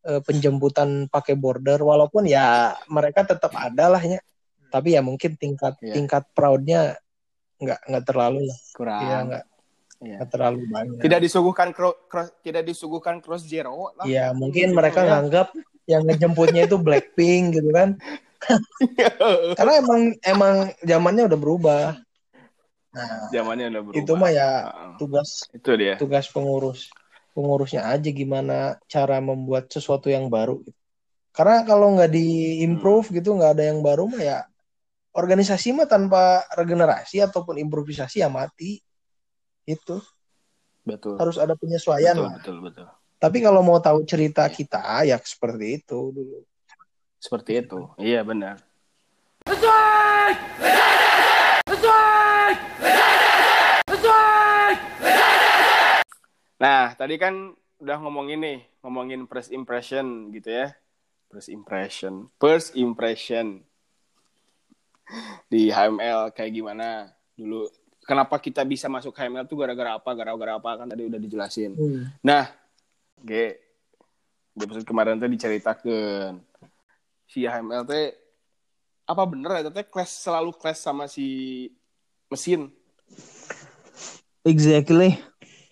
eh, 0.05 0.21
penjemputan 0.27 1.07
pakai 1.07 1.39
border 1.39 1.79
walaupun 1.79 2.27
ya 2.27 2.75
mereka 2.91 3.23
tetap 3.23 3.55
ada 3.55 3.95
lah 3.95 4.03
ya 4.03 4.19
tapi 4.75 4.99
ya 4.99 5.07
mungkin 5.07 5.39
tingkat 5.39 5.79
Iya. 5.79 5.95
tingkat 6.03 6.27
proudnya 6.35 6.99
nggak 7.65 7.81
nggak 7.89 8.05
terlalu 8.05 8.41
lah 8.47 8.59
kurang. 8.77 9.03
Iya, 9.03 9.17
nggak 9.29 9.45
nggak 10.05 10.29
terlalu 10.31 10.61
banyak 10.69 11.01
Tidak 11.01 11.21
disuguhkan 11.25 11.69
cro- 11.73 12.01
cross, 12.07 12.29
tidak 12.45 12.63
disuguhkan 12.69 13.17
cross 13.25 13.43
zero 13.49 13.91
lah. 13.97 14.05
ya 14.05 14.31
mungkin 14.37 14.71
Gitu, 14.71 14.77
mereka 14.77 15.01
ya. 15.03 15.09
nganggap 15.19 15.49
yang 15.85 16.03
ngejemputnya 16.05 16.65
itu 16.69 16.77
Blackpink 16.81 17.61
gitu 17.61 17.71
kan 17.73 17.97
karena 19.57 19.73
emang 19.81 20.01
emang 20.21 20.55
zamannya 20.85 21.25
udah 21.29 21.39
berubah 21.41 21.85
nah 22.95 23.27
Zamannya 23.33 23.75
udah 23.75 23.83
berubah. 23.83 24.01
itu 24.01 24.13
mah 24.15 24.31
ya 24.31 24.49
Heeh. 24.65 24.91
tugas 25.01 25.29
itu 25.51 25.71
dia. 25.75 25.95
tugas 25.99 26.27
pengurus 26.31 26.89
pengurusnya 27.35 27.83
aja 27.91 28.09
gimana 28.15 28.79
cara 28.87 29.19
membuat 29.19 29.67
sesuatu 29.69 30.07
yang 30.09 30.31
baru 30.31 30.63
karena 31.35 31.67
kalau 31.67 31.99
nggak 31.99 32.11
di 32.15 32.63
improve 32.63 33.11
gitu 33.11 33.35
nggak 33.35 33.59
ada 33.59 33.65
yang 33.75 33.83
baru 33.83 34.07
mah 34.07 34.23
ya 34.23 34.39
organisasi 35.15 35.73
mah 35.73 35.87
tanpa 35.87 36.43
regenerasi 36.59 37.23
ataupun 37.23 37.63
improvisasi 37.63 38.21
ya 38.21 38.29
mati 38.29 38.83
itu 39.65 39.97
Betul. 40.85 41.17
harus 41.17 41.41
ada 41.41 41.57
penyesuaian 41.57 42.19
Betul, 42.19 42.27
lah 42.27 42.35
betul, 42.37 42.57
betul. 42.61 42.87
Tapi 43.25 43.41
kalau 43.41 43.65
mau 43.65 43.81
tahu 43.81 44.05
cerita 44.05 44.45
kita 44.53 45.01
ya 45.09 45.17
seperti 45.17 45.81
itu 45.81 46.13
dulu. 46.13 46.45
Seperti 47.17 47.65
itu. 47.65 47.89
Iya 47.97 48.21
benar. 48.21 48.61
Nah, 56.61 56.97
tadi 56.97 57.17
kan 57.17 57.57
udah 57.81 57.97
ngomongin 58.01 58.41
nih, 58.41 58.59
ngomongin 58.85 59.25
first 59.25 59.53
impression 59.53 60.29
gitu 60.33 60.49
ya. 60.49 60.77
First 61.33 61.49
impression. 61.49 62.29
First 62.41 62.77
impression. 62.77 63.65
Di 65.51 65.69
HML 65.69 66.33
kayak 66.33 66.53
gimana 66.53 67.13
dulu. 67.37 67.69
Kenapa 68.05 68.37
kita 68.37 68.61
bisa 68.69 68.89
masuk 68.89 69.17
HML 69.17 69.49
tuh 69.49 69.65
gara-gara 69.65 69.97
apa? 69.97 70.11
Gara-gara 70.13 70.61
apa 70.61 70.71
kan 70.85 70.87
tadi 70.89 71.09
udah 71.09 71.17
dijelasin. 71.17 71.73
Nah, 72.21 72.53
G, 73.25 73.57
di 74.55 74.63
episode 74.63 74.87
kemarin 74.87 75.17
tuh 75.17 75.27
diceritakan 75.27 76.39
si 77.27 77.43
HML 77.43 77.83
teh 77.89 78.15
apa 79.05 79.23
bener 79.27 79.51
ya 79.61 79.69
teh 79.69 79.85
clash 79.85 80.23
selalu 80.23 80.55
clash 80.55 80.81
sama 80.81 81.11
si 81.11 81.69
mesin 82.31 82.71
Exactly. 84.45 85.17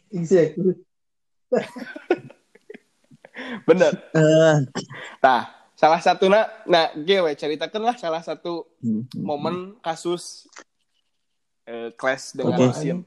Exactly. 0.08 0.80
bener 3.68 3.92
Eh, 4.16 4.56
nah 5.20 5.44
salah 5.82 5.98
satu 5.98 6.30
nak 6.30 6.46
nah 6.70 6.94
gue 6.94 7.34
ceritakan 7.34 7.82
lah 7.82 7.98
salah 7.98 8.22
satu 8.22 8.70
hmm. 8.78 9.18
momen 9.18 9.74
kasus 9.82 10.46
eh, 11.66 11.90
clash 11.98 12.38
dengan 12.38 12.70
mesin 12.70 13.02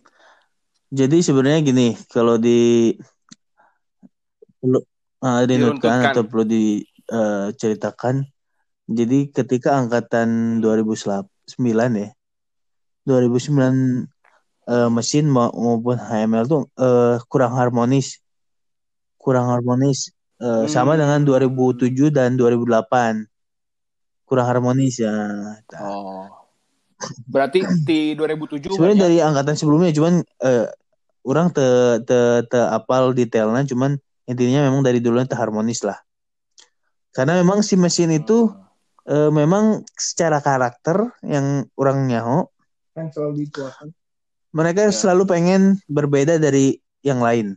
Jadi 0.96 1.18
sebenarnya 1.20 1.66
gini, 1.66 1.98
kalau 2.08 2.40
di 2.40 2.94
perlu 4.62 4.80
uh, 4.80 5.44
dinutkan 5.44 6.00
Diruntutkan. 6.00 6.14
atau 6.14 6.24
perlu 6.24 6.46
diceritakan. 6.46 8.16
jadi 8.86 9.34
ketika 9.34 9.76
angkatan 9.76 10.62
2009 10.62 11.26
ya, 12.00 12.10
2009 13.10 14.08
eh, 14.72 14.90
mesin 14.94 15.26
ma- 15.26 15.52
maupun 15.52 15.98
HML 15.98 16.46
tuh 16.46 16.70
eh, 16.78 17.18
kurang 17.28 17.58
harmonis, 17.58 18.22
kurang 19.20 19.52
harmonis 19.52 20.15
Eh, 20.36 20.68
sama 20.68 21.00
Hmm. 21.00 21.02
dengan 21.02 21.20
2007 21.24 22.12
dan 22.12 22.36
2008 22.36 23.24
kurang 24.28 24.48
harmonis 24.52 25.00
ya. 25.00 25.16
oh 25.80 26.28
berarti 27.32 27.64
di 27.88 28.20
2007 28.20 28.68
Sebenarnya 28.68 29.08
dari 29.08 29.18
angkatan 29.24 29.56
sebelumnya 29.56 29.96
cuman 29.96 30.20
eh, 30.44 30.68
orang 31.24 31.56
te 31.56 31.64
te 32.04 32.44
te 32.52 32.60
apal 32.60 33.16
detailnya 33.16 33.64
cuman 33.64 33.96
intinya 34.28 34.68
memang 34.68 34.84
dari 34.84 35.00
dulunya 35.00 35.24
te 35.24 35.40
harmonis 35.40 35.88
lah. 35.88 35.96
Karena 37.16 37.40
memang 37.40 37.64
si 37.64 37.80
mesin 37.80 38.12
itu 38.12 38.52
eh, 39.08 39.32
memang 39.32 39.88
secara 39.96 40.44
karakter 40.44 41.16
yang 41.24 41.64
orang 41.80 42.12
nyaho 42.12 42.44
Kan 42.92 43.08
selalu 43.12 43.48
dituakan. 43.48 43.88
mereka 44.52 44.88
Ya. 44.88 44.92
selalu 44.92 45.24
pengen 45.28 45.62
berbeda 45.88 46.40
dari 46.40 46.76
yang 47.04 47.24
lain 47.24 47.56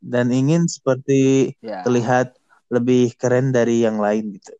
dan 0.00 0.30
ingin 0.30 0.68
seperti 0.68 1.54
ya. 1.64 1.82
terlihat 1.82 2.36
lebih 2.70 3.14
keren 3.16 3.54
dari 3.54 3.82
yang 3.86 3.98
lain 4.02 4.36
gitu. 4.36 4.52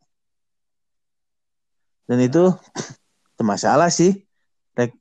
Dan 2.06 2.22
itu 2.22 2.54
itu 3.34 3.42
masalah 3.42 3.90
sih. 3.90 4.24
Rek, 4.78 4.94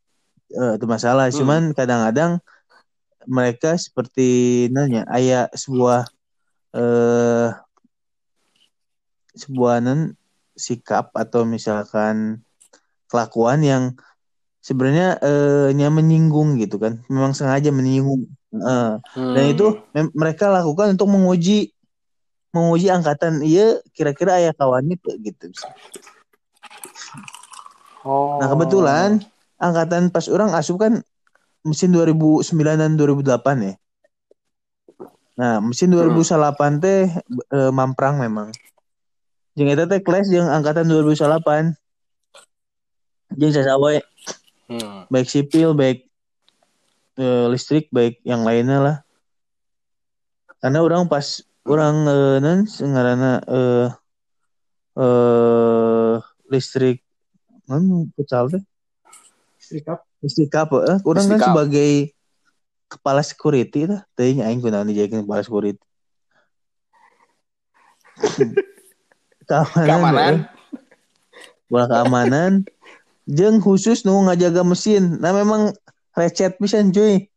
eh, 0.51 0.73
itu 0.77 0.85
masalah. 0.89 1.29
Hmm. 1.29 1.37
Cuman 1.37 1.61
kadang-kadang 1.77 2.41
mereka 3.25 3.73
seperti 3.77 4.67
nanya 4.69 5.05
ayah 5.13 5.49
sebuah 5.53 6.05
eh 6.75 7.49
sebuah 9.35 9.81
nen 9.81 10.13
sikap 10.55 11.11
atau 11.11 11.43
misalkan 11.43 12.45
kelakuan 13.09 13.59
yang 13.65 13.83
sebenarnya 14.61 15.21
eh 15.21 15.89
menyinggung 15.89 16.57
gitu 16.61 16.81
kan. 16.81 17.01
Memang 17.09 17.37
sengaja 17.37 17.69
menyinggung. 17.69 18.29
Dan 18.59 19.43
Hmm. 19.43 19.51
itu 19.51 19.65
mem- 19.91 20.13
mereka 20.13 20.47
lakukan 20.47 20.95
untuk 20.95 21.07
menguji 21.07 21.71
menguji 22.51 22.87
angkatan. 22.87 23.43
Iya 23.43 23.79
kira-kira 23.91 24.39
ayah 24.39 24.53
kawannya 24.55 24.95
tuh 24.99 25.15
gitu. 25.19 25.51
Oh. 28.05 28.37
nah 28.37 28.45
kebetulan 28.45 29.17
angkatan 29.57 30.13
pas 30.13 30.29
orang 30.29 30.53
asup 30.53 30.77
kan 30.77 31.01
mesin 31.65 31.89
2009 31.89 32.45
dan 32.77 32.93
2008 32.93 33.65
ya. 33.65 33.73
Nah 35.35 35.57
mesin 35.59 35.89
2008 35.89 36.77
teh 36.77 37.09
eh, 37.49 37.71
mamprang 37.73 38.21
memang. 38.21 38.53
Jeung 39.55 39.71
eta 39.71 39.89
teh 39.89 39.99
kelas 39.99 40.29
jeung 40.29 40.45
angkatan 40.45 40.85
2008 40.85 41.73
jeung 43.33 43.51
sasawe 43.51 43.99
Hmm. 44.65 45.05
baik 45.13 45.29
sipil 45.29 45.77
baik 45.77 46.09
eh, 47.19 47.45
listrik 47.51 47.87
baik 47.91 48.19
yang 48.23 48.43
lainnya 48.43 48.79
lah. 48.79 48.97
Karena 50.59 50.81
orang 50.81 51.07
pas 51.07 51.43
orang 51.65 51.95
eh, 52.05 52.37
nan 52.41 52.59
ngaranna 52.65 53.33
eh 53.45 53.87
eh 54.95 56.15
listrik 56.47 57.03
nan 57.67 58.07
pucal 58.13 58.47
teh 58.47 58.63
Listrik 59.59 59.85
up. 59.89 60.05
listrik 60.21 60.53
apa 60.53 60.77
eh 60.95 60.97
orang 61.01 61.25
kan 61.35 61.41
sebagai 61.41 61.91
kepala 62.85 63.25
security 63.25 63.89
lah 63.89 64.05
teh 64.13 64.37
aing 64.37 64.61
kunaon 64.61 64.87
dijadikan 64.87 65.25
kepala 65.25 65.41
security. 65.41 65.81
Keamanan, 69.45 69.85
keamanan. 69.85 70.33
bola 71.69 71.85
keamanan. 71.85 72.51
Jeng 73.29 73.61
khusus 73.61 74.01
nu 74.01 74.25
ngajaga 74.25 74.65
mesin. 74.65 75.21
Nah 75.21 75.33
memang 75.33 75.69
recet 76.15 76.55
pisan 76.57 76.89
cuy. 76.89 77.27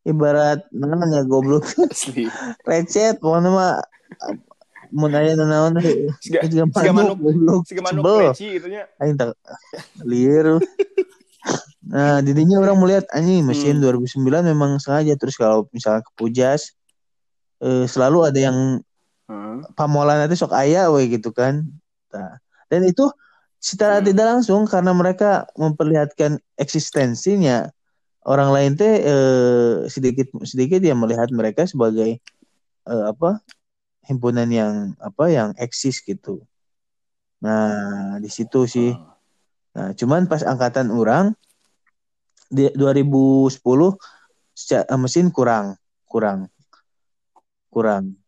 Ibarat 0.00 0.64
mana 0.72 1.04
ya 1.10 1.22
goblok. 1.24 1.64
Asli. 1.92 2.24
Recet 2.64 3.20
pokoknya 3.20 3.50
mah 3.50 3.72
mun 4.90 5.14
aya 5.14 5.38
nu 5.38 5.46
naon 5.46 5.78
Siga- 6.18 6.42
siga 6.42 6.64
siga 6.66 6.90
manuk 6.90 7.20
goblok. 7.20 7.62
Si 7.68 7.76
manuk 7.78 8.02
peci 8.02 8.58
gitu 8.58 8.66
nya 8.68 8.90
aing 8.98 9.14
tak 9.14 9.36
liar 10.02 10.58
nah 11.80 12.20
didinya 12.20 12.60
orang 12.60 12.76
melihat 12.76 13.04
anjing 13.10 13.42
mesin 13.42 13.80
Hmm. 13.80 13.96
2009 13.98 14.44
memang 14.46 14.76
sengaja. 14.78 15.16
Terus 15.16 15.34
kalau 15.34 15.66
misalnya 15.72 16.04
ke 16.04 16.12
Pujas 16.14 16.76
eh, 17.60 17.84
selalu 17.84 18.18
ada 18.28 18.40
yang 18.40 18.58
Hmm. 19.30 19.62
pamolan 19.78 20.26
itu 20.26 20.34
sok 20.34 20.50
aya 20.52 20.90
we 20.90 21.06
gitu 21.06 21.30
kan. 21.30 21.62
Nah, 22.10 22.42
dan 22.66 22.82
itu 22.82 23.06
secara 23.56 24.02
Hmm. 24.02 24.06
tidak 24.10 24.26
langsung 24.26 24.66
karena 24.66 24.90
mereka 24.90 25.46
memperlihatkan 25.54 26.42
eksistensinya 26.58 27.70
orang 28.26 28.50
lain 28.52 28.72
teh 28.76 28.94
eh, 29.00 29.74
sedikit 29.88 30.28
sedikit 30.44 30.80
ya 30.84 30.92
melihat 30.92 31.32
mereka 31.32 31.64
sebagai 31.64 32.20
eh, 32.86 33.04
apa 33.08 33.40
himpunan 34.08 34.48
yang 34.50 34.98
apa 35.00 35.30
yang 35.30 35.50
eksis 35.56 36.02
gitu. 36.04 36.42
Nah, 37.40 38.20
di 38.20 38.28
situ 38.28 38.68
sih. 38.68 38.92
Hmm. 38.92 39.08
Nah, 39.70 39.88
cuman 39.94 40.26
pas 40.26 40.42
angkatan 40.42 40.90
orang 40.90 41.32
di 42.50 42.66
2010 42.74 43.94
seca- 44.52 44.84
eh, 44.84 44.98
mesin 45.00 45.30
kurang, 45.30 45.78
kurang, 46.04 46.50
kurang, 47.70 48.18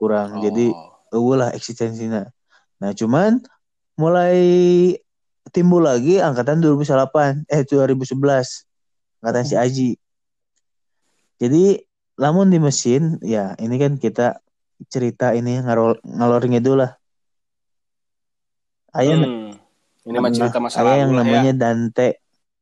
kurang. 0.00 0.28
Jadi 0.42 0.72
Oh. 0.72 0.96
eueuh 1.20 1.36
lah 1.40 1.50
eksistensinya. 1.52 2.24
Nah, 2.80 2.90
cuman 2.96 3.40
mulai 3.98 4.38
timbul 5.50 5.84
lagi 5.84 6.20
angkatan 6.20 6.60
2008 6.60 7.44
eh 7.48 7.64
2011 7.64 8.67
angkatan 9.20 9.44
si 9.46 9.54
Aji. 9.58 9.90
Jadi 11.38 11.78
lamun 12.18 12.50
di 12.50 12.58
mesin 12.58 13.22
ya 13.22 13.54
ini 13.62 13.78
kan 13.78 13.94
kita 13.98 14.42
cerita 14.90 15.34
ini 15.34 15.58
ngalor 15.62 16.02
ngalor 16.02 16.42
ngidul 16.46 16.82
lah. 16.82 16.92
Aya 18.94 19.14
Hmm. 19.20 19.54
ini 20.08 20.16
mah 20.18 20.32
cerita 20.32 20.58
masa 20.58 20.82
aya 20.82 21.06
yang 21.06 21.12
ya. 21.14 21.18
namanya 21.22 21.52
Dante 21.54 22.18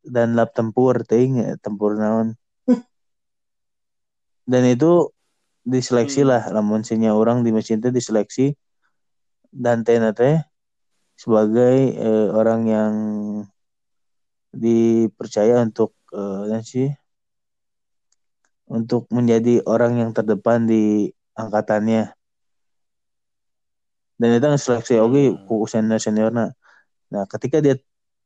dan 0.06 0.34
lap 0.38 0.52
tempur 0.54 1.02
teuing 1.06 1.40
ya, 1.40 1.50
tempur 1.58 1.96
naon. 1.96 2.34
Dan 4.50 4.62
itu 4.70 5.10
diseleksi 5.66 6.22
Hmm. 6.22 6.30
lah 6.30 6.42
lamun 6.54 6.86
sinya 6.86 7.10
orang 7.14 7.42
di 7.42 7.50
mesin 7.50 7.82
teh 7.82 7.90
diseleksi 7.90 8.54
Dante 9.50 9.98
na 9.98 10.14
teh 10.14 10.38
sebagai 11.16 11.96
eh, 11.96 12.28
orang 12.30 12.60
yang 12.68 12.94
dipercaya 14.52 15.60
untuk 15.64 15.96
dan 16.50 16.62
sih 16.64 16.88
untuk 18.66 19.06
menjadi 19.14 19.62
orang 19.62 20.02
yang 20.02 20.10
terdepan 20.10 20.66
di 20.66 21.14
angkatannya. 21.38 22.10
Dan 24.16 24.28
itu 24.40 24.46
seleksi 24.56 24.96
oke 24.96 25.22
Hmm. 25.28 25.44
ku 25.44 25.68
senior 25.68 26.00
seniorna 26.00 26.56
nah 27.06 27.22
ketika 27.28 27.62
dia 27.62 27.78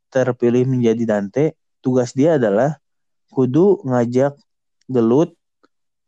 terpilih 0.09 0.65
menjadi 0.65 1.03
Dante 1.05 1.53
tugas 1.85 2.17
dia 2.17 2.41
adalah 2.41 2.81
kudu 3.29 3.85
ngajak 3.85 4.39
gelut 4.89 5.37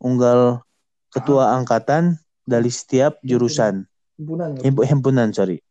unggal 0.01 0.65
ketua 1.13 1.53
angkatan 1.53 2.17
dari 2.47 2.71
setiap 2.73 3.21
jurusan. 3.21 3.85
Himpunan 4.17 4.57
Himp- 4.59 4.87
himpunan 4.87 5.29
sorry. 5.31 5.61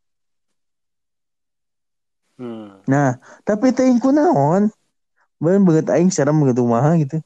Hmm. 2.40 2.80
nah 2.88 3.20
tapi 3.44 3.70
teh 3.76 3.86
kunaon 4.00 4.72
bener 5.42 5.58
banget 5.66 5.86
aing 5.90 6.10
serem 6.14 6.38
gitu 6.46 6.62
mah 6.62 6.94
gitu. 7.02 7.18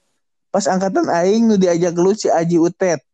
Pas 0.49 0.65
angkatan 0.65 1.05
aing 1.13 1.45
nu 1.45 1.61
diajak 1.61 1.93
gelut 1.93 2.17
si 2.17 2.33
Aji 2.33 2.57
Utet. 2.57 3.05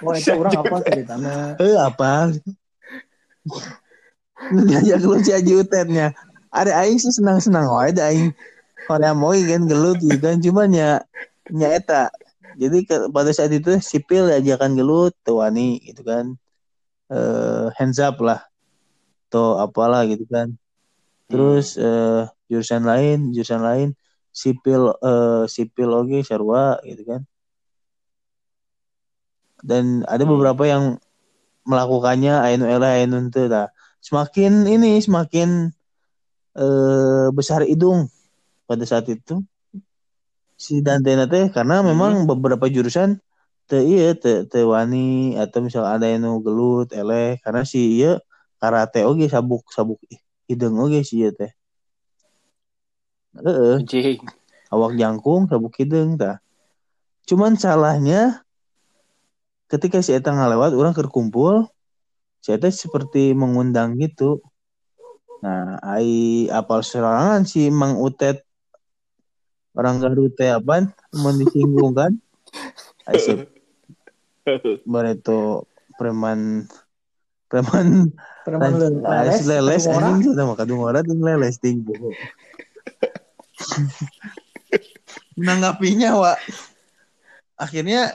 Oh 0.00 0.16
itu 0.16 0.32
orang 0.32 0.64
apa 0.64 0.76
ceritanya? 0.82 1.34
Eh 1.60 1.76
apa? 1.76 2.32
Diajak 4.68 4.98
gelut 5.04 5.22
si 5.22 5.30
Aji 5.30 5.52
Utetnya. 5.60 6.10
Ada 6.50 6.82
aing 6.82 6.98
sih 6.98 7.14
senang-senang 7.14 7.70
wae 7.70 7.94
ada 7.94 8.10
aing. 8.10 8.34
Korea 8.90 9.14
mau 9.14 9.30
kan 9.30 9.70
gelut 9.70 10.02
gitu 10.02 10.18
kan. 10.18 10.42
Cuman 10.42 10.74
ya 10.74 10.98
nya 11.52 11.68
eta. 11.78 12.10
Jadi 12.58 12.82
ke- 12.82 13.06
pada 13.14 13.30
saat 13.30 13.54
itu 13.54 13.78
sipil 13.78 14.26
ajakan 14.26 14.74
gelut 14.74 15.14
tuh 15.22 15.38
wani 15.38 15.78
gitu 15.86 16.02
kan. 16.02 16.34
Eh 17.12 17.70
hands 17.78 18.02
up 18.02 18.18
lah 18.18 18.49
atau 19.30 19.46
apalah 19.64 20.02
gitu 20.10 20.26
kan. 20.34 20.48
Terus 21.30 21.78
eh, 21.78 22.26
jurusan 22.50 22.82
lain 22.90 23.30
jurusan 23.34 23.62
lain 23.62 23.88
sipil 24.34 24.82
eh, 25.04 25.44
sipil 25.54 25.90
oke 26.00 26.18
sarua 26.26 26.80
gitu 26.88 27.02
kan. 27.10 27.22
Dan 29.60 30.02
ada 30.08 30.24
Hmm. 30.24 30.32
beberapa 30.32 30.64
yang 30.66 30.84
melakukannya 31.68 32.34
ainu 32.46 32.64
era 32.66 32.88
ainu 32.98 33.28
teu 33.34 33.46
tah 33.52 33.68
semakin 34.02 34.66
ini 34.66 34.98
semakin 35.04 35.70
eh, 36.58 37.28
besar 37.36 37.60
hidung 37.66 38.08
pada 38.68 38.84
saat 38.86 39.06
itu. 39.10 39.42
Si 40.64 40.74
Dante 40.86 41.12
teh 41.32 41.46
karena 41.56 41.80
memang 41.80 42.28
beberapa 42.30 42.66
jurusan 42.68 43.18
teu 43.68 43.80
iya 43.92 44.12
teu 44.22 44.44
teu 44.50 44.66
wani 44.74 45.36
atau 45.42 45.58
misal 45.66 45.84
ada 45.88 46.06
yang 46.12 46.24
gelut 46.46 46.88
eleh 46.92 47.40
karena 47.44 47.62
si 47.64 48.00
iya 48.00 48.20
karate 48.60 49.08
oge 49.08 49.26
sabuk 49.32 49.64
sabuk 49.72 49.98
hidung 50.44 50.76
oge 50.76 51.00
si 51.02 51.24
ieu 51.24 51.32
teh. 51.32 51.50
Heeh, 53.40 53.80
awak 54.68 54.92
jangkung 55.00 55.48
sabuk 55.48 55.74
hidung 55.80 56.20
tah. 56.20 56.38
Cuman 57.24 57.56
salahnya 57.56 58.44
ketika 59.70 60.02
si 60.02 60.12
eta 60.12 60.34
ngalewat 60.34 60.74
orang 60.74 60.92
kerkumpul 60.92 61.70
si 62.42 62.52
eta 62.52 62.68
seperti 62.68 63.32
mengundang 63.32 63.96
gitu. 63.96 64.44
Nah 65.40 65.80
ai 65.80 66.50
apal 66.52 66.84
serangan 66.84 67.48
si 67.48 67.72
Mang 67.72 67.96
Utet 67.96 68.44
orang 69.72 70.02
Garut 70.02 70.34
teh 70.36 70.50
apaan? 70.50 70.92
Mau 71.16 71.32
disinggung 71.32 71.94
kan? 71.94 72.12
Ai 73.08 73.16
si 73.16 73.32
Bareto 74.84 75.70
preman 75.96 76.66
preman 77.50 78.14
preman 78.46 78.72
leles 78.78 79.42
leles 79.42 79.42
leles 79.44 79.84
anjing 79.90 80.30
sudah 80.30 80.44
mah 80.46 80.56
kadung 80.56 80.86
orang 80.86 81.02
tuh 81.02 81.18
leles 81.18 81.58
ting. 81.58 81.82
Bohong 81.82 82.14
menanggapinya 85.40 86.16
wa 86.16 86.32
akhirnya 87.60 88.14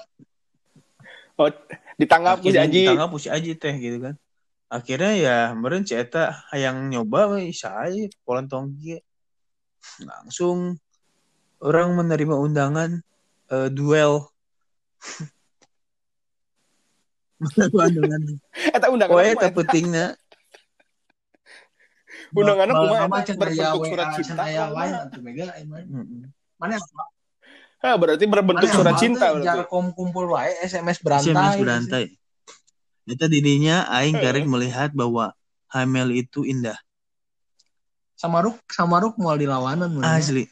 Oh, 1.36 1.52
ditangkap 2.00 2.40
si 2.40 2.56
Aji. 2.56 2.88
ditangkap 2.88 3.12
si 3.20 3.28
Aji 3.28 3.60
teh 3.60 3.76
gitu 3.76 4.00
kan. 4.00 4.16
Akhirnya 4.72 5.12
ya 5.20 5.38
meren 5.52 5.84
si 5.84 5.92
Eta 5.92 6.48
hayang 6.48 6.88
nyoba 6.88 7.36
bisa 7.36 7.76
aja 7.76 8.08
polan 8.24 8.48
tongki. 8.48 9.04
Langsung 10.00 10.80
orang 11.60 11.92
menerima 11.92 12.36
undangan 12.40 13.04
eh, 13.52 13.68
duel 13.68 14.32
Eta 18.72 18.88
undangan 18.88 19.12
Koe 19.12 19.28
eta 19.28 19.48
eta? 19.52 19.56
pentingna 19.56 20.06
Undanganna 22.36 22.74
Bal- 22.74 22.82
kumaha 22.84 23.06
eta? 23.12 23.34
Berbentuk 23.36 23.84
surat 23.88 24.08
cen 24.16 24.24
cinta. 24.24 24.44
Mana 26.56 26.76
apa? 26.80 27.04
Hah, 27.86 27.96
berarti 28.02 28.26
berbentuk 28.26 28.70
surat 28.72 28.96
cinta 28.98 29.30
berarti. 29.36 29.68
kom 29.70 29.94
kumpul 29.94 30.32
wae 30.34 30.52
SMS 30.64 31.00
berantai. 31.04 31.32
SMS 31.32 31.56
berantai. 31.62 32.06
Itu 33.06 33.26
dirinya 33.30 33.86
aing 33.94 34.18
karek 34.18 34.50
melihat 34.50 34.90
bahwa 34.96 35.38
Hamel 35.70 36.16
itu 36.18 36.42
indah. 36.48 36.80
Samaruk 38.18 38.58
Samaruk 38.72 39.20
mau 39.22 39.36
dilawanan? 39.38 39.92
Asli. 40.02 40.50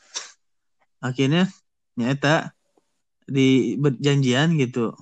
Akhirnya 1.01 1.49
nyata 1.97 2.53
di 3.25 3.79
berjanjian 3.79 4.53
gitu. 4.59 4.93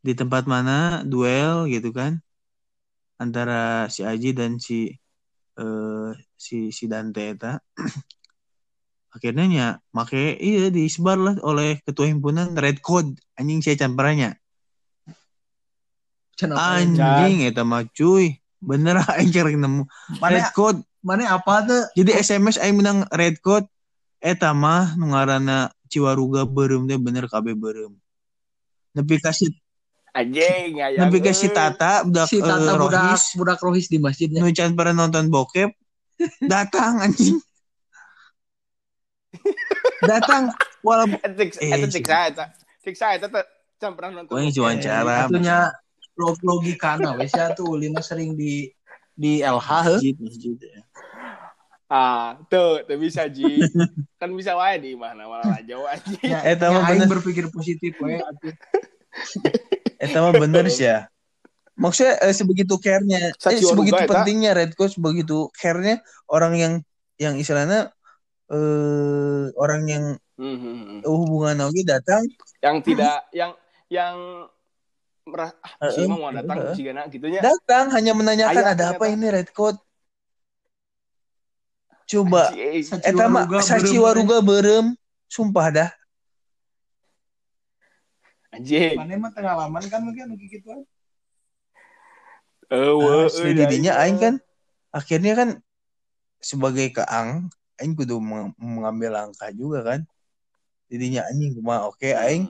Di 0.00 0.12
tempat 0.16 0.48
mana 0.48 1.04
duel 1.04 1.68
gitu 1.68 1.92
kan. 1.92 2.20
Antara 3.20 3.84
si 3.92 4.00
Aji 4.00 4.32
dan 4.32 4.56
si 4.56 4.88
eh, 5.60 6.10
si 6.34 6.72
si 6.72 6.84
Dante 6.88 7.36
eta. 7.36 7.60
Akhirnya 9.14 9.46
nya 9.50 9.66
make 9.90 10.38
iya 10.38 10.70
disebar 10.70 11.18
lah 11.18 11.34
oleh 11.42 11.82
ketua 11.82 12.06
himpunan 12.06 12.54
Red 12.54 12.78
Code 12.78 13.18
anjing 13.34 13.60
saya 13.60 13.76
campurannya. 13.76 14.38
Anjing 16.40 17.44
eta 17.44 17.66
mah 17.66 17.84
cuy. 17.90 18.40
Bener 18.60 19.00
aing 19.16 19.32
carek 19.32 19.56
nemu 19.56 19.88
Mana 20.20 20.32
Red 20.36 20.48
Code. 20.52 20.80
mana 21.00 21.32
apa 21.32 21.64
tuh? 21.64 21.82
Jadi 21.96 22.12
SMS 22.12 22.60
aing 22.60 22.76
menang 22.76 23.08
Red 23.08 23.40
Code 23.40 23.66
eta 24.20 24.52
mah 24.52 24.94
nu 24.94 25.12
ngaranna 25.16 25.72
Ciwaruga 25.90 26.46
beureum 26.46 26.86
teh 26.86 27.00
bener 27.00 27.26
kabeh 27.26 27.56
beureum. 27.56 27.98
Nepi 28.94 29.18
ka 29.18 29.34
si 29.34 29.50
Anjing, 30.10 30.78
ayang. 30.78 31.06
nepi 31.06 31.18
ka 31.20 31.30
si. 31.30 31.46
Tata 31.48 32.02
budak 32.02 32.26
Si 32.26 32.38
Tata 32.38 32.58
eh, 32.58 32.74
budak 32.74 32.98
Rohis 33.00 33.24
budak 33.34 33.58
Rohis 33.60 33.86
di 33.86 33.98
masjidnya. 33.98 34.42
nu 34.42 34.50
can 34.50 34.74
pernah 34.74 35.06
nonton 35.06 35.28
bokep 35.28 35.70
datang 36.44 36.98
anjing. 37.00 37.38
datang 40.02 40.50
walaupun 40.82 41.20
Eh, 41.24 41.70
eta 41.70 41.86
si- 41.86 41.94
cek 41.94 42.04
saya 42.04 42.26
eta. 42.28 42.44
Eta 42.82 43.28
teh 43.30 43.44
can 43.78 43.92
pernah 43.94 44.20
nonton. 44.20 44.34
Wah, 44.34 44.42
wawancara. 44.42 45.28
Atunya 45.28 45.70
log 46.16 46.36
logikana 46.42 47.16
wes 47.16 47.30
ya 47.30 47.54
tuh 47.54 47.70
ulina 47.70 48.02
sering 48.02 48.34
di 48.34 48.68
di 49.14 49.40
LH 49.40 49.96
masjid 49.96 50.16
masjid 50.18 50.56
ya. 50.58 50.82
Ah, 51.86 52.38
tuh, 52.46 52.86
tuh 52.86 52.94
bisa 52.96 53.26
Ji. 53.26 53.62
kan 54.20 54.30
bisa 54.30 54.54
wae 54.54 54.78
di 54.78 54.94
mana 54.94 55.26
malah 55.26 55.58
jauh 55.62 55.86
aja. 55.86 56.06
Ya, 56.22 56.38
Eta 56.44 56.66
ya, 56.66 56.76
mah 56.76 56.86
bener. 56.86 57.08
berpikir 57.08 57.46
positif 57.48 57.94
atuh. 57.96 58.54
Eta 60.00 60.24
mah 60.24 60.32
bener 60.32 60.64
sih 60.72 60.88
ya. 60.88 61.04
Maksudnya 61.76 62.16
eh, 62.24 62.32
sebegitu 62.32 62.76
care-nya, 62.80 63.32
eh, 63.36 63.60
sebegitu 63.60 64.00
pentingnya 64.04 64.52
Red 64.56 64.72
Coach, 64.76 64.96
sebegitu 64.96 65.48
care-nya 65.52 66.00
orang 66.28 66.52
yang 66.56 66.72
yang 67.20 67.36
istilahnya 67.36 67.92
eh 68.50 69.44
orang 69.60 69.82
yang 69.86 70.04
Hmm, 70.40 70.56
hmm, 70.56 70.74
hmm. 70.88 71.00
hubungan 71.04 71.68
oke 71.68 71.84
datang 71.84 72.24
Yang 72.64 72.76
tidak 72.88 73.28
yang 73.28 73.52
yang 73.92 74.16
merah 75.28 75.52
ah, 75.76 75.92
si 75.92 76.08
mah 76.08 76.16
mau 76.16 76.32
datang 76.32 76.56
heeh. 76.64 76.72
si 76.72 76.80
Gana 76.80 77.04
gitunya. 77.12 77.44
datang 77.44 77.92
hanya 77.92 78.16
menanyakan 78.16 78.64
Aya, 78.64 78.72
ada 78.72 78.84
apa 78.96 79.04
ternyata. 79.04 79.20
ini 79.20 79.26
Red 79.36 79.50
Coach. 79.52 79.76
Coba 82.08 82.50
eta 83.04 83.24
mah 83.28 83.44
Waruga 83.44 83.60
saci 83.60 84.00
beureum, 84.00 84.02
waruga 84.02 84.36
beureum 84.40 84.86
sumpah 85.28 85.66
dah. 85.68 85.90
Anjing. 88.50 88.98
Mana 88.98 89.14
mah 89.18 89.30
pengalaman 89.30 89.84
kan 89.86 90.00
mungkin 90.02 90.34
nu 90.34 90.36
kitu. 90.38 90.86
Eueuh, 92.70 93.26
Asli 93.26 93.50
euy, 93.50 93.58
didinya 93.58 93.98
aing 93.98 94.14
aing 94.14 94.16
kan 94.22 94.34
akhirnya 94.94 95.32
kan 95.34 95.48
sebagai 96.38 96.94
keang 96.94 97.50
aing 97.82 97.98
kudu 97.98 98.22
meng- 98.22 98.54
mengambil 98.58 99.18
langkah 99.18 99.50
juga 99.50 99.82
kan. 99.82 100.00
Didinya 100.90 101.26
anjing 101.30 101.54
kumaha 101.58 101.86
oke 101.90 102.10
mah. 102.10 102.26
aing 102.26 102.44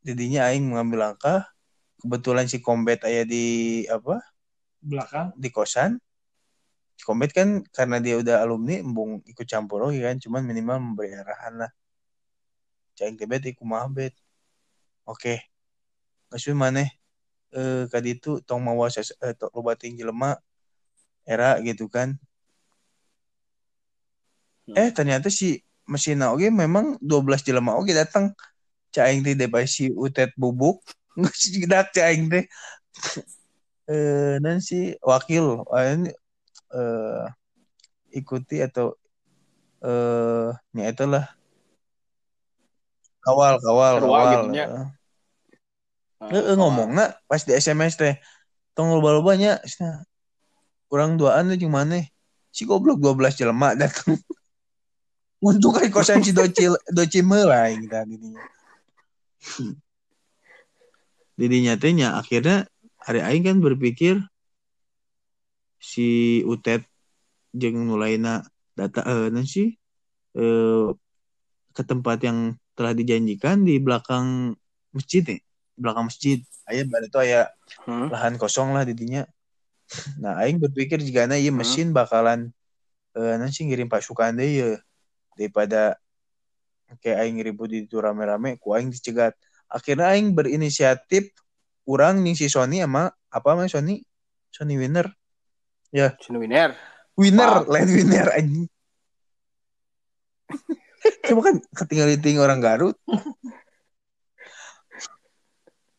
didinya 0.00 0.48
aing 0.48 0.64
mengambil 0.64 1.12
langkah 1.12 1.44
kebetulan 2.00 2.46
si 2.48 2.62
Kombet 2.62 3.02
aya 3.04 3.26
di 3.26 3.84
apa 3.90 4.22
Belakang. 4.78 5.34
di 5.34 5.48
kosan 5.50 5.98
si 6.96 7.02
Kombet 7.04 7.34
kan 7.34 7.66
karena 7.74 7.98
dia 7.98 8.16
udah 8.16 8.40
alumni 8.40 8.78
embung 8.80 9.20
ikut 9.26 9.44
campur 9.44 9.84
lagi 9.84 10.00
kan 10.00 10.16
cuman 10.22 10.46
minimal 10.46 10.78
memberi 10.78 11.12
arahan 11.18 11.66
lah 11.66 11.70
cai 12.96 13.12
teh 13.12 13.26
bet 13.28 13.44
iku 13.44 13.66
mah 13.66 13.84
bet 13.90 14.14
oke. 15.06 15.38
Geus 16.34 16.50
maneh 16.52 16.90
eh 17.54 17.86
kadi 17.88 18.18
itu 18.18 18.42
tong 18.42 18.60
mawa 18.60 18.90
ses- 18.90 19.14
eh, 19.22 19.32
to- 19.32 19.48
loba 19.54 19.78
tinggi 19.78 20.02
lemak 20.02 20.42
era 21.24 21.56
gitu 21.62 21.86
kan. 21.88 22.18
Hmm. 24.66 24.74
eh 24.74 24.90
ternyata 24.90 25.30
si 25.30 25.62
mesin 25.86 26.18
oge 26.26 26.50
memang 26.50 26.98
12 26.98 27.46
jelema 27.46 27.78
oge 27.78 27.94
datang. 27.94 28.34
Caing 28.90 29.22
teh 29.22 29.38
depai 29.38 29.64
si 29.70 29.88
utet 29.94 30.34
bubuk. 30.34 30.82
Geus 31.16 31.54
jedak 31.54 31.94
caing 31.94 32.26
teh. 32.28 32.44
Eh 33.86 34.42
dan 34.42 34.58
si 34.58 34.98
wakil 34.98 35.62
eh, 35.70 35.94
ini, 35.94 36.10
eh 36.74 37.24
ikuti 38.10 38.58
atau 38.58 38.98
eh 39.78 40.50
nya 40.74 40.90
itulah 40.90 41.22
kawal 43.22 43.62
kawal 43.62 43.94
Sarua 43.94 44.10
kawal. 44.10 44.30
gitu. 44.34 44.46
Heeh. 46.20 46.30
Nah, 46.32 46.40
Heeh, 46.40 46.56
ngomongna 46.56 47.04
pas 47.28 47.40
di 47.44 47.52
SMS 47.52 48.00
teh 48.00 48.14
tong 48.72 48.92
loba 48.96 49.36
nya 49.36 49.60
cenah. 49.64 50.04
kurang 50.86 51.18
duaan 51.18 51.50
teh 51.50 51.58
jeung 51.58 51.74
maneh 51.74 52.08
si 52.54 52.64
goblok 52.64 53.02
12 53.02 53.36
jelema 53.36 53.74
datang 53.74 54.16
untuk 55.48 55.76
ai 55.82 55.90
kosan 55.92 56.22
si 56.24 56.32
docil 56.32 56.78
doci 56.88 57.20
meulai 57.20 57.76
kita 57.76 58.06
didinya 58.08 58.44
didinya 61.38 61.74
teh 61.76 61.92
nya 61.92 62.16
akhirnya 62.16 62.64
hari 63.02 63.20
aing 63.20 63.44
kan 63.44 63.58
berpikir 63.60 64.24
si 65.76 66.40
Utet 66.48 66.86
jeung 67.52 67.84
nulaina 67.84 68.46
data 68.72 69.04
eh 69.04 69.28
naon 69.28 69.44
sih 69.44 69.76
eh 70.38 70.86
ke 71.76 71.82
tempat 71.84 72.24
yang 72.24 72.56
telah 72.72 72.96
dijanjikan 72.96 73.68
di 73.68 73.76
belakang 73.76 74.56
masjid 74.96 75.20
nih 75.20 75.45
belakang 75.76 76.08
masjid. 76.08 76.40
Aya 76.66 76.82
bari 76.88 77.06
itu 77.06 77.18
aya 77.20 77.48
Hmm. 77.86 78.10
lahan 78.10 78.34
kosong 78.40 78.74
lah 78.74 78.82
didinya. 78.82 79.22
Nah 80.18 80.40
aing 80.42 80.58
berpikir 80.58 80.98
jika 80.98 81.28
ieu 81.30 81.52
Hmm. 81.54 81.62
mesin 81.62 81.94
bakalan 81.94 82.50
eh 83.16 83.34
naon 83.38 83.48
sih 83.54 83.64
ngirim 83.64 83.88
pasukan 83.88 84.36
deh 84.36 84.50
ya 84.50 84.68
daripada 85.38 85.96
kayak 87.00 87.18
aing 87.24 87.38
ribut 87.40 87.70
di 87.72 87.86
itu 87.86 87.96
rame-rame 88.02 88.58
ku 88.58 88.74
aing 88.74 88.90
dicegat. 88.90 89.32
Akhirnya 89.70 90.10
aing 90.12 90.34
berinisiatif 90.34 91.30
kurang 91.86 92.20
nih 92.26 92.34
si 92.34 92.46
Sony 92.50 92.82
sama 92.82 93.08
apa 93.30 93.46
namanya 93.54 93.78
Sony? 93.78 94.02
Sony 94.50 94.74
winner. 94.76 95.06
Sinu 95.96 96.44
Winner. 96.44 96.76
winner 97.16 97.64
Pak. 97.64 97.72
lain 97.72 97.88
winner 97.88 98.28
anjing. 98.36 98.68
Cuma 101.26 101.40
kan 101.40 101.56
ketinggalan 101.72 102.20
ting 102.20 102.36
orang 102.36 102.60
Garut 102.60 103.00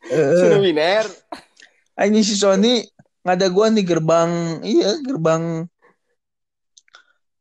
Eh, 0.07 0.55
Winner. 0.63 1.05
anjing 1.99 2.23
si 2.23 2.35
Sony 2.37 2.85
ngada 3.25 3.51
gua 3.51 3.67
di 3.67 3.83
gerbang 3.83 4.61
iya 4.63 4.95
gerbang 5.03 5.67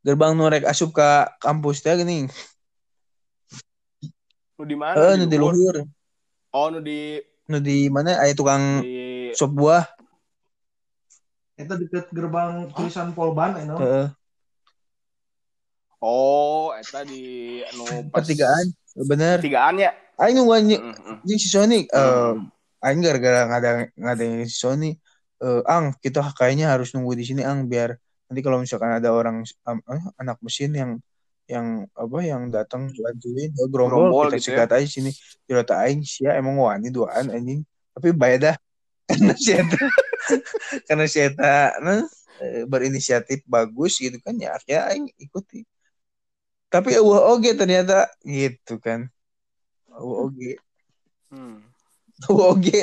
gerbang 0.03 0.33
norek 0.35 0.67
asup 0.67 0.91
ke 0.91 1.09
kampus 1.39 1.79
teh 1.79 1.95
gini 1.95 2.27
Nu 4.57 4.65
di 4.65 4.73
mana? 4.73 4.97
eh 4.97 5.13
nu 5.15 5.29
di 5.29 5.37
luhur? 5.37 5.85
Oh, 6.49 6.67
nu 6.73 6.81
di 6.81 7.21
nu 7.47 7.61
di 7.61 7.85
mana 7.87 8.17
aya 8.19 8.33
tukang 8.33 8.81
di 8.83 9.29
sop 9.31 9.53
buah 9.53 9.85
Itu 11.57 11.73
deket 11.73 12.13
gerbang 12.13 12.69
tulisan 12.69 13.17
Polban, 13.17 13.57
you 13.57 13.65
know? 13.65 13.81
Heeh. 13.81 14.07
Oh, 15.97 16.69
eta 16.77 17.01
di 17.01 17.57
anu 17.65 18.05
pas 18.13 18.21
pertigaan 18.21 18.69
bener 19.09 19.41
Pertigaan 19.41 19.81
ya. 19.81 19.89
aing 20.21 20.37
nu 20.37 20.53
anjing 20.53 20.77
Heeh, 20.77 20.93
heeh. 20.93 21.17
anjing 21.25 21.39
si 21.41 21.49
Sony 21.49 21.85
eh 21.89 21.97
Hmm. 22.37 22.49
Aing 22.87 23.01
gara-gara 23.03 23.39
ngada 23.51 23.69
ngada 23.93 24.23
si 24.47 24.55
Sony 24.55 24.91
eh 25.37 25.61
ang 25.69 25.93
kita 26.01 26.33
kayaknya 26.33 26.73
harus 26.73 26.95
nunggu 26.97 27.13
di 27.13 27.25
sini 27.27 27.45
ang 27.45 27.69
biar 27.69 27.93
nanti 28.27 28.41
kalau 28.43 28.57
misalkan 28.59 28.91
ada 28.97 29.09
orang 29.13 29.45
eh, 29.45 30.03
anak 30.19 30.37
mesin 30.43 30.71
yang 30.73 30.91
yang 31.47 31.87
apa 31.95 32.19
yang 32.27 32.51
datang 32.51 32.91
bantuin 32.91 33.55
eh, 33.55 33.67
gerombol 33.71 34.11
Gerombol 34.11 34.27
kita 34.27 34.37
gitu 34.37 34.47
cegat 34.51 34.69
aja 34.75 34.87
sini. 34.87 35.11
Dirota 35.47 35.79
aing 35.79 36.03
sia 36.03 36.35
emang 36.35 36.59
wani 36.59 36.91
duaan 36.91 37.31
anjing. 37.31 37.63
Tapi 37.95 38.11
bae 38.11 38.35
dah 38.37 38.55
karena 39.07 39.33
si 39.39 39.55
eta 39.55 39.79
karena 40.87 41.05
si 41.07 41.19
eta 41.23 41.79
nah, 41.79 42.03
eh, 42.43 42.67
berinisiatif 42.67 43.47
bagus 43.47 43.95
gitu 44.03 44.19
kan 44.19 44.35
ya 44.35 44.59
akhirnya 44.59 44.91
aing 44.91 45.07
ikuti. 45.15 45.63
Tapi 46.67 46.99
eueuh 46.99 47.31
oge 47.31 47.55
ternyata 47.55 48.11
gitu 48.27 48.75
kan. 48.83 49.07
Eueuh 49.95 50.27
oge. 50.27 50.59
Hmm. 51.31 51.63
Oge 52.25 52.81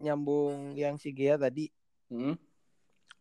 Nyambung 0.00 0.76
yang 0.76 0.96
si 1.00 1.12
Gia 1.12 1.40
tadi. 1.40 1.72
Hmm. 2.12 2.36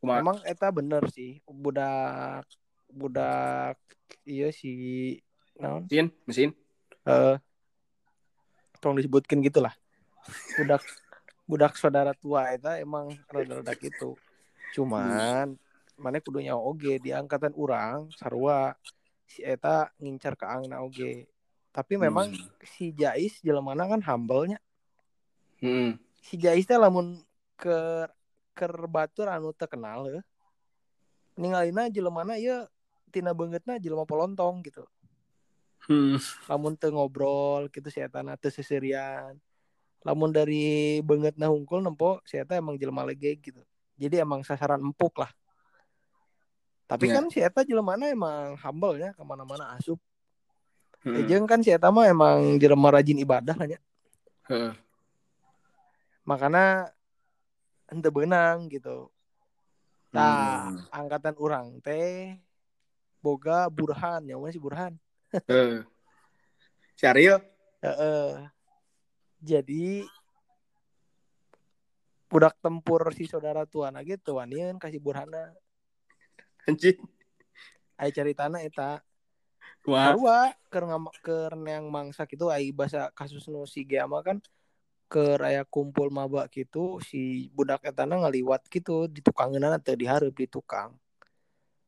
Emang 0.04 0.40
eta 0.44 0.72
bener 0.72 1.08
sih. 1.12 1.40
Budak 1.48 2.48
budak 2.92 3.80
iya 4.28 4.52
si 4.52 5.16
naon? 5.60 5.88
Mesin, 5.88 6.08
mesin. 6.28 6.50
Eh 7.08 7.40
tolong 8.80 9.00
disebutkan 9.00 9.44
gitulah. 9.44 9.76
Budak 10.56 10.84
budak 11.44 11.76
saudara 11.76 12.16
tua 12.16 12.52
eta 12.56 12.80
emang 12.80 13.12
rada-rada 13.28 13.76
gitu. 13.76 14.16
Cuman 14.74 15.60
mana 16.00 16.24
kudunya 16.24 16.56
oge 16.56 16.97
di 17.04 17.12
angkatan 17.12 17.54
urang 17.54 18.10
sarua 18.16 18.74
si 19.28 19.45
eta 19.45 19.91
ngincar 20.02 20.34
ke 20.39 20.45
angna 20.47 20.82
oge. 20.82 21.28
Tapi 21.70 22.00
memang 22.02 22.34
si 22.66 22.89
Jais 22.95 23.38
jelemana 23.45 23.86
kan 23.86 24.02
humble-nya. 24.02 24.58
Hmm. 25.62 26.02
Si 26.24 26.39
Jais 26.39 26.66
teh 26.66 26.80
lamun 26.80 27.22
ke 27.60 28.10
keur 28.58 28.89
batur 28.89 29.30
anu 29.30 29.54
teu 29.54 29.70
kenal 29.70 30.10
heuh. 30.10 30.26
Ningalina 31.38 31.88
jelemana 31.93 32.36
ieu 32.41 32.66
tina 33.14 33.38
beungeutna 33.38 33.78
jelema 33.78 34.04
polontong 34.10 34.66
gitu. 34.66 34.84
Hmm. 35.89 36.20
lamun 36.45 36.76
teu 36.76 36.91
ngobrol 36.91 37.72
gitu 37.72 37.88
si 37.89 38.04
eta 38.04 38.20
na 38.20 38.36
teu 38.36 38.52
seserian 38.52 39.34
lamun 40.04 40.30
dari 40.30 41.00
beungeutna 41.02 41.47
hungkul 41.50 41.80
nempo 41.80 42.20
si 42.28 42.36
eta 42.36 42.60
emang 42.60 42.76
jelema 42.76 43.08
lege 43.08 43.39
gitu 43.39 43.64
jadi 43.95 44.22
emang 44.22 44.43
sasaran 44.43 44.84
empuk 44.84 45.24
lah 45.24 45.32
tapi 46.90 47.06
Ya. 47.06 47.22
kan 47.22 47.30
si 47.30 47.38
eta 47.38 47.62
jelemana 47.62 48.10
emang 48.10 48.58
humble 48.58 48.98
nya 48.98 49.14
ke 49.14 49.22
mana-mana 49.22 49.78
asup 49.78 50.02
Hmm. 51.00 51.16
Ejeng 51.16 51.48
kan 51.48 51.64
si 51.64 51.72
eta 51.72 51.88
mah 51.88 52.04
emang 52.04 52.60
jelema 52.60 52.92
rajin 52.92 53.16
ibadah 53.16 53.56
lah 53.56 53.68
nya 53.70 53.80
Heeh. 54.52 54.76
makanya 56.26 56.92
ente 57.88 58.10
benang 58.12 58.68
gitu 58.68 59.08
nah 60.12 60.68
Hmm. 60.68 60.84
angkatan 60.92 61.40
orang 61.40 61.80
teh 61.80 62.36
boga 63.24 63.72
burhan 63.72 64.28
ya 64.28 64.36
si 64.52 64.60
burhan 64.60 64.98
Heeh. 65.48 65.86
Si 66.98 67.08
Ariel. 67.08 67.40
Heeh. 67.80 68.50
Jadi 69.40 70.04
budak 72.28 72.60
tempur 72.60 73.08
si 73.16 73.24
saudara 73.24 73.64
tuana 73.64 74.04
gitu 74.04 74.36
wanian 74.36 74.76
kasih 74.76 75.00
burhana 75.00 75.56
Anjing. 76.70 76.98
ai 77.98 78.14
caritana 78.14 78.62
eta 78.62 79.02
Kumaha? 79.84 80.16
sarua 80.16 80.40
keur 80.72 80.84
ngam- 80.88 81.16
keur 81.20 81.52
neang 81.58 81.90
mangsa 81.90 82.24
gitu 82.24 82.48
ai 82.48 82.72
bahasa 82.72 83.12
kasus 83.12 83.50
nu 83.50 83.66
si 83.66 83.84
Geama 83.84 84.22
kan 84.22 84.40
ke 85.10 85.36
raya 85.36 85.66
kumpul 85.66 86.08
maba 86.08 86.46
gitu 86.48 87.02
si 87.02 87.50
budak 87.52 87.82
etana 87.84 88.22
ngaliwat 88.22 88.70
gitu 88.70 89.10
di 89.10 89.20
tukangeunana 89.20 89.82
teu 89.82 89.98
dihareup 89.98 90.32
di 90.32 90.46
tukang 90.46 90.94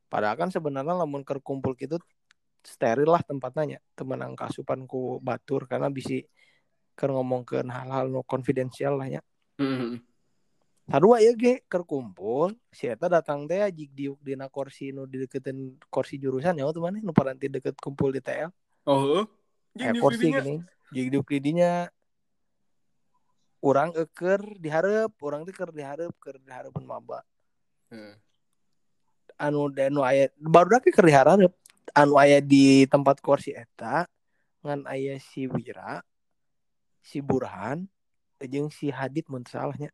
padahal 0.09 0.35
kan 0.35 0.49
sebenarnya 0.49 0.97
lamun 0.97 1.21
keur 1.21 1.37
kumpul 1.39 1.77
gitu 1.77 2.01
steril 2.59 3.07
lah 3.07 3.21
tempatnya 3.21 3.63
nya 3.63 3.79
temenang 3.93 4.33
kasupan 4.33 4.83
ku 4.83 5.21
batur 5.21 5.63
karena 5.63 5.87
bisi 5.87 6.25
keur 6.91 7.13
ngomongkeun 7.13 7.69
hal-hal 7.69 8.09
nu 8.09 8.25
konfidensial 8.25 8.97
lah 8.97 9.07
nya 9.07 9.21
Hmm. 9.55 10.01
Sarua 10.91 11.23
ya 11.23 11.31
ge 11.39 11.63
keur 11.71 11.87
kumpul 11.87 12.51
si 12.67 12.91
eta 12.91 13.07
datang 13.07 13.47
teh 13.47 13.63
jik 13.71 13.95
diuk 13.95 14.19
dina 14.19 14.51
kursi 14.51 14.91
nu 14.91 15.07
dideketin 15.07 15.79
kursi 15.87 16.19
jurusan 16.19 16.59
ya 16.59 16.67
tuh 16.75 16.83
mana 16.83 16.99
nu 16.99 17.15
paranti 17.15 17.47
deket 17.47 17.79
kumpul 17.79 18.11
di 18.11 18.19
TL. 18.19 18.51
Oh, 18.83 19.23
eh, 19.79 19.95
kursi 19.95 20.27
didinya. 20.27 20.43
gini 20.43 20.55
jik 20.91 21.07
diuk 21.15 21.27
di 21.31 21.39
dinya 21.39 21.87
orang 23.63 23.95
eker 23.95 24.43
diharap 24.59 25.15
orang 25.23 25.47
teh 25.47 25.55
keur 25.55 25.71
diharap 25.71 26.11
keur 26.19 26.35
dihareupeun 26.43 26.83
maba. 26.83 27.23
Heeh. 27.87 28.19
anu 29.41 29.71
anu 29.73 30.03
aya 30.03 30.27
baru 30.37 30.75
dak 30.75 30.91
keur 30.91 31.07
diharap 31.07 31.39
anu 31.95 32.13
aya 32.19 32.43
di 32.43 32.83
tempat 32.91 33.23
kursi 33.23 33.55
eta 33.55 34.05
ngan 34.61 34.85
aya 34.85 35.17
si 35.17 35.47
Wira 35.49 36.03
si 37.01 37.23
Burhan 37.23 37.89
jeung 38.43 38.69
si 38.69 38.93
Hadid 38.93 39.25
mun 39.31 39.41
salahnya 39.47 39.89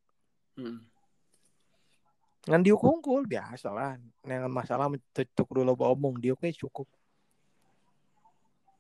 Hmm. 0.58 0.82
ngan 2.48 2.64
diuk 2.64 2.82
hungkul 2.82 3.28
biasa 3.30 3.70
lah. 3.70 4.00
Dengan 4.26 4.50
masalah 4.50 4.90
cocok 4.90 5.48
dulu 5.54 5.64
loba 5.74 5.94
omong 5.94 6.18
we 6.18 6.50
cukup. 6.56 6.88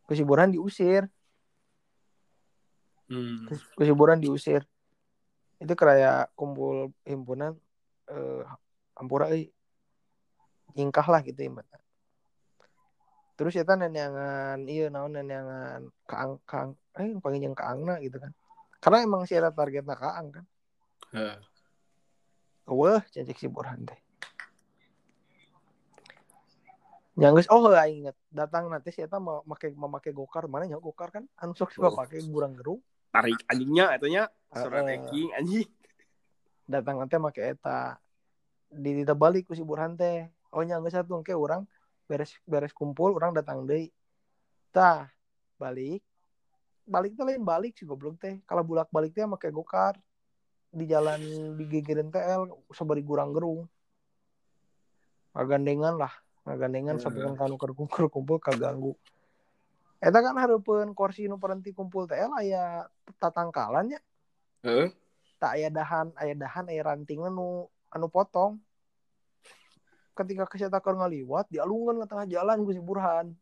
Kesiburan 0.09 0.49
diusir. 0.49 1.05
Hmm. 3.07 3.47
kesiburan 3.77 4.19
diusir. 4.19 4.65
Itu 5.61 5.77
kayak 5.77 6.33
kumpul 6.33 6.91
himpunan 7.05 7.55
eh 8.07 8.43
ampura 8.97 9.29
euy 9.29 9.51
nyingkah 10.73 11.05
lah 11.05 11.19
gitu 11.21 11.43
ibaratna 11.43 11.77
terus 13.37 13.53
ya 13.53 13.63
nenyangan 13.63 14.65
iya 14.65 14.89
naon 14.89 15.13
nenyangan 15.13 15.85
kaang 16.09 16.41
kaang 16.49 16.73
eh 16.97 17.13
panggil 17.21 17.45
yang 17.45 17.53
kaangna 17.53 18.01
gitu 18.01 18.17
kan. 18.17 18.33
Karena 18.81 19.05
emang 19.05 19.29
si 19.29 19.37
eta 19.37 19.53
targetna 19.53 19.93
kaang 19.93 20.33
kan. 20.33 20.45
Heeh. 21.13 21.37
Wah 22.67 23.01
cacik 23.07 23.39
si 23.39 23.47
Burhan 23.47 23.87
teh 23.87 23.99
yang 27.17 27.33
geus 27.33 27.49
oh 27.49 27.73
aing 27.73 28.05
inget 28.05 28.17
datang 28.29 28.69
nanti 28.69 28.93
si 28.93 29.01
eta 29.01 29.17
mau 29.17 29.41
make 29.49 29.73
memakai 29.73 30.13
gokar. 30.13 30.45
Mana 30.45 30.69
nya 30.69 30.77
gokar 30.77 31.09
kan? 31.09 31.25
Anu 31.41 31.57
sok 31.57 31.73
suka 31.73 31.89
Oh. 31.89 31.97
pakai 31.97 32.21
gurang 32.29 32.53
gerung. 32.53 32.77
Tarik 33.09 33.41
anjingnya 33.49 33.89
itunya 33.97 34.29
suara 34.53 34.85
ranking 34.85 35.33
anjing 35.33 35.65
datang 36.69 37.01
nanti 37.01 37.17
make 37.17 37.41
eta. 37.41 37.97
Di 38.69 39.01
balik 39.01 39.49
ku 39.49 39.57
si 39.57 39.65
Burhan 39.65 39.97
teh 39.97 40.29
oh 40.53 40.61
nya 40.61 40.77
geus 40.77 40.93
satu 40.93 41.17
engke 41.17 41.33
orang 41.33 41.65
beres 42.05 42.37
beres 42.45 42.69
kumpul 42.69 43.17
orang 43.17 43.33
datang 43.33 43.65
deui. 43.65 43.89
Tah 44.69 45.09
balik. 45.57 46.05
Balik 46.85 47.17
teh 47.17 47.25
lain 47.25 47.41
balik 47.41 47.73
sih 47.81 47.89
goblok 47.89 48.21
teh. 48.21 48.37
Kalau 48.45 48.61
bulak 48.61 48.93
balik 48.93 49.17
teh 49.17 49.25
make 49.25 49.49
gokar 49.49 49.97
di 50.71 50.85
jalan 50.85 51.21
di 51.55 51.65
Gegerin 51.67 52.11
TL 52.11 52.47
sabari 52.71 53.01
gurang 53.01 53.31
gerung. 53.31 53.65
Ngagandengan 55.37 55.95
lah 55.95 56.13
ngagandengan 56.47 56.95
Hmm. 56.95 57.03
sampai 57.03 57.21
kan 57.27 57.35
kanu 57.35 57.55
kumpul 57.59 58.07
kumpul 58.07 58.37
kaganggu. 58.39 58.95
Eta 59.99 60.21
kan 60.23 60.37
hareupeun 60.37 60.93
kursi 60.95 61.27
nu 61.27 61.35
perenti 61.41 61.75
kumpul 61.75 62.07
TL 62.07 62.31
aya 62.39 62.87
tatangkalan 63.19 63.95
nya. 63.95 63.99
Heeh. 64.63 64.89
tak 65.37 65.53
aya 65.53 65.69
dahan 65.69 66.09
aya 66.17 66.33
dahan 66.33 66.65
aya 66.65 66.81
ranting 66.81 67.21
nu 67.29 67.69
anu 67.93 68.07
potong. 68.09 68.57
Ketika 70.17 70.49
keseta 70.49 70.81
keur 70.81 70.97
ngaliwat 70.97 71.45
dialungan 71.53 72.01
ke 72.01 72.05
tengah 72.09 72.25
jalan 72.25 72.65
si 72.73 72.81
Burhan. 72.81 73.37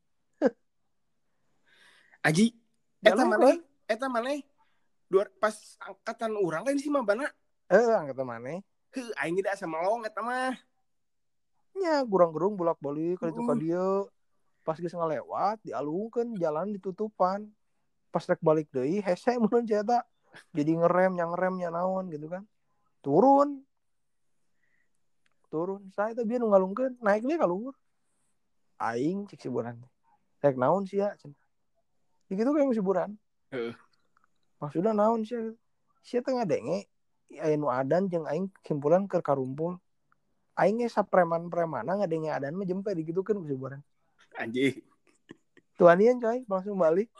Aji 2.25 2.51
eta 3.05 3.23
mana 3.23 3.55
eta 3.87 4.07
mana 4.11 4.33
dua 5.15 5.31
pas 5.39 5.55
angkatan 5.79 6.35
orang 6.35 6.67
lain 6.67 6.75
sih 6.75 6.91
mah 6.91 7.07
bana. 7.07 7.31
Eh 7.71 7.95
angkat 7.95 8.19
mana? 8.19 8.59
Heuh 8.91 9.11
aing 9.23 9.39
tidak 9.39 9.55
sama 9.55 9.79
long 9.79 10.03
eta 10.03 10.19
mah 10.19 10.51
nya 11.75 12.03
gurang-gurung 12.03 12.55
bolak-balik 12.55 13.19
kali 13.19 13.31
itu 13.31 13.41
Uh. 13.43 13.55
dieu 13.55 13.91
pas 14.67 14.75
geus 14.75 14.91
ngalewat 14.91 15.63
dialungkeun 15.63 16.35
jalan 16.35 16.75
ditutupan. 16.75 17.47
Pas 18.11 18.23
rek 18.27 18.43
balik 18.43 18.67
deui 18.75 18.99
hese 18.99 19.39
mun 19.39 19.63
eta 19.63 20.03
jadi 20.51 20.75
ngerem 20.75 21.15
yang 21.15 21.31
ngerem 21.31 21.55
nya 21.63 21.69
naon 21.71 22.11
gitu 22.11 22.27
kan. 22.27 22.43
Turun. 22.99 23.63
Turun. 25.47 25.87
Saya 25.95 26.11
itu 26.11 26.27
biar 26.27 26.43
ngalungkeun 26.43 26.99
naik 26.99 27.23
deui 27.23 27.39
ka 27.39 27.47
luhur. 27.47 27.75
Aing 28.83 29.31
cik 29.31 29.39
si 29.39 29.47
buran 29.47 29.79
rek 30.43 30.59
naon 30.59 30.83
sia 30.83 31.15
cenah. 31.15 31.39
Gitu 32.27 32.51
kayak 32.51 32.75
si 32.75 32.83
buran 32.83 33.15
Heeh. 33.55 33.84
Maksudnya 34.65 34.97
naon 34.97 35.21
sia 35.21 35.53
sia 36.01 36.25
teh 36.25 36.33
ngadenge 36.33 36.89
aya 37.37 37.53
nu 37.53 37.69
adan 37.69 38.09
jeung 38.09 38.25
aing 38.25 38.49
simpulan 38.65 39.05
keur 39.05 39.21
karumpul. 39.21 39.77
Aing 40.57 40.81
ge 40.81 40.87
sapreman-premana 40.89 42.01
ngadenge 42.01 42.33
adan 42.33 42.57
mah 42.57 42.65
jempe 42.65 42.89
digitukeun 42.97 43.43
ku 43.43 43.47
si 43.47 43.53
buran 43.53 43.85
anjing 44.35 44.75
tuanian 45.75 46.19
coy 46.19 46.43
langsung 46.47 46.79
balik. 46.79 47.11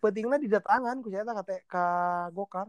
Pentingnya 0.00 0.40
didatangan 0.40 1.04
ku 1.04 1.12
saya 1.12 1.24
kata 1.28 1.60
ka 1.68 1.86
gokar. 2.32 2.68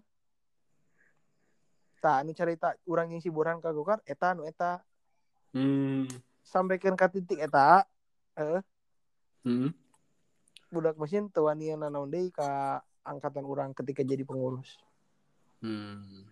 Tak 2.01 2.25
anu 2.25 2.33
cerita 2.33 2.73
orang 2.89 3.13
yang 3.13 3.21
siburan 3.23 3.63
ka 3.63 3.71
gokar 3.71 4.03
eta 4.07 4.35
anu 4.35 4.47
eta. 4.47 4.83
Hmm. 5.55 6.07
Sampaikan 6.43 6.95
ke 6.95 7.07
titik 7.11 7.39
eta 7.39 7.83
eh 8.39 8.63
hmm 9.43 9.80
budak 10.71 10.95
mesin 10.95 11.27
tuanian 11.27 11.77
nanaon 11.77 12.07
deui 12.07 12.31
ka 12.31 12.79
angkatan 13.03 13.43
orang 13.43 13.69
ketika 13.71 14.01
jadi 14.01 14.23
pengurus. 14.23 14.79
Hmm. 15.59 16.25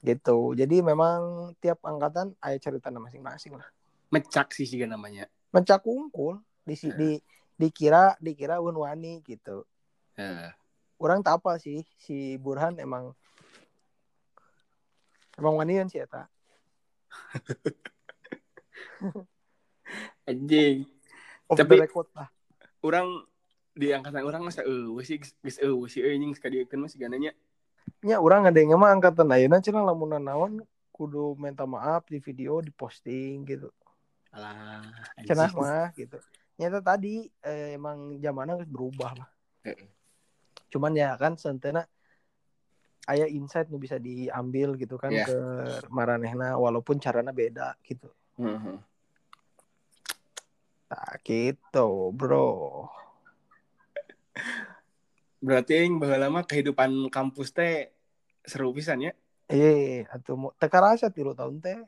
Gitu. 0.00 0.54
Jadi 0.54 0.80
memang 0.80 1.50
tiap 1.58 1.82
angkatan 1.82 2.32
ada 2.38 2.56
cerita 2.56 2.88
masing-masing 2.88 3.58
lah. 3.58 3.66
Mecak 4.08 4.52
sih 4.52 4.64
sih 4.64 4.80
namanya. 4.84 5.26
Mencak 5.50 5.82
unggul 5.84 6.38
di 6.62 6.74
si- 6.74 6.94
di 6.94 7.18
dikira 7.54 8.14
dikira 8.18 8.58
wani 8.58 9.22
gitu. 9.22 9.62
Heeh. 10.14 10.50
orang 10.94 11.20
tak 11.20 11.42
apa 11.42 11.58
sih 11.58 11.82
si 11.98 12.38
Burhan 12.38 12.78
emang 12.78 13.10
emang 15.34 15.58
wanian 15.58 15.90
sih 15.90 15.98
eta 16.00 16.30
anjing. 20.28 20.86
Off 21.50 21.58
Tapi- 21.58 21.76
the 21.76 21.84
record 21.84 22.08
lah. 22.14 22.28
orang 22.80 23.26
di 23.74 23.90
angkatan 23.90 24.22
orang 24.22 24.46
masa 24.46 24.62
eh 24.62 24.86
sih 25.02 25.18
geus 25.18 25.58
eh 25.58 25.74
sih 25.90 26.00
anjing 26.06 26.32
sekadiekeun 26.32 26.78
mah 26.78 26.90
sigananya 26.90 27.34
nya 28.06 28.16
orang 28.22 28.46
ada 28.48 28.58
yang 28.60 28.78
mah 28.78 28.94
angkatan 28.94 29.28
ayeuna 29.34 29.58
cenah 29.60 29.82
lamun 29.82 30.14
naon 30.16 30.62
kudu 30.94 31.34
minta 31.34 31.66
maaf 31.66 32.06
di 32.06 32.22
video 32.22 32.62
di 32.62 32.70
posting 32.70 33.42
gitu. 33.48 33.68
Alah 34.30 34.86
cenah 35.26 35.50
mah 35.52 35.90
gitu. 35.98 36.22
Nyata 36.54 36.78
tadi 36.78 37.26
eh, 37.42 37.74
emang 37.74 38.14
zamannya 38.22 38.62
berubah 38.62 39.18
lah. 39.18 39.28
Cuman 40.70 40.94
ya 40.94 41.18
kan 41.18 41.34
sentena 41.34 41.82
aya 43.10 43.26
insight 43.26 43.68
nu 43.68 43.76
bisa 43.76 43.98
diambil 43.98 44.78
gitu 44.78 44.96
kan 44.96 45.12
Iya. 45.12 45.26
ke 45.28 45.38
maranehna 45.92 46.56
walaupun 46.56 46.96
caranya 47.02 47.34
beda 47.34 47.74
gitu. 47.82 48.08
Heeh. 48.38 48.78
nah 50.84 51.16
gitu 51.26 52.12
bro 52.14 52.86
berarti 55.44 55.72
yang 55.76 56.00
baheula 56.00 56.32
mah 56.32 56.44
kehidupan 56.48 57.12
kampus 57.12 57.52
teh 57.52 57.92
seru 58.44 58.72
pisan 58.72 59.08
ya? 59.08 59.12
Eh 59.48 60.08
atuh 60.08 60.36
mau 60.36 60.50
teka 60.56 60.80
rasa 60.80 61.12
tilu 61.12 61.36
tahun 61.36 61.60
teh. 61.60 61.80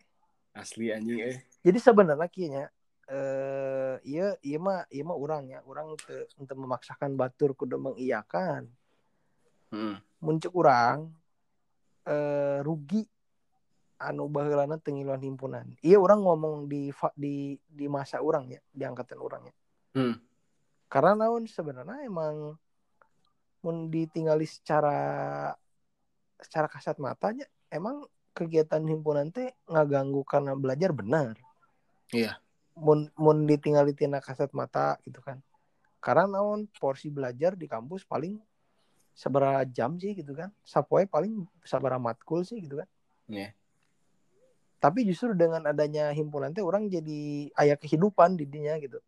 Asli 0.52 0.92
anjing 0.92 1.20
eh. 1.20 1.36
Jadi 1.64 1.78
sebenarnya 1.80 2.28
kieunya 2.28 2.64
eh 3.06 3.96
iya 4.02 4.34
iya 4.42 4.58
mah 4.58 4.82
iya 4.90 5.06
mah 5.06 5.14
urang 5.14 5.46
ya 5.46 5.62
urang 5.62 5.94
teu 6.02 6.26
untuk 6.42 6.58
memaksakan 6.58 7.14
batur 7.14 7.54
kudu 7.54 7.78
mengiyakan. 7.78 8.68
Heeh. 9.72 9.98
muncul 10.22 10.52
urang 10.54 11.10
eh 12.06 12.58
rugi 12.62 13.02
anu 13.96 14.28
baheulana 14.28 14.76
tengiluan 14.78 15.22
himpunan. 15.22 15.74
Iya 15.80 15.96
orang 15.96 16.20
ngomong 16.22 16.68
di 16.68 16.92
di 17.16 17.56
di 17.66 17.86
masa 17.88 18.20
orang 18.20 18.52
ya 18.52 18.60
di 18.68 18.82
angkatan 18.84 19.18
orang 19.18 19.48
ya 19.48 19.54
Hmm. 19.96 20.20
Karena 20.86 21.26
naon 21.26 21.50
sebenarnya 21.50 22.06
emang 22.06 22.54
mun 23.64 23.90
ditinggali 23.90 24.46
secara 24.46 24.96
secara 26.38 26.70
kasat 26.70 27.00
matanya 27.02 27.48
emang 27.66 28.06
kegiatan 28.36 28.84
himpunan 28.84 29.32
teh 29.32 29.50
ngaganggu 29.66 30.22
karena 30.22 30.52
belajar 30.54 30.92
benar 30.92 31.34
Iya. 32.14 32.38
mun 32.78 33.10
mun 33.18 33.48
ditinggali 33.48 33.96
tina 33.96 34.22
kasat 34.22 34.52
mata 34.54 35.00
gitu 35.02 35.18
kan 35.24 35.42
karena 35.98 36.38
naon 36.38 36.70
porsi 36.78 37.10
belajar 37.10 37.58
di 37.58 37.66
kampus 37.66 38.06
paling 38.06 38.38
seberapa 39.16 39.64
jam 39.66 39.96
sih 39.98 40.12
gitu 40.14 40.36
kan 40.36 40.52
sapoe 40.62 41.08
paling 41.08 41.48
seberapa 41.64 41.98
matkul 41.98 42.44
sih 42.46 42.60
gitu 42.62 42.78
kan 42.78 42.88
Iya. 43.26 43.50
tapi 44.78 45.02
justru 45.08 45.34
dengan 45.34 45.66
adanya 45.66 46.12
himpunan 46.14 46.54
teh 46.54 46.62
orang 46.62 46.86
jadi 46.86 47.50
ayah 47.58 47.74
kehidupan 47.74 48.38
di 48.38 48.46
dinya 48.46 48.78
gitu 48.78 49.02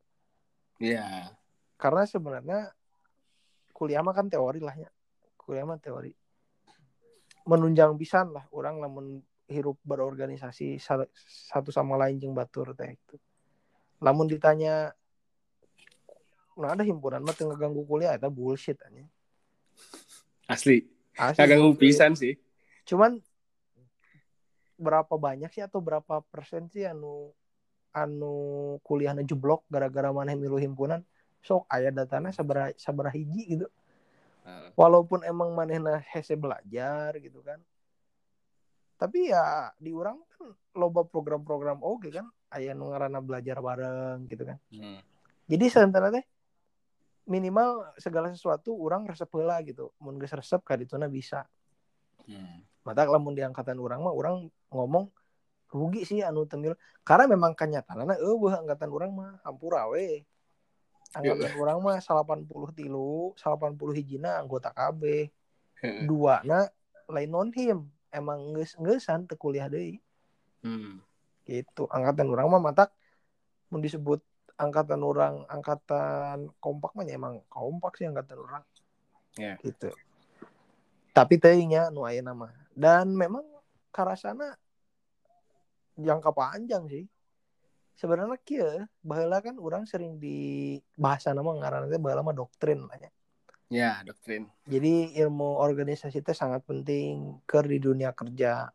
Iya. 0.82 1.37
Karena 1.78 2.02
sebenarnya 2.04 2.74
kuliah 3.72 4.02
mah 4.02 4.12
kan 4.12 4.26
teori 4.26 4.58
lah 4.58 4.74
ya 4.74 4.90
kuliah 5.38 5.62
mah 5.62 5.78
teori 5.78 6.10
menunjang 7.46 7.94
pisan 7.96 8.34
lah 8.34 8.44
orang 8.50 8.82
lamun 8.82 9.22
hirup 9.48 9.80
berorganisasi 9.86 10.76
sa- 10.76 11.08
satu 11.16 11.72
sama 11.72 11.96
lain 11.96 12.20
jeung 12.20 12.36
batur 12.36 12.74
teh 12.76 12.92
itu 12.92 13.16
lamun 14.02 14.28
ditanya 14.28 14.92
nah 16.58 16.74
ada 16.74 16.82
himpunan 16.82 17.22
mah 17.22 17.32
teu 17.32 17.46
ngeganggu 17.48 17.86
kuliah 17.86 18.18
eta 18.18 18.26
bullshit 18.26 18.76
aja 18.82 19.06
Asli. 20.50 20.82
Asli 21.14 21.38
Kagak 21.38 21.62
bullshit. 21.62 21.78
pisan 21.78 22.12
sih. 22.18 22.34
cuman 22.82 23.22
berapa 24.74 25.14
banyak 25.14 25.50
sih 25.54 25.62
atau 25.62 25.78
berapa 25.78 26.22
persen 26.30 26.66
sih 26.66 26.82
anu 26.82 27.30
anu 27.94 28.34
kuliahnya 28.82 29.22
jeblok 29.22 29.62
gara-gara 29.70 30.10
mana 30.10 30.34
milu 30.34 30.58
himpunan 30.58 31.02
sok 31.42 31.64
aya 31.70 31.94
datanya 31.94 32.34
sabara 32.34 32.74
sabara 32.76 33.10
hiji 33.12 33.58
gitu. 33.58 33.66
Walaupun 34.80 35.28
emang 35.28 35.52
manehna 35.52 36.00
hese 36.08 36.32
belajar 36.32 37.12
gitu 37.20 37.44
kan. 37.44 37.60
Tapi 38.98 39.30
ya 39.30 39.70
di 39.76 39.92
orang 39.92 40.18
kan 40.32 40.56
loba 40.74 41.04
program-program 41.04 41.84
oke 41.84 42.08
kan. 42.08 42.26
Aya 42.48 42.72
nu 42.72 42.88
ngaranna 42.88 43.20
belajar 43.20 43.60
bareng 43.60 44.24
gitu 44.26 44.48
kan. 44.48 44.58
Hmm. 44.72 45.00
jadi 45.48 45.64
sebenarnya 45.68 46.20
teh 46.20 46.26
minimal 47.28 47.92
segala 48.00 48.32
sesuatu 48.32 48.72
orang 48.72 49.04
resep 49.04 49.28
heula 49.36 49.60
gitu. 49.64 49.92
Mun 50.00 50.16
geus 50.16 50.32
resep 50.32 50.64
ka 50.64 50.74
dituna 50.80 51.06
bisa. 51.12 51.44
Hmm. 52.28 52.64
mata 52.84 53.04
lamun 53.04 53.36
di 53.36 53.44
angkatan 53.44 53.76
orang 53.80 54.00
mah 54.00 54.12
orang 54.16 54.48
ngomong 54.72 55.12
rugi 55.68 56.08
sih 56.08 56.24
anu 56.24 56.48
temil 56.48 56.72
karena 57.04 57.28
memang 57.28 57.52
kenyataannya 57.52 58.16
eueuh 58.20 58.64
angkatan 58.64 58.88
orang 58.88 59.10
mah 59.12 59.30
hampura 59.44 59.84
we 59.92 60.24
angkatan 61.16 61.52
orang 61.56 61.78
mah 61.80 61.98
80 62.00 62.48
tilu 62.76 63.32
80 63.40 63.78
hijina 63.96 64.36
anggota 64.40 64.72
KB 64.72 65.32
Heeh. 65.80 66.04
dua 66.04 66.44
na 66.44 66.68
lain 67.08 67.30
non 67.30 67.50
him. 67.54 67.88
Emang 68.08 68.56
geus 68.56 68.72
geusan 68.76 69.28
teu 69.28 69.36
kuliah 69.36 69.68
deui. 69.68 70.00
Hmm. 70.64 71.00
gitu. 71.48 71.88
Angkatan 71.88 72.28
orang 72.28 72.50
mah 72.52 72.60
matak 72.60 72.90
mau 73.72 73.80
disebut 73.80 74.20
angkatan 74.58 75.00
orang 75.00 75.44
angkatan 75.48 76.50
kompak 76.60 76.92
mah 76.92 77.06
emang 77.08 77.40
kompak 77.48 77.96
sih 77.96 78.08
angkatan 78.08 78.38
orang. 78.42 78.64
Ya. 79.38 79.54
gitu. 79.62 79.94
Tapi 81.14 81.40
teuingnya 81.40 81.88
nu 81.94 82.04
aya 82.04 82.20
nama 82.20 82.52
dan 82.74 83.10
memang 83.10 83.42
karasana 83.90 84.54
jangka 85.98 86.30
panjang 86.30 86.86
sih 86.86 87.04
sebenarnya 87.98 88.38
kia 88.46 88.86
baheula 89.02 89.42
kan 89.42 89.58
orang 89.58 89.82
sering 89.84 90.22
di 90.22 90.78
bahasa 90.94 91.34
nama 91.34 91.50
ngaranna 91.50 91.90
teh 91.90 91.98
baheula 91.98 92.22
mah 92.22 92.36
doktrin 92.38 92.86
lah 92.86 92.96
ya. 92.96 93.10
Ya, 93.68 93.92
doktrin. 94.06 94.48
Jadi 94.64 95.18
ilmu 95.20 95.60
organisasi 95.60 96.24
itu 96.24 96.32
sangat 96.32 96.64
penting 96.64 97.36
ke 97.44 97.60
di 97.66 97.76
dunia 97.82 98.16
kerja. 98.16 98.72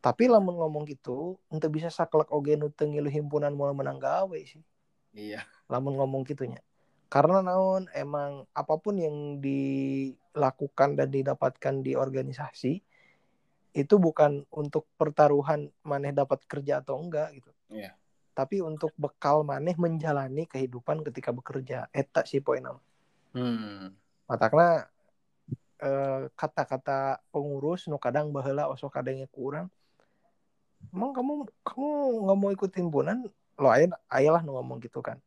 Tapi 0.00 0.32
lamun 0.32 0.56
ngomong 0.56 0.88
gitu, 0.88 1.36
untuk 1.52 1.76
bisa 1.76 1.92
saklek 1.92 2.32
oge 2.32 2.56
nu 2.56 2.72
ngilu 2.72 3.12
himpunan 3.12 3.52
mulai 3.52 3.76
menang 3.76 4.00
gawe 4.00 4.40
sih. 4.48 4.64
Iya. 5.12 5.44
Lamun 5.68 6.00
ngomong 6.00 6.24
gitunya. 6.24 6.64
Karena 7.12 7.44
naon 7.44 7.92
emang 7.92 8.48
apa 8.56 8.80
pun 8.80 8.96
yang 8.96 9.42
dilakukan 9.44 10.96
dan 10.96 11.12
didapatkan 11.12 11.74
di 11.84 11.92
organisasi 11.98 12.80
itu 13.70 13.94
bukan 14.00 14.48
untuk 14.50 14.88
pertaruhan 14.96 15.68
maneh 15.84 16.16
dapat 16.16 16.40
kerja 16.48 16.80
atau 16.80 16.96
enggak 16.96 17.36
gitu. 17.36 17.52
Iya. 17.68 17.99
Tapi 18.40 18.64
untuk 18.64 18.96
bekal 18.96 19.44
maneh 19.44 19.76
menjalani 19.76 20.48
kehidupan 20.48 21.04
ketika 21.04 21.28
bekerja. 21.28 21.92
Eta 21.92 22.24
sih 22.24 22.40
poin. 22.40 22.64
Hmm. 23.36 23.92
matakna 24.24 24.86
eh, 25.78 26.30
kata-kata 26.34 27.18
pengurus 27.30 27.86
nu 27.86 27.98
kadang 27.98 28.30
baheula 28.30 28.66
osok 28.66 28.94
kadangnya 28.94 29.26
kurang 29.26 29.66
emang 30.90 31.10
kamu 31.14 31.32
kamu 31.62 31.88
nggak 32.26 32.38
mau 32.38 32.50
ikut 32.50 32.70
himpunan 32.74 33.26
lo 33.54 33.68
aya 33.70 33.90
ayalah 34.06 34.42
nu 34.42 34.54
ngomong 34.54 34.78
gitu 34.82 34.98
kan 34.98 35.18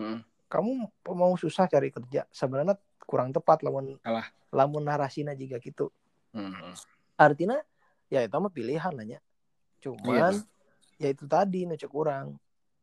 Hmm. 0.00 0.24
kamu 0.48 0.88
mau 1.12 1.36
susah 1.36 1.68
cari 1.68 1.92
kerja 1.92 2.24
sebenarnya 2.32 2.74
kurang 3.04 3.30
tepat 3.30 3.60
lamun 3.60 3.96
Alah. 4.02 4.24
lamun 4.48 4.82
narasina 4.82 5.36
juga 5.36 5.60
gitu 5.60 5.92
Hmm. 6.32 6.72
artinya 7.16 7.60
ya 8.08 8.24
itu 8.24 8.32
mah 8.32 8.48
pilihan 8.48 8.92
lah 8.92 9.04
nya 9.04 9.20
cuman 9.80 10.40
Iya. 10.40 10.44
ya 10.98 11.08
itu 11.12 11.24
tadi 11.28 11.68
nu 11.68 11.76
cek 11.76 11.92
kurang 11.92 12.40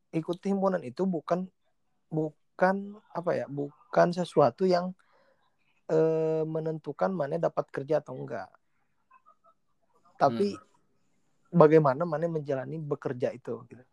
ikut 0.10 0.38
himpunan 0.42 0.82
itu 0.82 1.06
bukan 1.06 1.46
bukan 2.10 2.98
apa 3.14 3.32
ya 3.38 3.46
bukan 3.46 4.10
sesuatu 4.14 4.66
yang 4.66 4.94
eh, 5.90 6.44
menentukan 6.46 7.14
mana 7.14 7.38
dapat 7.38 7.70
kerja 7.70 8.02
atau 8.02 8.18
enggak. 8.18 8.50
Tapi 10.20 10.58
bagaimana 11.50 12.06
mana 12.06 12.28
menjalani 12.28 12.78
bekerja 12.78 13.32
itu 13.34 13.64
gitu. 13.70 13.84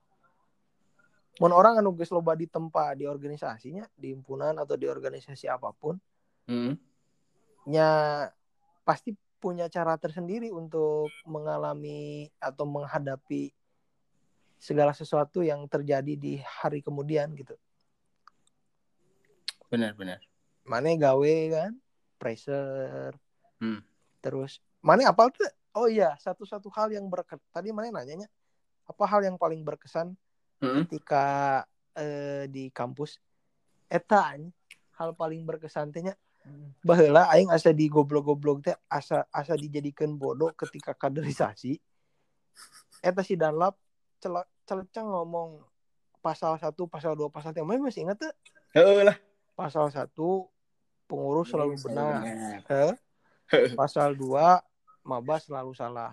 Mun 1.36 1.52
orang 1.52 1.76
anu 1.84 1.92
geus 1.92 2.08
loba 2.08 2.32
di 2.32 2.48
tempat 2.48 2.96
di 2.96 3.04
organisasinya 3.04 3.84
di 3.92 4.16
himpunan 4.16 4.56
atau 4.56 4.74
di 4.74 4.88
organisasi 4.88 5.48
apa 5.52 5.72
pun 5.76 6.00
Hmm. 6.46 6.78
nya 7.66 7.90
pasti 8.86 9.10
punya 9.42 9.66
cara 9.66 9.98
tersendiri 9.98 10.54
untuk 10.54 11.10
mengalami 11.26 12.30
atau 12.38 12.62
menghadapi 12.62 13.50
segala 14.56 14.96
sesuatu 14.96 15.44
yang 15.44 15.64
terjadi 15.68 16.16
di 16.16 16.40
hari 16.40 16.80
kemudian 16.80 17.32
gitu. 17.36 17.54
Benar-benar. 19.68 20.22
Mana 20.66 20.94
gawe 20.98 21.34
kan, 21.52 21.72
pressure. 22.18 23.14
Hmm. 23.62 23.82
Terus 24.20 24.58
mana 24.82 25.10
apal 25.10 25.30
tuh? 25.30 25.46
Oh 25.76 25.86
iya, 25.86 26.16
satu-satu 26.16 26.72
hal 26.72 26.90
yang 26.94 27.06
berkesan. 27.06 27.42
Tadi 27.52 27.70
mana 27.70 27.92
nanyanya 27.92 28.26
apa 28.86 29.04
hal 29.06 29.24
yang 29.24 29.36
paling 29.36 29.62
berkesan 29.62 30.16
Hmm. 30.56 30.88
ketika 30.88 31.24
eh, 31.92 32.48
di 32.48 32.72
kampus? 32.72 33.20
Eta 33.92 34.32
anj, 34.32 34.56
hal 34.96 35.12
paling 35.12 35.44
berkesan 35.44 35.92
teh 35.92 36.00
nya 36.00 36.16
baheula 36.80 37.26
aing 37.34 37.50
asa 37.50 37.74
di 37.74 37.90
goblok-goblok 37.90 38.58
teh 38.62 38.76
asa 38.86 39.26
asa 39.34 39.58
dijadikan 39.58 40.14
bodoh 40.14 40.54
ketika 40.54 40.94
kaderisasi 40.94 41.76
eta 43.02 43.20
si 43.26 43.34
Danlap 43.34 43.74
cel 44.18 44.34
celeceng 44.62 45.06
ngomong 45.06 45.62
pasal 46.18 46.56
1, 46.56 46.74
pasal 46.86 47.14
2, 47.14 47.28
pasal 47.28 47.50
3 47.50 47.62
masih 47.78 48.02
ingat 48.02 48.18
tuh 48.18 48.32
Heeh 48.72 49.02
lah. 49.02 49.16
pasal 49.52 49.86
1 49.86 50.10
pengurus 51.06 51.48
selalu 51.48 51.78
benar 51.80 52.20
Benar. 52.20 52.94
Pasal 53.72 54.12
2 54.12 54.26
maba 55.02 55.36
selalu 55.36 55.70
salah 55.72 56.10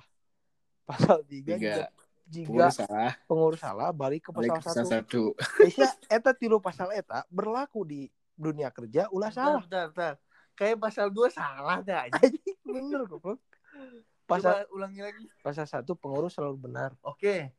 pasal 0.84 1.24
3 1.24 1.28
Tiga. 1.28 1.56
juga 1.58 1.86
jika 2.24 2.47
Pengurus 2.47 2.76
salah. 2.78 3.12
pengurus 3.26 3.60
salah 3.60 3.89
balik 3.91 4.22
ke 4.22 4.30
Balik 4.32 4.54
pasal 4.54 4.62
ke 4.62 4.68
pasal 4.70 4.86
1 4.86 4.93
satu. 4.93 5.24
Aisyah 5.60 5.91
eta 6.16 6.32
tilu 6.32 6.58
pasal 6.58 6.89
eta 6.91 7.26
berlaku 7.28 7.84
di 7.84 8.01
dunia 8.32 8.70
kerja 8.70 9.10
ulah 9.10 9.30
salah 9.30 9.60
Bentar, 9.62 9.89
bentar. 9.89 10.14
Kayak 10.54 10.78
pasal 10.80 11.08
2 11.10 11.26
salah 11.30 11.82
dah. 11.82 12.06
aja. 12.06 12.22
bener 12.66 13.01
goblok 13.04 13.41
pasal 14.24 14.62
Coba 14.62 14.72
ulangi 14.72 15.01
lagi. 15.01 15.26
pasal 15.39 15.66
satu 15.66 15.93
pengurus 15.93 16.32
selalu 16.32 16.58
benar 16.62 16.93
Oke, 17.01 17.51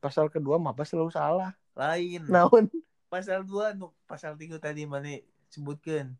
pasal 0.00 0.26
kedua 0.26 0.56
maba 0.56 0.82
selalu 0.82 1.12
salah 1.12 1.52
lain. 1.76 2.24
naon 2.26 2.66
Pasal 3.06 3.42
2 3.42 3.74
nu 3.74 3.90
pasal 4.06 4.34
3 4.34 4.54
tadi 4.56 4.86
mana 4.86 5.18
sebutkan. 5.50 6.14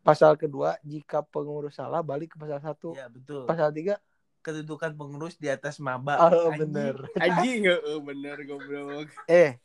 pasal 0.00 0.38
kedua 0.38 0.78
jika 0.80 1.18
pengurus 1.20 1.74
salah 1.74 1.98
balik 2.00 2.32
ke 2.32 2.36
pasal 2.38 2.62
satu 2.62 2.94
Ya, 2.94 3.10
betul. 3.10 3.42
pasal 3.44 3.70
tiga 3.70 3.98
Kedudukan 4.40 4.94
pengurus 4.94 5.34
di 5.34 5.50
atas 5.50 5.82
maba. 5.82 6.22
oh 6.22 6.54
Anjing. 6.54 6.70
bener 6.70 6.94
Anjing 7.24 7.66
heeh 7.66 7.98
bener 7.98 8.36
goblok. 8.42 9.10
eh 9.26 9.58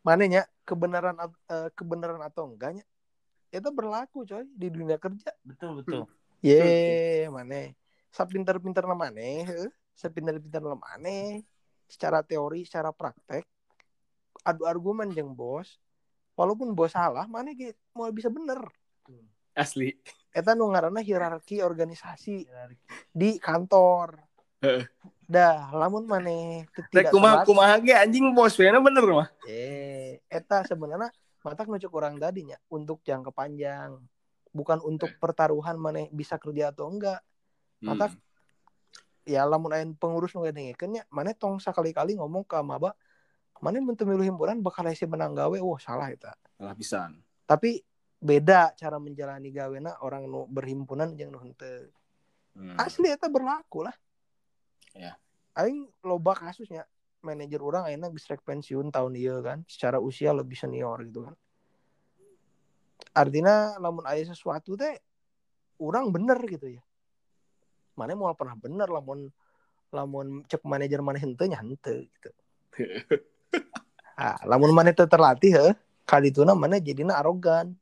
mananya 0.00 0.44
kebenaran 0.64 1.16
eh, 1.48 1.68
kebenaran 1.72 2.20
atau 2.20 2.48
enggaknya 2.48 2.84
itu 3.48 3.68
berlaku 3.68 4.24
coy 4.24 4.44
di 4.50 4.68
dunia 4.68 4.96
kerja 4.96 5.32
Betul, 5.44 5.80
betul. 5.80 6.02
ye 6.40 7.28
mana 7.28 7.72
sepinter-pinter 8.10 8.84
mana 8.84 9.20
sepinter-pinter 9.92 10.60
mana 10.64 11.40
secara 11.86 12.20
teori 12.20 12.64
secara 12.64 12.90
praktek 12.90 13.44
adu 14.40 14.64
argumen 14.64 15.08
jeng 15.08 15.30
bos 15.30 15.78
walaupun 16.34 16.72
bos 16.72 16.90
salah 16.90 17.24
mana 17.24 17.52
ge- 17.52 17.78
mau 17.92 18.10
bisa 18.10 18.28
bener 18.28 18.60
Asli. 19.54 19.94
eta 20.30 20.50
nu 20.52 20.66
ngaranna 20.66 20.98
hierarki 20.98 21.62
organisasi 21.62 22.42
Hierarki. 22.42 22.82
di 23.08 23.38
kantor 23.38 24.18
Heeh. 24.58 24.82
dah 25.24 25.70
lamun 25.70 26.04
maneh 26.04 26.66
Rek 26.66 26.90
tidak 26.90 27.12
kumaha 27.12 27.46
kumaha 27.46 27.78
ge 27.78 27.94
anjing 27.94 28.34
bos 28.34 28.54
bener 28.54 28.82
bener 28.82 29.04
mah. 29.06 29.28
eh 29.46 30.18
eta 30.26 30.64
sebenarnya 30.64 31.08
matak 31.40 31.68
nu 31.68 31.76
cek 31.76 31.88
urang 31.88 32.18
tadinya 32.18 32.58
untuk 32.66 32.98
jangka 33.00 33.30
panjang 33.30 33.94
bukan 34.50 34.80
untuk 34.80 35.12
pertaruhan 35.16 35.76
maneh 35.76 36.10
bisa 36.10 36.34
kerja 36.36 36.70
atau 36.70 36.88
enggak 36.88 37.22
Hmm. 37.84 38.00
Ya 39.24 39.48
lamun 39.48 39.72
aya 39.72 39.84
pengurus 39.96 40.36
nu 40.36 40.44
ngedengekeun 40.44 41.00
nya 41.00 41.02
maneh 41.08 41.32
tong 41.32 41.56
sakali-kali 41.56 42.16
ngomong 42.20 42.44
ke 42.44 42.60
maba 42.60 42.92
mun 43.64 43.96
teu 43.96 44.04
milu 44.04 44.20
himpunan 44.20 44.60
bakal 44.60 44.84
hese 44.84 45.08
menang 45.08 45.32
gawe 45.32 45.56
wah 45.56 45.80
salah 45.80 46.12
eta 46.12 46.36
Salah 46.60 46.76
pisan. 46.76 47.16
tapi 47.48 47.80
beda 48.20 48.76
cara 48.76 49.00
menjalani 49.00 49.48
gawena 49.48 49.96
orang 50.04 50.28
nu 50.28 50.44
berhimpunan 50.44 51.16
jeung 51.16 51.32
nu 51.32 51.40
henteu 51.40 51.88
Hmm. 52.54 52.78
asli 52.78 53.10
eta 53.10 53.26
berlaku 53.26 53.82
lah 53.82 53.96
Ya. 54.94 55.18
aing 55.58 55.90
loba 56.06 56.38
kasusnya 56.38 56.86
manajer 57.18 57.58
orang 57.58 57.82
akhirnya 57.90 58.14
rek 58.14 58.46
pensiun 58.46 58.94
tahun 58.94 59.18
ieu 59.18 59.42
kan 59.42 59.66
secara 59.66 59.98
usia 59.98 60.30
lebih 60.30 60.54
senior 60.54 61.02
gitu 61.02 61.26
kan 61.26 61.34
artinya 63.10 63.74
lamun 63.78 64.06
aya 64.06 64.22
sesuatu 64.22 64.78
teh 64.78 64.98
orang 65.82 66.14
bener 66.14 66.38
gitu 66.46 66.78
ya 66.78 66.82
mana 67.94 68.14
mau 68.18 68.30
pernah 68.34 68.58
bener 68.58 68.90
lamun 68.90 69.30
lamun 69.94 70.42
cek 70.50 70.62
manajer 70.66 71.00
mana 71.00 71.18
henteu 71.22 71.46
nya 71.46 71.62
henteu 71.62 72.02
gitu 72.02 72.30
ah 74.18 74.38
lamun 74.46 74.74
mana 74.74 74.90
teu 74.90 75.06
terlatih 75.06 75.50
heuh 75.54 75.74
kali 76.04 76.34
itu 76.34 76.42
mana 76.44 76.78
jadinya 76.78 77.18
arogan 77.18 77.74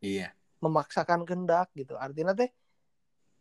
Iya. 0.00 0.30
memaksakan 0.60 1.24
kehendak 1.26 1.72
gitu 1.74 1.96
artinya 1.98 2.36
teh 2.36 2.52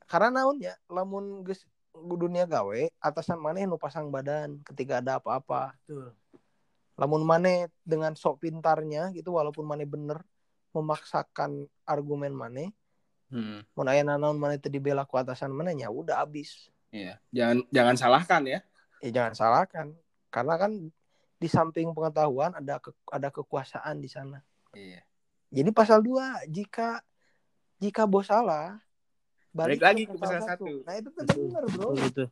karena 0.09 0.41
naon 0.41 0.57
ya 0.61 0.73
lamun 0.89 1.43
geus 1.45 1.67
dunia 1.95 2.43
gawe 2.47 2.91
atasan 2.99 3.39
maneh 3.39 3.63
nu 3.67 3.79
pasang 3.79 4.11
badan 4.11 4.59
ketika 4.67 4.99
ada 4.99 5.17
apa-apa 5.19 5.75
Betul. 5.85 6.11
lamun 6.99 7.23
maneh 7.23 7.71
dengan 7.83 8.15
sok 8.15 8.43
pintarnya 8.43 9.11
gitu 9.15 9.35
walaupun 9.35 9.63
maneh 9.63 9.87
bener 9.87 10.23
memaksakan 10.75 11.67
argumen 11.87 12.35
maneh 12.35 12.71
Hmm. 13.35 13.67
mun 13.67 13.85
aya 13.85 13.99
naon 14.01 14.39
maneh 14.39 14.55
teu 14.55 14.71
dibela 14.71 15.03
ku 15.03 15.19
atasan 15.19 15.51
maneh 15.51 15.75
ya 15.75 15.91
udah 15.91 16.23
abis 16.23 16.71
Iya. 16.87 17.19
Jangan 17.29 17.67
jangan 17.69 17.95
salahkan 17.97 18.41
ya. 18.47 18.59
eh 19.03 19.11
jangan 19.11 19.35
salahkan 19.35 19.91
karena 20.29 20.55
kan 20.55 20.71
di 21.35 21.47
samping 21.47 21.91
pengetahuan 21.91 22.55
ada 22.55 22.79
ke- 22.79 22.95
ada 23.09 23.27
kekuasaan 23.27 23.99
di 23.99 24.07
sana 24.07 24.39
Iya. 24.71 25.03
jadi 25.51 25.67
pasal 25.69 25.99
2 25.99 26.15
jika 26.47 27.03
jika 27.77 28.07
bos 28.07 28.25
salah 28.25 28.79
Balik 29.51 29.79
ke 29.79 29.85
lagi 29.85 30.03
ke 30.05 30.15
pasal 30.15 30.39
satu. 30.41 30.83
nah 30.83 30.95
itu 30.95 31.07
tuh 31.09 31.21
Betul. 31.21 31.43
bener 31.45 31.63
bro 31.69 31.87
Betul, 31.89 31.99
betul. 32.01 32.27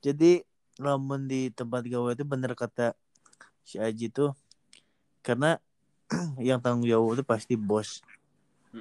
Jadi 0.00 0.32
lamun 0.76 1.20
di 1.24 1.50
tempat 1.50 1.82
gawe 1.82 2.12
itu 2.12 2.22
bener 2.22 2.52
kata 2.52 2.94
si 3.62 3.76
Aji 3.76 4.06
tuh 4.08 4.30
karena 5.20 5.58
yang 6.38 6.58
tanggung 6.58 6.82
jawab 6.84 7.14
itu 7.14 7.22
pasti 7.22 7.54
bos 7.54 8.02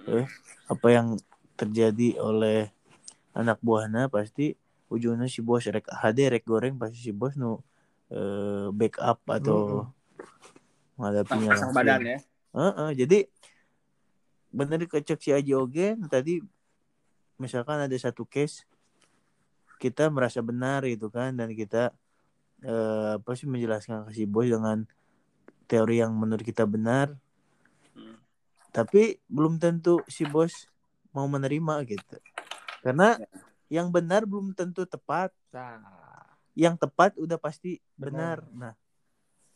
Eh, 0.03 0.27
apa 0.67 0.87
yang 0.91 1.15
terjadi 1.55 2.19
oleh 2.19 2.67
anak 3.31 3.63
buahnya 3.63 4.11
pasti 4.11 4.59
ujungnya 4.91 5.31
si 5.31 5.39
bos 5.39 5.63
rek 5.63 5.87
HD 5.87 6.27
rek 6.27 6.43
goreng 6.43 6.75
pasti 6.75 6.99
si 6.99 7.11
bos 7.15 7.39
nu 7.39 7.63
eh, 8.11 8.67
backup 8.75 9.23
atau 9.23 9.87
menghadapinya 10.99 11.55
Pasang 11.55 11.71
langsung. 11.71 11.79
badan 11.79 12.01
ya. 12.03 12.17
Heeh, 12.55 12.89
jadi 13.03 13.19
bener 14.55 14.87
kecek 14.87 15.19
si 15.19 15.29
Aji 15.35 15.51
Oge 15.51 15.99
tadi 16.07 16.39
misalkan 17.35 17.83
ada 17.83 17.95
satu 17.99 18.23
case 18.23 18.63
kita 19.75 20.07
merasa 20.07 20.39
benar 20.39 20.87
gitu 20.87 21.11
kan 21.11 21.35
dan 21.35 21.51
kita 21.51 21.91
eh, 22.63 23.19
apa 23.19 23.31
sih 23.35 23.47
menjelaskan 23.47 24.07
ke 24.07 24.11
si 24.15 24.23
bos 24.23 24.47
dengan 24.47 24.87
teori 25.67 25.99
yang 25.99 26.15
menurut 26.15 26.43
kita 26.43 26.63
benar 26.63 27.11
Hmm. 27.11 27.24
Tapi 28.75 29.23
belum 29.31 29.55
tentu 29.55 30.03
si 30.11 30.27
bos 30.27 30.67
mau 31.15 31.23
menerima 31.31 31.87
gitu. 31.87 32.19
Karena 32.83 33.15
yang 33.71 33.87
benar 33.87 34.27
belum 34.27 34.51
tentu 34.51 34.83
tepat. 34.83 35.31
Nah, 35.55 35.79
yang 36.51 36.75
tepat 36.75 37.15
udah 37.15 37.39
pasti 37.39 37.79
benar, 37.95 38.43
Benar. 38.51 38.71
nah 38.71 38.73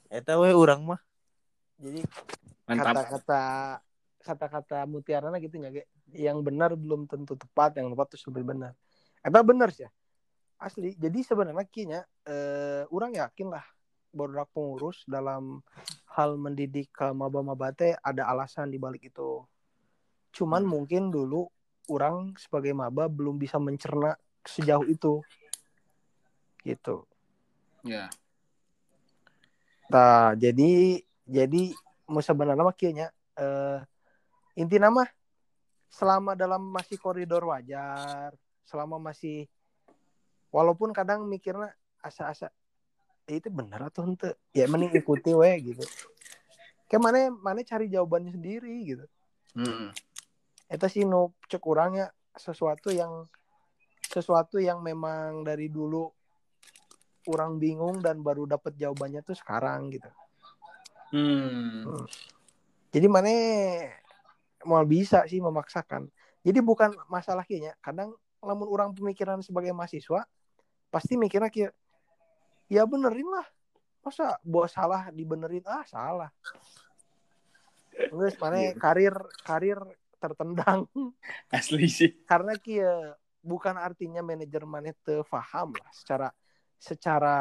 eta 0.07 0.39
we 0.39 0.55
urang 0.55 0.87
mah. 0.87 1.01
Jadi 1.75 2.01
kata-kata 2.63 3.43
kata-kata 4.19 4.77
mutiarana 4.87 5.39
gitu 5.39 5.59
ya 5.59 5.71
Ge. 5.71 5.83
yang 6.15 6.41
benar 6.41 6.73
belum 6.73 7.05
tentu 7.05 7.37
tepat 7.37 7.77
yang 7.77 7.91
tepat 7.91 8.15
terus 8.15 8.23
lebih 8.31 8.55
benar. 8.55 8.73
Eta 9.19 9.43
benar 9.43 9.69
sih. 9.75 9.83
Ya 9.83 9.91
asli. 10.59 10.93
Jadi 10.99 11.23
sebenarnya 11.23 11.65
kinya 11.65 12.01
eh, 12.27 12.83
orang 12.91 13.15
yakin 13.15 13.47
lah 13.47 13.63
bodak 14.11 14.51
pengurus 14.51 15.07
dalam 15.07 15.63
hal 16.19 16.35
mendidik 16.35 16.91
ke 16.91 17.15
maba-maba 17.15 17.71
teh 17.71 17.95
ada 18.03 18.27
alasan 18.27 18.67
di 18.67 18.75
balik 18.75 19.07
itu. 19.07 19.39
Cuman 20.35 20.67
mungkin 20.67 21.07
dulu 21.07 21.47
orang 21.87 22.35
sebagai 22.35 22.75
maba 22.75 23.07
belum 23.07 23.39
bisa 23.39 23.55
mencerna 23.55 24.19
sejauh 24.43 24.83
itu. 24.83 25.23
Gitu. 26.67 27.07
Ya. 27.87 28.11
Nah, 29.87 30.35
jadi 30.35 30.99
jadi 31.23 31.71
mau 32.11 32.19
sebenarnya 32.19 32.67
mah 32.67 32.75
kieu 32.75 32.91
nya 32.91 33.07
eh 33.39 33.79
inti 34.59 34.75
nama 34.75 35.07
selama 35.87 36.35
dalam 36.35 36.67
masih 36.69 36.99
koridor 36.99 37.47
wajar, 37.47 38.35
selama 38.67 38.99
masih 38.99 39.47
walaupun 40.51 40.91
kadang 40.91 41.23
mikirnya 41.25 41.71
asa-asa 42.03 42.51
"Eh, 42.51 42.58
itu 43.37 43.49
benar 43.53 43.93
atau 43.93 44.09
ente 44.09 44.33
ya 44.49 44.65
mending 44.65 44.95
ikuti 44.97 45.31
we 45.37 45.73
gitu. 45.73 45.85
Kayak 46.89 47.01
mana 47.05 47.19
mana 47.29 47.61
cari 47.61 47.85
jawabannya 47.85 48.33
sendiri 48.33 48.73
gitu. 48.89 49.05
Mm-mm. 49.53 49.93
Itu 50.69 50.85
sih 50.89 51.05
nu 51.05 51.33
cek 51.45 51.61
orangnya 51.65 52.09
sesuatu 52.33 52.89
yang 52.89 53.29
sesuatu 54.09 54.57
yang 54.57 54.81
memang 54.81 55.45
dari 55.45 55.69
dulu 55.69 56.09
orang 57.29 57.61
bingung 57.61 58.01
dan 58.01 58.25
baru 58.25 58.49
dapat 58.49 58.73
jawabannya 58.73 59.21
tuh 59.21 59.37
sekarang 59.37 59.93
gitu. 59.93 60.09
Hmm. 61.13 62.05
Jadi 62.89 63.05
mana 63.05 63.29
mau 64.65 64.81
bisa 64.85 65.25
sih 65.29 65.37
memaksakan. 65.37 66.09
Jadi 66.41 66.59
bukan 66.63 66.89
masalah 67.05 67.45
kayaknya. 67.45 67.77
Kadang 67.85 68.17
lamun 68.41 68.65
orang 68.71 68.89
pemikiran 68.95 69.43
sebagai 69.45 69.75
mahasiswa 69.75 70.25
pasti 70.89 71.19
mikirnya 71.19 71.53
kayak 71.53 71.73
ya 72.71 72.85
benerin 72.85 73.27
lah. 73.27 73.47
Masa 73.99 74.39
bos 74.41 74.71
salah 74.71 75.11
dibenerin 75.11 75.65
ah 75.67 75.83
salah. 75.83 76.31
Terus 77.91 78.39
mana 78.39 78.71
karir 78.79 79.11
karir 79.43 79.79
tertendang 80.19 80.87
Asli 81.55 81.87
sih. 81.87 82.11
karena 82.27 82.55
kia 82.59 83.15
bukan 83.39 83.75
artinya 83.75 84.19
manajer 84.19 84.63
mana 84.67 84.91
teu 85.03 85.23
paham 85.23 85.71
lah 85.75 85.91
secara 85.95 86.27
secara 86.75 87.35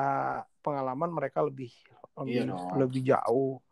pengalaman 0.62 1.10
mereka 1.10 1.42
lebih 1.42 1.70
lebih, 2.18 2.34
Iya 2.34 2.42
dong. 2.50 2.74
lebih 2.78 3.00
jauh. 3.06 3.62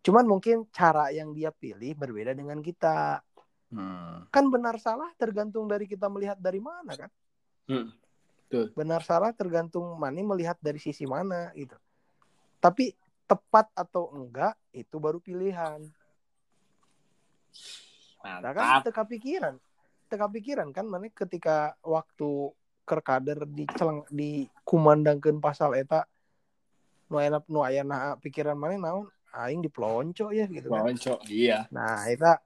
Cuman 0.00 0.24
mungkin 0.24 0.64
cara 0.72 1.12
yang 1.12 1.32
dia 1.36 1.52
pilih 1.52 1.92
berbeda 1.92 2.32
dengan 2.32 2.60
kita. 2.64 3.20
Hmm. 3.72 4.28
Kan 4.28 4.48
benar 4.52 4.76
salah 4.80 5.12
tergantung 5.16 5.68
dari 5.68 5.84
kita 5.84 6.08
melihat 6.08 6.36
dari 6.40 6.60
mana 6.60 6.92
kan. 6.96 7.10
Hmm. 7.68 7.88
Benar 8.76 9.00
salah 9.02 9.32
tergantung 9.32 9.96
mana 9.96 10.20
melihat 10.20 10.56
dari 10.60 10.78
sisi 10.78 11.08
mana 11.08 11.52
gitu. 11.56 11.74
Tapi 12.60 12.92
tepat 13.24 13.72
atau 13.72 14.12
enggak 14.12 14.54
itu 14.76 14.96
baru 15.00 15.18
pilihan. 15.18 15.80
Nah 18.22 18.38
kan 18.38 18.54
Mantap. 18.54 18.84
teka 18.86 19.02
pikiran. 19.08 19.54
Teka 20.06 20.26
pikiran 20.28 20.68
kan 20.70 20.86
mana 20.86 21.08
ketika 21.08 21.74
waktu 21.82 22.52
kerkader 22.82 23.46
di 23.46 23.64
celeng 23.78 24.04
di 24.10 24.46
kumandangkeun 24.66 25.38
pasal 25.38 25.78
eta 25.78 26.04
nu 27.08 27.20
aya 27.20 27.40
nu 27.46 27.60
aya 27.62 27.84
pikiran 28.18 28.58
mana 28.58 28.76
naon 28.76 29.06
aing 29.32 29.64
dipelonco 29.64 30.28
ya 30.30 30.44
gitu 30.46 30.68
kan. 30.68 30.84
Lonco. 30.84 31.16
Iya. 31.26 31.66
Nah, 31.72 32.04
eta 32.08 32.38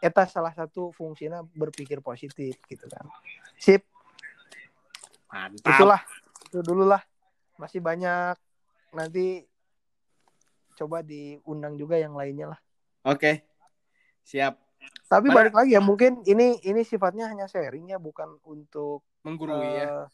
eta 0.00 0.24
salah 0.28 0.52
satu 0.52 0.92
fungsinya 0.92 1.44
berpikir 1.44 2.04
positif 2.04 2.60
gitu 2.68 2.86
kan. 2.88 3.08
Sip, 3.56 3.84
Mantap. 5.30 5.70
itulah. 5.70 6.00
Itu 6.46 6.58
dulu 6.60 6.84
lah. 6.84 7.02
Masih 7.56 7.78
banyak 7.78 8.34
nanti 8.90 9.46
coba 10.74 11.00
diundang 11.00 11.76
juga 11.76 11.94
yang 11.94 12.12
lainnya 12.12 12.56
lah. 12.56 12.60
Oke. 13.04 13.44
Siap. 14.24 14.56
Tapi 15.06 15.28
Mana- 15.28 15.36
balik 15.36 15.54
lagi 15.54 15.76
ya, 15.76 15.82
mungkin 15.82 16.24
ini 16.24 16.56
ini 16.62 16.80
sifatnya 16.82 17.28
hanya 17.28 17.44
sharing 17.44 17.90
ya, 17.90 17.98
bukan 17.98 18.40
untuk 18.42 19.04
Menggurui 19.20 19.60
ya. 19.76 19.84
eh, 19.84 20.04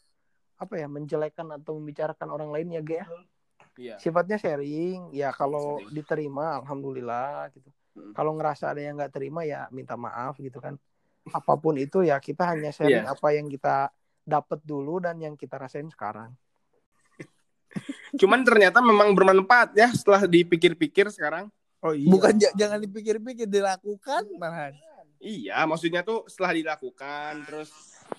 apa 0.57 0.73
ya, 0.75 0.87
menjelekkan 0.89 1.47
atau 1.53 1.79
membicarakan 1.79 2.27
orang 2.27 2.49
lain 2.51 2.75
ya, 2.75 2.81
Ge 2.81 2.97
ya. 2.97 3.05
Iya. 3.77 3.95
Sifatnya 4.01 4.35
sharing, 4.35 5.13
ya 5.13 5.29
kalau 5.31 5.79
Sharing. 5.79 5.93
diterima 5.93 6.57
alhamdulillah 6.59 7.53
gitu. 7.53 7.69
Hmm. 7.93 8.11
Kalau 8.11 8.33
ngerasa 8.35 8.73
ada 8.73 8.81
yang 8.81 8.97
nggak 8.97 9.13
terima 9.13 9.45
ya 9.45 9.69
minta 9.69 9.93
maaf 9.95 10.35
gitu 10.37 10.57
kan. 10.57 10.75
Apa 11.29 11.55
pun 11.55 11.77
itu 11.77 12.01
ya 12.01 12.17
kita 12.17 12.43
hanya 12.43 12.69
sharing 12.69 13.05
Iya. 13.05 13.13
apa 13.13 13.27
yang 13.31 13.47
kita 13.47 13.93
dapat 14.27 14.59
dulu 14.67 14.99
dan 14.99 15.15
yang 15.23 15.39
kita 15.39 15.55
rasain 15.55 15.87
sekarang. 15.87 16.35
Cuman 18.19 18.43
ternyata 18.43 18.83
memang 18.83 19.15
bermanfaat 19.15 19.71
ya 19.79 19.87
setelah 19.95 20.27
dipikir-pikir 20.27 21.07
sekarang. 21.07 21.47
Oh 21.77 21.93
iya. 21.93 22.09
bukan 22.09 22.33
ja- 22.41 22.55
jangan 22.57 22.81
dipikir-pikir 22.81 23.45
dilakukan 23.45 24.25
malahan 24.41 24.73
Iya, 25.21 25.61
maksudnya 25.69 26.01
tuh 26.01 26.25
setelah 26.25 26.57
dilakukan, 26.57 27.45
terus 27.45 27.69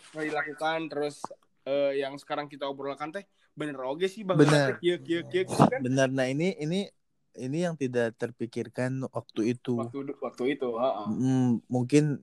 setelah 0.06 0.24
dilakukan, 0.30 0.78
terus 0.86 1.18
eh, 1.66 2.02
yang 2.02 2.14
sekarang 2.18 2.47
kita 2.47 2.70
obrolkan 2.70 3.10
teh 3.10 3.26
bener 3.59 3.74
oge 3.82 4.06
sih 4.06 4.22
bahwa 4.22 4.47
Bener. 4.47 4.78
kieu 4.78 5.02
kieu 5.02 5.22
kieu 5.26 5.43
gitu 5.43 5.66
kan 5.66 5.82
benar 5.82 6.06
nah 6.06 6.30
ini 6.30 6.55
ini 6.62 6.86
ini 7.35 7.66
yang 7.66 7.74
tidak 7.74 8.14
terpikirkan 8.14 9.02
waktu 9.10 9.59
itu 9.59 9.82
waktu 9.82 10.14
waktu 10.22 10.44
itu, 10.55 10.68
heeh. 10.78 11.06
Hmm, 11.10 11.51
mungkin 11.66 12.22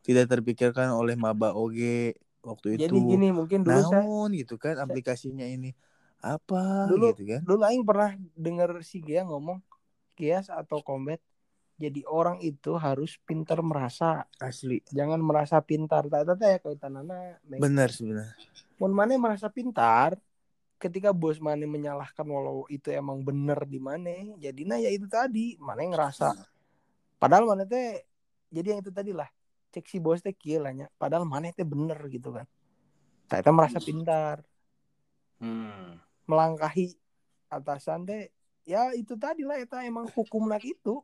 tidak 0.00 0.32
terpikirkan 0.32 0.88
oleh 0.96 1.20
maba 1.20 1.52
oge 1.52 2.16
waktu 2.40 2.80
itu 2.80 2.88
Jadi 2.88 2.98
gini 3.04 3.28
mungkin 3.32 3.60
dulu 3.64 3.80
saya 3.84 4.04
naon 4.04 4.30
gitu 4.32 4.56
kan 4.56 4.80
aplikasinya 4.80 5.44
ini 5.44 5.76
apa 6.20 6.88
Dulu- 6.88 7.12
gitu 7.16 7.24
kan? 7.28 7.40
dulu 7.44 7.62
aing 7.64 7.84
pernah 7.84 8.12
denger 8.36 8.80
si 8.84 9.00
Gia 9.00 9.24
ngomong 9.24 9.60
Gias 10.16 10.52
atau 10.52 10.84
Combat 10.84 11.20
jadi 11.80 12.04
orang 12.04 12.44
itu 12.44 12.76
harus 12.76 13.16
pintar 13.24 13.64
merasa. 13.64 14.28
Asli. 14.36 14.84
Jangan 14.92 15.16
merasa 15.16 15.64
pintar. 15.64 16.04
Tak 16.12 16.36
tak 16.36 16.44
ya 16.44 16.58
kaitanana 16.60 17.40
benar 17.48 17.88
sebenarnya 17.88 18.36
mun 18.76 18.92
mana 18.92 19.16
merasa 19.16 19.48
pintar 19.48 20.16
ketika 20.76 21.12
bos 21.12 21.40
mana 21.40 21.64
menyalahkan 21.68 22.24
walau 22.24 22.64
itu 22.72 22.88
emang 22.92 23.20
bener 23.20 23.64
di 23.68 23.80
mana 23.80 24.12
jadinya 24.36 24.76
ya 24.76 24.92
itu 24.92 25.08
tadi. 25.08 25.56
Mana 25.56 25.88
ngerasa. 25.88 26.36
Padahal 27.16 27.48
mana 27.48 27.64
teh 27.64 28.04
jadi 28.52 28.76
yang 28.76 28.80
itu 28.84 28.92
tadi 28.92 29.16
lah 29.16 29.28
cek 29.70 29.86
si 29.86 29.98
bos 30.02 30.20
teh 30.20 30.34
kieu 30.34 30.58
lah 30.58 30.74
nya. 30.74 30.86
padahal 30.98 31.24
mana 31.24 31.54
teh 31.54 31.66
bener 31.66 31.98
gitu 32.10 32.34
kan. 32.34 32.46
Saya 33.30 33.50
merasa 33.54 33.78
pintar. 33.78 34.42
Hmm. 35.40 35.96
melangkahi 36.28 36.94
atasan 37.48 38.04
teh 38.04 38.28
ya 38.68 38.92
itu 38.92 39.16
tadi 39.16 39.40
lah 39.40 39.56
eta 39.56 39.80
emang 39.82 40.04
hukum 40.12 40.46
nak 40.46 40.60
itu 40.60 41.00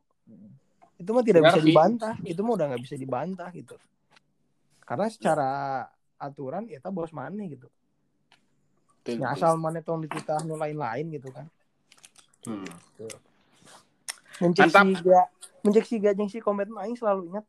itu 1.00 1.10
mah 1.10 1.24
tidak 1.24 1.50
bisa 1.50 1.60
dibantah 1.64 2.14
itu 2.20 2.40
mah 2.44 2.52
udah 2.54 2.66
nggak 2.70 2.84
bisa 2.84 2.96
dibantah 3.00 3.48
gitu. 3.56 3.74
Karena 4.84 5.06
secara 5.08 5.50
aturan 6.20 6.68
eta 6.68 6.92
bos 6.92 7.10
mana 7.16 7.42
gitu. 7.48 7.66
Ya 9.06 9.32
asal 9.32 9.56
mana 9.56 9.80
tong 9.80 10.04
dititah 10.04 10.42
nu 10.44 10.58
lain-lain 10.58 11.06
gitu 11.10 11.32
kan. 11.32 11.46
Hmm. 12.46 12.68
mencek 14.38 14.68
Mantap. 14.68 14.84
si 14.84 15.02
ga 15.02 15.20
mencek 15.64 15.84
si 15.88 15.96
ga 15.98 16.10
jeung 16.12 16.30
si 16.30 16.38
komet 16.44 16.68
mah 16.68 16.84
aing 16.84 16.94
selalu 16.94 17.32
ingat 17.32 17.44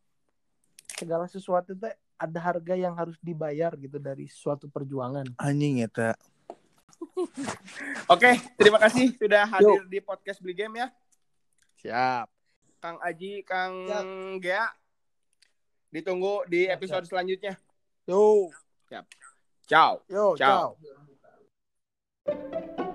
segala 0.98 1.30
sesuatu 1.30 1.78
teh 1.78 1.94
ada 2.18 2.40
harga 2.42 2.74
yang 2.74 2.98
harus 2.98 3.16
dibayar 3.22 3.78
gitu 3.78 4.02
dari 4.02 4.26
suatu 4.26 4.66
perjuangan 4.66 5.38
anjing 5.38 5.86
eta 5.86 6.18
Oke, 8.14 8.42
terima 8.58 8.82
kasih 8.82 9.14
sudah 9.14 9.46
hadir 9.46 9.86
di 9.86 10.02
podcast 10.02 10.42
Beli 10.42 10.58
Game 10.58 10.82
ya. 10.82 10.88
Siap. 11.78 12.26
Kang 12.82 12.98
Aji, 13.02 13.46
Kang 13.46 13.86
Siap. 13.86 14.42
Gea. 14.42 14.68
Ditunggu 15.94 16.46
di 16.50 16.66
Siap, 16.66 16.74
episode 16.78 17.06
selanjutnya. 17.06 17.54
Yo, 18.10 18.50
Ciao. 19.68 20.02
yo, 20.08 20.34
Ciao. 20.40 20.80
ciao. 22.26 22.87